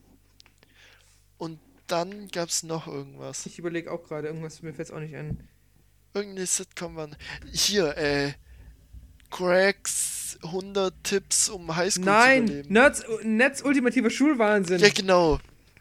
[1.39, 3.47] Und dann gab es noch irgendwas.
[3.47, 5.49] Ich überlege auch gerade, irgendwas mir fällt auch nicht ein.
[6.15, 7.09] Irgendeine Sitcom war.
[7.53, 8.33] Hier, äh.
[9.31, 12.45] Craigs 100 Tipps, um Highschool zu Nein!
[12.45, 12.73] überleben.
[12.73, 14.79] Nerds, Netz ultimativer Schulwahnsinn.
[14.79, 15.39] Ja, genau.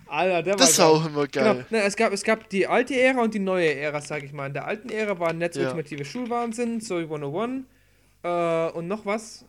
[0.07, 1.65] Alter, der Das war auch immer Genau, geil.
[1.69, 4.47] ne, es, gab, es gab die alte Ära und die neue Ära, sag ich mal.
[4.47, 5.63] In der alten Ära war Netz Ja.
[5.63, 7.65] ultimative Schulwahnsinn, Zoe 101
[8.23, 9.45] äh, und noch was.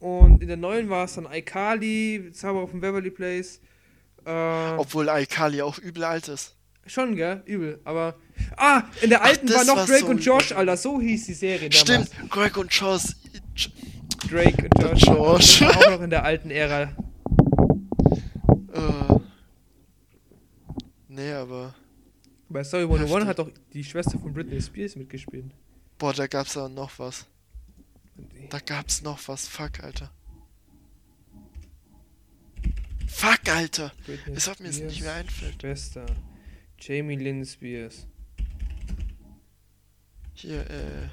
[0.00, 3.60] Und in der neuen war es dann iCarly, Zauberer von Beverly Place.
[4.26, 4.30] Äh,
[4.76, 6.53] Obwohl iCarly auch übel alt ist.
[6.86, 7.42] Schon, gell?
[7.46, 7.80] Übel.
[7.84, 8.16] Aber.
[8.56, 10.58] Ah, in der alten das war noch war Drake so und Josh, übel.
[10.58, 10.76] Alter.
[10.76, 11.80] So hieß die Serie damals.
[11.80, 13.16] Stimmt, Greg und Joss.
[14.28, 15.02] Drake und Josh.
[15.02, 15.60] Josh.
[15.60, 16.82] Das war auch noch in der alten Ära.
[18.72, 19.18] Äh.
[21.08, 21.74] Nee, aber.
[22.48, 23.28] Bei Zoe 101 Heftig.
[23.28, 25.46] hat doch die Schwester von Britney Spears mitgespielt.
[25.98, 27.26] Boah, da gab's aber noch was.
[28.50, 29.48] Da gab's noch was.
[29.48, 30.10] Fuck, Alter.
[33.08, 33.92] Fuck, Alter.
[34.06, 35.60] Britney Es hat mir jetzt nicht mehr einfällt.
[35.60, 36.06] Schwester.
[36.86, 38.06] Jamie Lynn Spears.
[40.34, 41.08] Hier, äh.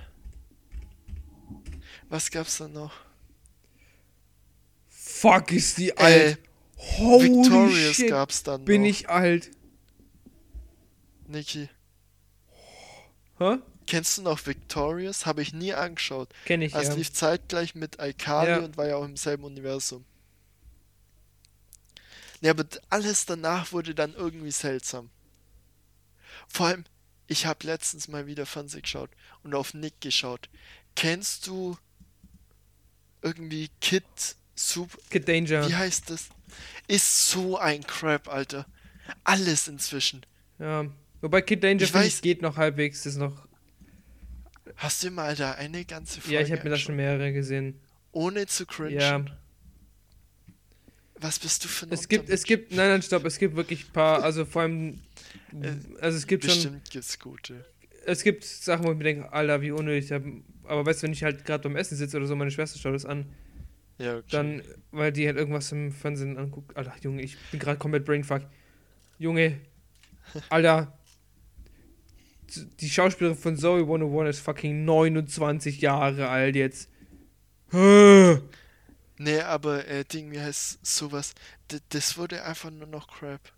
[2.10, 2.92] Was gab's da noch?
[4.90, 6.40] Fuck, ist die Äh, alt.
[6.78, 8.10] Holy Victorious shit.
[8.10, 8.90] gab's dann Bin noch.
[8.90, 9.52] ich alt.
[11.28, 11.70] Niki.
[13.38, 13.58] Hä?
[13.88, 15.26] Kennst du noch Victorious?
[15.26, 16.30] Habe ich nie angeschaut.
[16.46, 16.98] Kenn ich, Also ja.
[16.98, 18.60] lief zeitgleich mit Aikali Ja.
[18.60, 20.04] und war ja auch im selben Universum.
[22.42, 25.10] Ja, aber alles danach wurde dann irgendwie seltsam.
[26.52, 26.86] Vor allem,
[27.28, 29.10] ich habe letztens mal wieder Fernsehen geschaut
[29.44, 30.50] und auf Nick geschaut.
[30.96, 31.78] Kennst du
[33.22, 34.04] irgendwie Kid
[34.56, 34.98] Super...
[35.10, 35.68] Kid Danger.
[35.68, 36.30] Wie heißt das?
[36.88, 38.66] Ist so ein Crap, Alter.
[39.24, 40.26] Alles inzwischen.
[40.60, 40.86] Ja.
[41.22, 43.06] Wobei Kid Danger Ich finde ich weiß- geht noch halbwegs.
[43.06, 43.48] Ist noch.
[44.76, 47.80] Hast du mal da eine ganze Folge Ja, ich habe mir da schon mehrere gesehen.
[48.12, 49.00] Ohne zu cringen?
[49.00, 49.26] Ja.
[51.22, 53.86] Was bist du für ein Es gibt, es gibt, nein, nein, stopp, es gibt wirklich
[53.88, 55.00] ein paar, also vor allem,
[55.62, 57.66] Äh, also es gibt schon, Bestimmt gibt's gute.
[58.06, 61.24] es gibt Sachen, wo ich mir denke, Alter, wie unnötig, aber weißt du, wenn ich
[61.24, 63.26] halt gerade beim Essen sitze oder so, meine Schwester schaut das an,
[64.00, 64.26] Ja, okay.
[64.32, 64.62] dann,
[64.92, 68.42] weil die halt irgendwas im Fernsehen anguckt, Alter, Junge, ich bin gerade komplett brainfuck.
[69.20, 69.60] Junge,
[70.50, 70.98] Alter,
[72.80, 76.90] die Schauspielerin von Zoe 101 ist fucking 29 Jahre alt jetzt.
[79.24, 81.36] Nee, aber äh, Ding, wie heißt sowas?
[81.72, 83.54] D das wurde einfach nur noch Crap.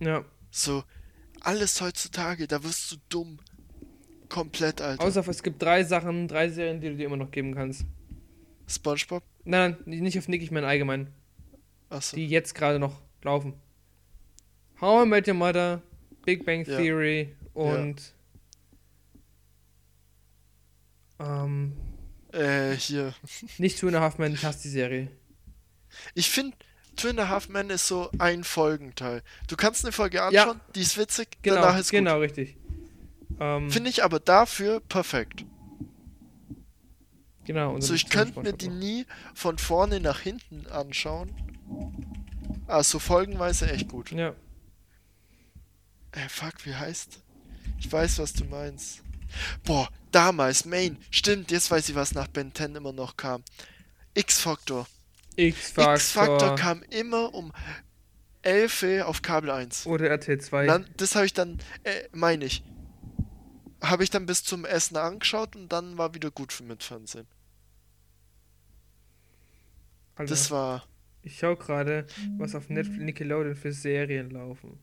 [0.00, 0.82] Ja, So,
[1.42, 3.38] alles heutzutage, da wirst du dumm.
[4.28, 5.04] Komplett, Alter.
[5.04, 7.84] außer es gibt drei Sachen, drei Serien, die du dir immer noch geben kannst.
[8.66, 9.22] Spongebob?
[9.44, 11.12] Nein, nein, nicht auf Nick, ich meine allgemein.
[11.88, 12.16] Achso.
[12.16, 13.54] die jetzt gerade noch laufen.
[14.80, 15.82] How I Met Your Mother,
[16.24, 16.76] Big Bang Ja.
[16.78, 18.12] Theory und
[21.20, 21.74] ähm,
[22.36, 23.14] Äh, hier.
[23.58, 25.08] nicht Two and a Half Men, ich hasse die Serie.
[26.14, 26.56] Ich finde,
[26.96, 29.22] Two and a Half Men ist so ein Folgenteil.
[29.48, 32.56] Du kannst eine Folge anschauen, die ist witzig, Genau, danach ist genau, richtig.
[33.40, 33.72] Ähm, gut.
[33.72, 35.44] Finde ich aber dafür perfekt.
[37.44, 37.74] genau.
[37.74, 41.32] und So, ich könnte mir die nie von vorne nach hinten anschauen.
[42.66, 44.10] Also folgenweise echt gut.
[44.12, 44.34] Ja,
[46.12, 47.20] Äh, fuck, wie heißt?
[47.78, 49.02] Ich weiß, was du meinst.
[49.64, 50.98] Boah, damals, Main.
[51.10, 53.42] Stimmt, jetzt weiß ich, was nach Ben 10 immer noch kam.
[54.14, 54.86] X-Factor.
[55.36, 57.52] X-Factor X-Factor kam immer um
[58.42, 59.86] 11 Uhr auf Kabel 1.
[59.86, 60.66] oder RT2.
[60.66, 62.62] Dann, das habe ich dann, äh, meine ich.
[63.82, 67.26] Habe ich dann bis zum Essen angeschaut und dann war wieder gut für mit Fernsehen.
[70.14, 70.86] Alter, Das war.
[71.22, 72.06] ich schau gerade,
[72.38, 74.78] was auf Netflix Nickelodeon für Serien laufen.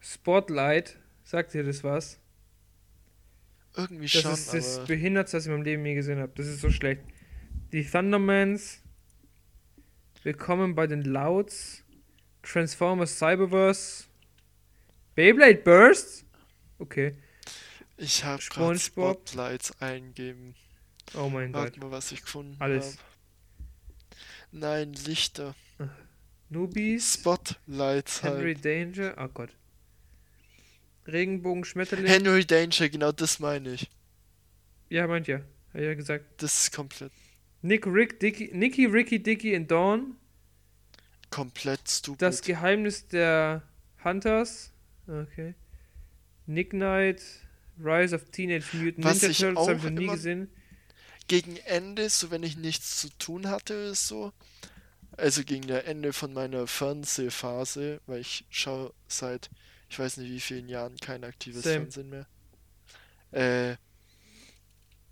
[0.00, 2.18] Spotlight, sagt dir das was?
[3.76, 4.84] Irgendwie Das schon, ist das.
[4.86, 6.32] Behindertste, was ich in meinem Leben je gesehen habe.
[6.34, 7.02] Das ist so schlecht.
[7.72, 8.82] Die Thundermans.
[10.22, 11.82] Willkommen bei den Louds.
[12.42, 14.04] Transformers Cyberverse.
[15.14, 16.24] Beyblade Burst.
[16.78, 17.16] Okay.
[17.96, 18.78] Ich habe gerade.
[18.78, 20.54] Spotlights eingeben.
[21.14, 21.62] Oh mein Gott.
[21.62, 22.98] Warte mal, was ich gefunden Alles.
[22.98, 22.98] habe.
[24.52, 25.54] Nein, Lichter.
[26.50, 27.14] Newbies.
[27.14, 28.64] Spotlights Henry halt.
[28.64, 29.14] Danger.
[29.18, 29.50] Oh Gott.
[31.06, 32.06] Regenbogen Schmetterling.
[32.06, 33.90] Henry Danger, genau das meine ich.
[34.88, 35.40] ja, meint ja.
[35.74, 36.24] Hat ja gesagt.
[36.42, 37.12] Das ist komplett,
[37.62, 40.16] Nick, Rick, Dicky, Nicky, Ricky, Dicky und Dawn.
[41.30, 42.22] komplett stupid.
[42.22, 43.62] Das Geheimnis der
[44.04, 44.72] Hunters.
[45.06, 45.54] Okay.
[46.46, 47.22] Nick Knight.
[47.82, 50.50] Rise of Teenage Mutant Was Ninja Turtles habe ich noch nie gesehen.
[51.26, 54.32] gegen Ende, so wenn ich nichts zu tun hatte oder so,
[55.16, 59.50] also gegen der Ende von meiner Fernsehphase, weil ich schaue seit,
[59.92, 61.80] ich weiß nicht wie vielen Jahren kein aktives Same.
[61.80, 62.26] Fernsehen mehr.
[63.30, 63.76] Äh,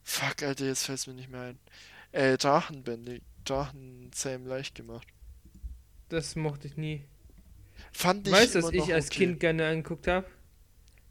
[0.02, 1.58] fuck, Alter, jetzt fällt es mir nicht mehr ein.
[2.12, 5.06] Äh, Drachenbändig, Drachenzähm leicht gemacht.
[6.08, 7.04] Das mochte ich nie.
[7.92, 9.18] Fand ich weißt du, was ich als okay.
[9.26, 10.26] Kind gerne angeguckt habe?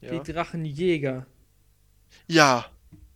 [0.02, 0.18] Ja.
[0.18, 1.28] Die Drachenjäger.
[2.28, 2.66] ja,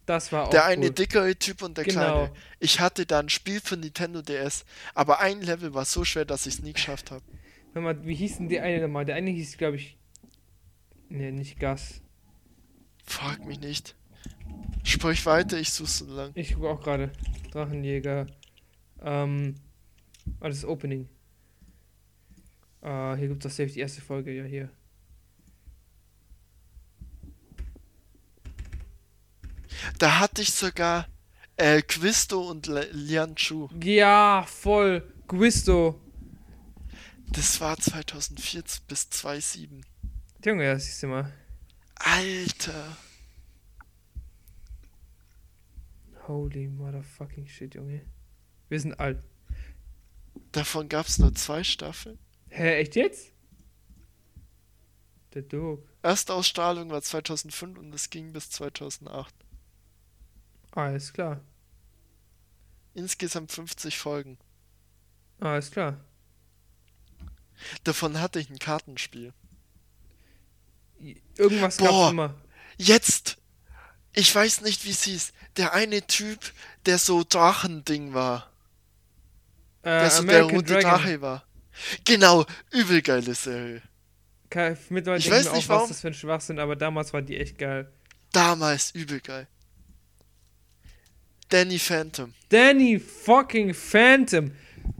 [0.05, 0.99] Das war auch der eine gut.
[0.99, 2.27] dickere Typ und der Genau.
[2.27, 2.33] kleine.
[2.59, 6.45] Ich hatte da ein Spiel für Nintendo DS, aber ein Level war so schwer, dass
[6.45, 7.23] ich es nie geschafft habe.
[7.73, 9.03] Hör mal, wie hieß denn der eine nochmal?
[9.05, 9.97] Der eine hieß, glaube ich.
[11.13, 12.01] Ne, nicht Gas.
[13.05, 13.95] Frag mich nicht.
[14.83, 16.31] Sprich weiter, ich suche so lang.
[16.33, 17.11] Ich gucke auch gerade.
[17.51, 18.25] Drachenjäger.
[19.01, 19.55] Ähm.
[20.39, 21.07] Das ist Opening.
[22.81, 24.69] Ah, hier gibt es doch safe die erste Folge, ja, hier.
[29.99, 31.07] Da hatte ich sogar
[31.57, 33.69] äh, Quisto und Le- Lian Chu.
[33.81, 35.03] Ja, voll.
[35.27, 35.99] Guisto.
[37.27, 39.81] Das war 2004 bis 2007.
[40.45, 41.31] Junge, ja, siehst du mal.
[41.95, 42.97] Alter.
[46.27, 48.01] Holy motherfucking shit, Junge.
[48.67, 49.23] Wir sind alt.
[50.51, 52.19] Davon gab es nur zwei Staffeln.
[52.49, 53.31] Hä, echt jetzt?
[55.33, 55.87] Der Dog.
[56.01, 59.33] Erstausstrahlung war 2005 und es ging bis 2008.
[60.71, 61.41] Alles klar.
[62.93, 64.37] Insgesamt 50 Folgen.
[65.39, 65.99] Alles klar.
[67.83, 69.33] Davon hatte ich ein Kartenspiel.
[71.37, 71.87] Irgendwas Boah.
[71.87, 72.35] gab's immer.
[72.77, 73.37] Jetzt,
[74.13, 76.39] ich weiß nicht, wie es hieß, der eine Typ,
[76.85, 78.51] der so Drachending war.
[79.83, 80.89] Äh, Der so American der rote Dragon.
[80.91, 81.45] Drache war.
[82.05, 83.81] Genau, übel geile Serie.
[84.89, 85.89] Mittlerweile Ich weiß nicht, auch, was warum.
[85.89, 87.91] das für ein Schwachsinn, aber damals war die echt geil.
[88.31, 89.47] Damals übel geil.
[91.49, 92.33] Danny Phantom.
[92.49, 94.51] Danny fucking Phantom.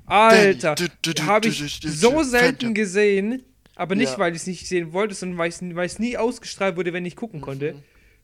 [0.06, 0.76] Alter,
[1.22, 2.74] habe ich so selten Phantom.
[2.74, 3.44] gesehen,
[3.76, 4.20] aber nicht, Ja.
[4.20, 7.40] weil ich es nicht sehen wollte, sondern weil es nie ausgestrahlt wurde, wenn ich gucken
[7.40, 7.44] Mhm.
[7.44, 7.76] konnte.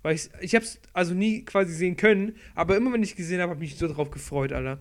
[0.02, 3.42] Weil ich ich habe es also nie quasi sehen können, aber immer wenn ich gesehen
[3.42, 4.80] habe, habe ich mich so drauf gefreut, Alter.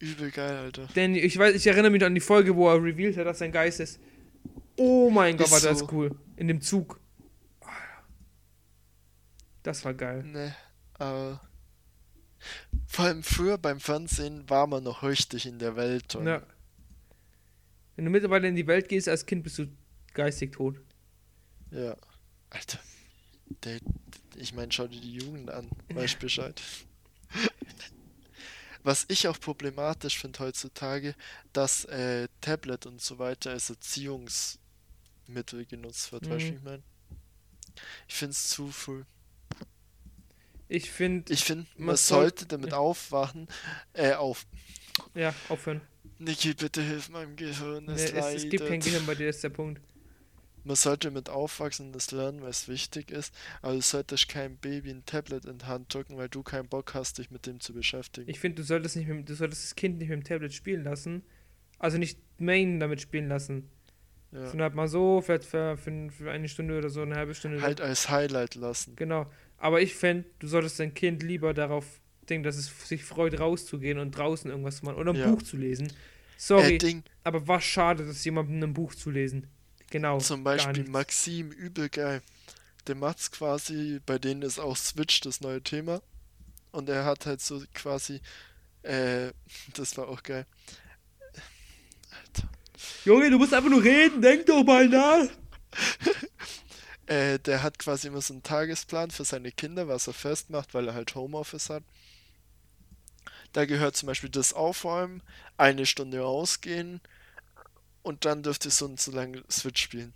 [0.00, 0.88] Übel geil, Alter.
[0.96, 3.52] Denn ich weiß, ich erinnere mich an die Folge, wo er revealed hat, dass sein
[3.52, 4.00] Geist ist.
[4.76, 5.88] Oh mein Gott, war das so.
[5.92, 6.10] cool.
[6.36, 6.98] In dem Zug.
[9.62, 10.22] Das war geil.
[10.24, 10.54] Ne,
[10.94, 11.40] aber.
[12.86, 16.14] Vor allem früher beim Fernsehen war man noch richtig in der Welt.
[16.14, 16.42] Und Ja.
[17.96, 19.66] Wenn du mittlerweile in die Welt gehst als Kind, bist du
[20.14, 20.80] geistig tot.
[21.70, 21.96] Ja.
[22.50, 22.78] Alter.
[23.64, 23.78] Der,
[24.36, 25.68] ich meine, schau dir die Jugend an.
[25.92, 26.60] Weißt Bescheid.
[28.82, 31.14] Was ich auch problematisch finde heutzutage,
[31.52, 36.28] dass äh, Tablet und so weiter als Erziehungsmittel genutzt wird.
[36.28, 36.56] Weißt du, Mhm.
[36.58, 36.82] ich meine?
[38.08, 39.04] Ich finde es zu früh.
[40.68, 43.48] Ich finde, Ich finde, man, Man soll- sollte damit aufwachen.
[43.94, 44.46] Äh, auf.
[45.14, 45.80] ja, aufhören.
[46.18, 47.84] Niki, bitte hilf meinem Gehirn.
[47.86, 48.80] Nee, Es, es, es gibt kein.
[48.80, 49.80] Gehirn bei dir, ist der Punkt.
[50.66, 54.56] Man sollte mit aufwachsen und das lernen, weil es wichtig ist, aber du solltest keinem
[54.56, 57.60] Baby ein Tablet in die Hand drücken, weil du keinen Bock hast, dich mit dem
[57.60, 58.30] zu beschäftigen.
[58.30, 60.82] Ich finde, du solltest nicht mit, du solltest das Kind nicht mit dem Tablet spielen
[60.82, 61.22] lassen.
[61.78, 63.68] Also nicht Main damit spielen lassen.
[64.32, 64.46] ja.
[64.46, 67.60] Sondern halt mal so, vielleicht für, für, für eine Stunde oder so, eine halbe Stunde.
[67.60, 68.96] Halt als Highlight lassen.
[68.96, 69.30] Genau.
[69.58, 73.98] Aber ich fände, du solltest dein Kind lieber darauf denken, dass es sich freut, rauszugehen
[73.98, 75.30] und draußen irgendwas zu machen oder ein Ja.
[75.30, 75.92] Buch zu lesen.
[76.36, 79.46] Sorry, Äh, Ding, aber was schade, dass jemandem ein Buch zu lesen.
[79.90, 80.18] Genau.
[80.18, 80.84] zum Beispiel.
[80.88, 82.20] Maxim, übel geil.
[82.86, 86.02] Der macht's quasi, bei denen ist auch Switch das neue Thema.
[86.72, 88.20] Und er hat halt so quasi,
[88.82, 89.30] äh,
[89.74, 90.46] das war auch geil.
[92.10, 92.48] Alter.
[93.04, 95.28] Junge, du musst einfach nur reden, denk doch mal nach.
[97.06, 100.88] Äh, der hat quasi immer so einen Tagesplan für seine Kinder, was er festmacht, weil
[100.88, 101.82] er halt Homeoffice hat.
[103.54, 105.22] Da gehört zum Beispiel das Aufräumen,
[105.56, 107.00] eine Stunde rausgehen
[108.02, 110.12] und dann dürfte so und so lange Switch spielen.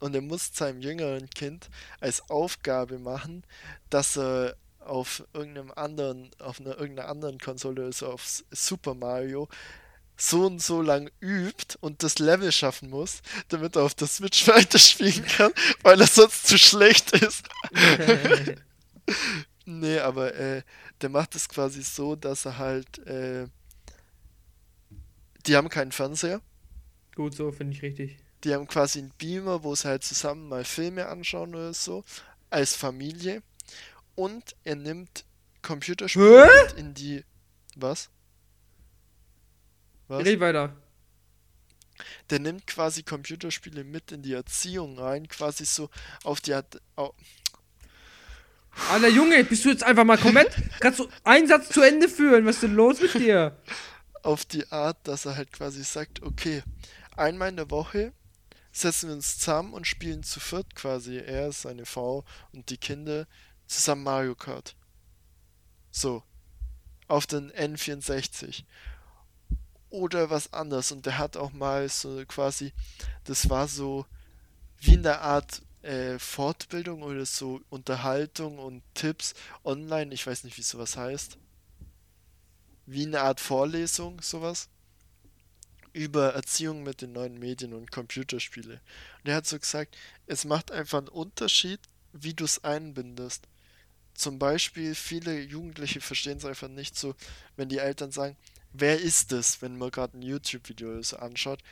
[0.00, 1.70] Und er muss seinem jüngeren Kind
[2.00, 3.44] als Aufgabe machen,
[3.88, 9.48] dass er auf irgendeinem anderen, auf einer irgendeiner anderen Konsole, also auf Super Mario,
[10.16, 14.48] so und so lang übt und das Level schaffen muss, damit er auf der Switch
[14.48, 15.52] weiterspielen kann,
[15.82, 17.46] weil er sonst zu schlecht ist.
[19.68, 20.62] Nee, aber äh,
[21.02, 23.46] der macht es quasi so, dass er halt, äh,
[25.46, 26.40] die haben keinen Fernseher,
[27.14, 28.18] Gut, so finde ich richtig.
[28.44, 32.04] die haben quasi einen Beamer, wo sie halt zusammen mal Filme anschauen oder so,
[32.50, 33.42] als Familie.
[34.14, 35.24] Und er nimmt
[35.62, 37.24] Computerspiele in die.
[37.74, 38.08] Was?
[40.08, 40.24] Was?
[40.24, 40.76] Red weiter.
[42.30, 45.88] Der nimmt quasi Computerspiele mit in die Erziehung rein, quasi so
[46.24, 46.80] auf die Art.
[48.90, 50.52] Alter Junge, bist du jetzt einfach mal komplett.
[50.80, 52.46] Kannst du einen Satz zu Ende führen?
[52.46, 53.56] Was ist denn los mit dir?
[54.26, 56.62] auf die Art, dass er halt quasi sagt, okay,
[57.16, 58.12] einmal in der Woche
[58.72, 63.26] setzen wir uns zusammen und spielen zu viert quasi, er, seine Frau und die Kinder,
[63.66, 64.74] zusammen Mario Kart.
[65.90, 66.22] So.
[67.08, 68.64] Auf den N64.
[69.90, 70.90] Oder was anderes.
[70.90, 72.72] Und der hat auch mal so quasi,
[73.24, 74.04] das war so
[74.80, 79.34] wie in der Art äh, Fortbildung oder so Unterhaltung und Tipps
[79.64, 81.38] online, ich weiß nicht, wie sowas heißt
[82.86, 84.68] wie eine Art Vorlesung, sowas,
[85.92, 88.80] über Erziehung mit den neuen Medien und Computerspiele.
[89.18, 89.96] Und er hat so gesagt,
[90.26, 91.80] es macht einfach einen Unterschied,
[92.12, 93.48] wie du es einbindest.
[94.14, 97.14] Zum Beispiel, viele Jugendliche verstehen es einfach nicht so,
[97.56, 98.36] wenn die Eltern sagen,
[98.72, 101.62] wer ist das, wenn man gerade ein YouTube-Video anschaut,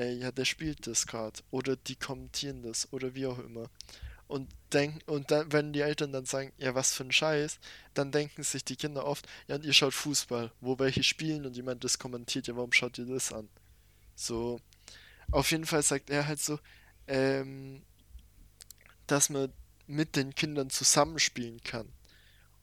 [0.00, 1.40] äh, ja, der spielt das gerade.
[1.50, 3.70] Oder die kommentieren das oder wie auch immer.
[4.26, 7.58] Und denken, und dann, wenn die Eltern dann sagen, ja, was für ein Scheiß,
[7.94, 11.56] dann denken sich die Kinder oft, ja, und ihr schaut Fußball, wo welche spielen und
[11.56, 13.48] jemand das kommentiert, ja, warum schaut ihr das an?
[14.14, 14.60] So,
[15.32, 16.58] auf jeden Fall sagt er halt so,
[17.08, 17.82] ähm,
[19.08, 19.52] dass man
[19.88, 21.88] mit den Kindern zusammenspielen kann.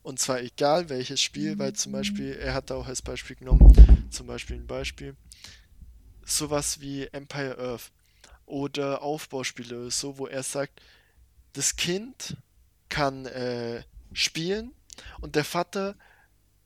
[0.04, 4.08] Und zwar egal welches Spiel, weil zum Beispiel, er hat da auch als Beispiel genommen,
[4.10, 5.18] zum Beispiel ein Beispiel,
[6.28, 7.92] sowas wie Empire Earth
[8.46, 10.82] oder Aufbauspiele so, wo er sagt,
[11.54, 12.38] das Kind
[12.90, 13.84] kann äh,
[14.14, 14.74] spielen
[15.22, 15.96] und der Vater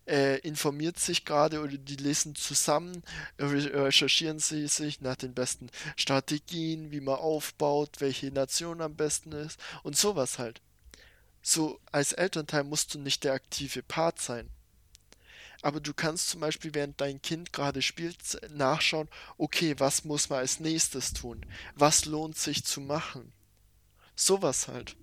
[0.07, 3.03] äh, informiert sich gerade oder die lesen zusammen,
[3.39, 9.31] re recherchieren sie sich nach den besten Strategien, wie man aufbaut, welche Nation am besten
[9.31, 10.61] ist und sowas halt.
[11.41, 14.49] so als Elternteil musst du nicht der aktive Part sein.
[15.61, 18.17] Aber du kannst zum Beispiel, während dein Kind gerade spielt,
[18.51, 19.07] nachschauen,
[19.37, 21.45] okay, was muss man als nächstes tun?
[21.75, 23.31] Was lohnt sich zu machen?
[24.15, 24.95] Sowas halt.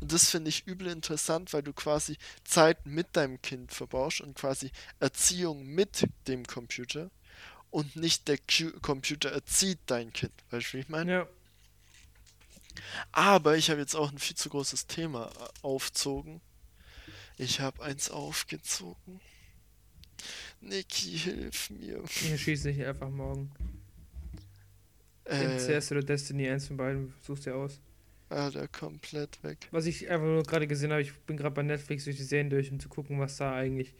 [0.00, 4.34] Und das finde ich übel interessant, weil du quasi Zeit mit deinem Kind verbrauchst und
[4.34, 7.10] quasi Erziehung mit dem Computer
[7.70, 8.38] und nicht der
[8.82, 10.32] Computer erzieht dein Kind.
[10.50, 11.12] Weißt du, wie ich meine?
[11.12, 11.28] Ja.
[13.12, 16.40] Aber ich habe jetzt auch ein viel zu großes Thema äh, aufzogen.
[17.40, 19.18] Ich habe eins aufgezogen.
[20.60, 22.04] Niki, hilf mir.
[22.04, 23.50] Ich schieße nicht einfach morgen.
[25.24, 27.80] Äh, MCS oder Destiny, eins von beiden, suchst du aus.
[28.28, 29.68] Ah, der komplett weg.
[29.70, 32.50] Was ich einfach nur gerade gesehen habe, ich bin gerade bei Netflix durch die Serien
[32.50, 33.94] durch, um zu gucken, was da eigentlich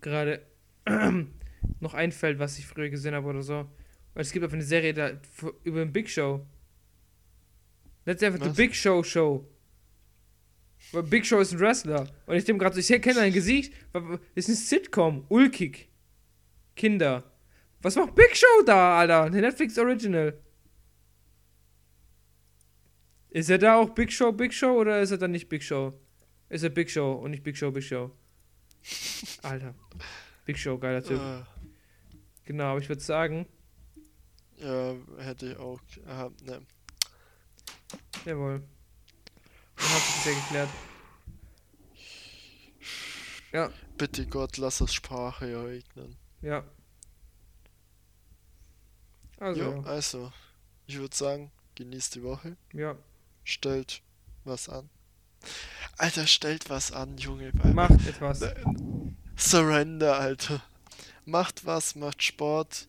[0.00, 0.40] gerade
[1.80, 3.70] noch einfällt, was ich früher gesehen habe oder so.
[4.14, 5.10] Weil es gibt einfach eine Serie da
[5.62, 6.46] über den Big Show.
[8.06, 8.56] Letztlich einfach was?
[8.56, 9.46] die Big Show Show.
[10.92, 12.08] Weil Big Show ist ein Wrestler.
[12.26, 13.72] Und ich dem gerade so, ich kenne ein Gesicht.
[14.34, 15.26] ist ein Sitcom.
[15.28, 15.90] Ulkig.
[16.76, 17.30] Kinder.
[17.82, 19.24] Was macht Big Show da, Alter?
[19.24, 20.38] Eine Netflix Original.
[23.30, 25.92] Ist er da auch Big Show, Big Show oder ist er dann nicht Big Show?
[26.48, 28.10] Ist er Big Show und nicht Big Show, Big Show?
[29.42, 29.74] Alter.
[30.46, 31.20] Big Show, geiler Typ.
[31.20, 31.44] Uh.
[32.44, 33.46] Genau, aber ich würde sagen.
[34.56, 35.80] Ja, hätte ich auch.
[36.06, 36.62] Aha, ne.
[38.24, 38.62] Jawohl.
[39.78, 40.68] Dann hat sich ja geklärt.
[43.52, 43.72] Ja.
[43.96, 46.16] Bitte Gott, lass das Sprache ereignen.
[46.42, 46.64] Ja.
[49.38, 49.60] Also.
[49.60, 50.32] Jo, also.
[50.86, 52.56] Ich würde sagen, genießt die Woche.
[52.72, 52.96] Ja.
[53.44, 54.02] Stellt
[54.44, 54.90] was an.
[55.96, 57.52] Alter, stellt was an, Junge.
[57.72, 58.42] Macht etwas.
[59.36, 60.62] Surrender, Alter.
[61.24, 62.88] Macht was, macht Sport,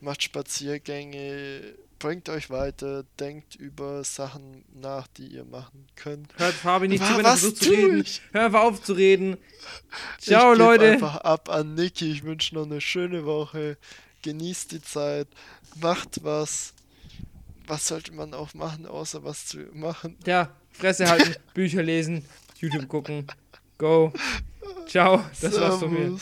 [0.00, 1.76] macht Spaziergänge,
[2.06, 6.32] bringt euch weiter, denkt über Sachen nach, die ihr machen könnt.
[6.38, 8.00] Hört Fabi nicht zu, wenn er versucht zu reden.
[8.00, 8.22] Ich?
[8.30, 9.36] Hör auf zu reden.
[10.20, 10.92] Ciao, ich Leute.
[10.92, 12.12] einfach ab an Niki.
[12.12, 13.76] Ich wünsche noch eine schöne Woche.
[14.22, 15.26] Genießt die Zeit.
[15.80, 16.74] Macht was.
[17.66, 20.16] Was sollte man auch machen, außer was zu machen?
[20.26, 22.24] Ja, Fresse halten, Bücher lesen,
[22.60, 23.26] YouTube gucken.
[23.78, 24.12] Go.
[24.86, 25.24] Ciao.
[25.40, 25.60] Das Servus.
[25.60, 26.16] war's von mir.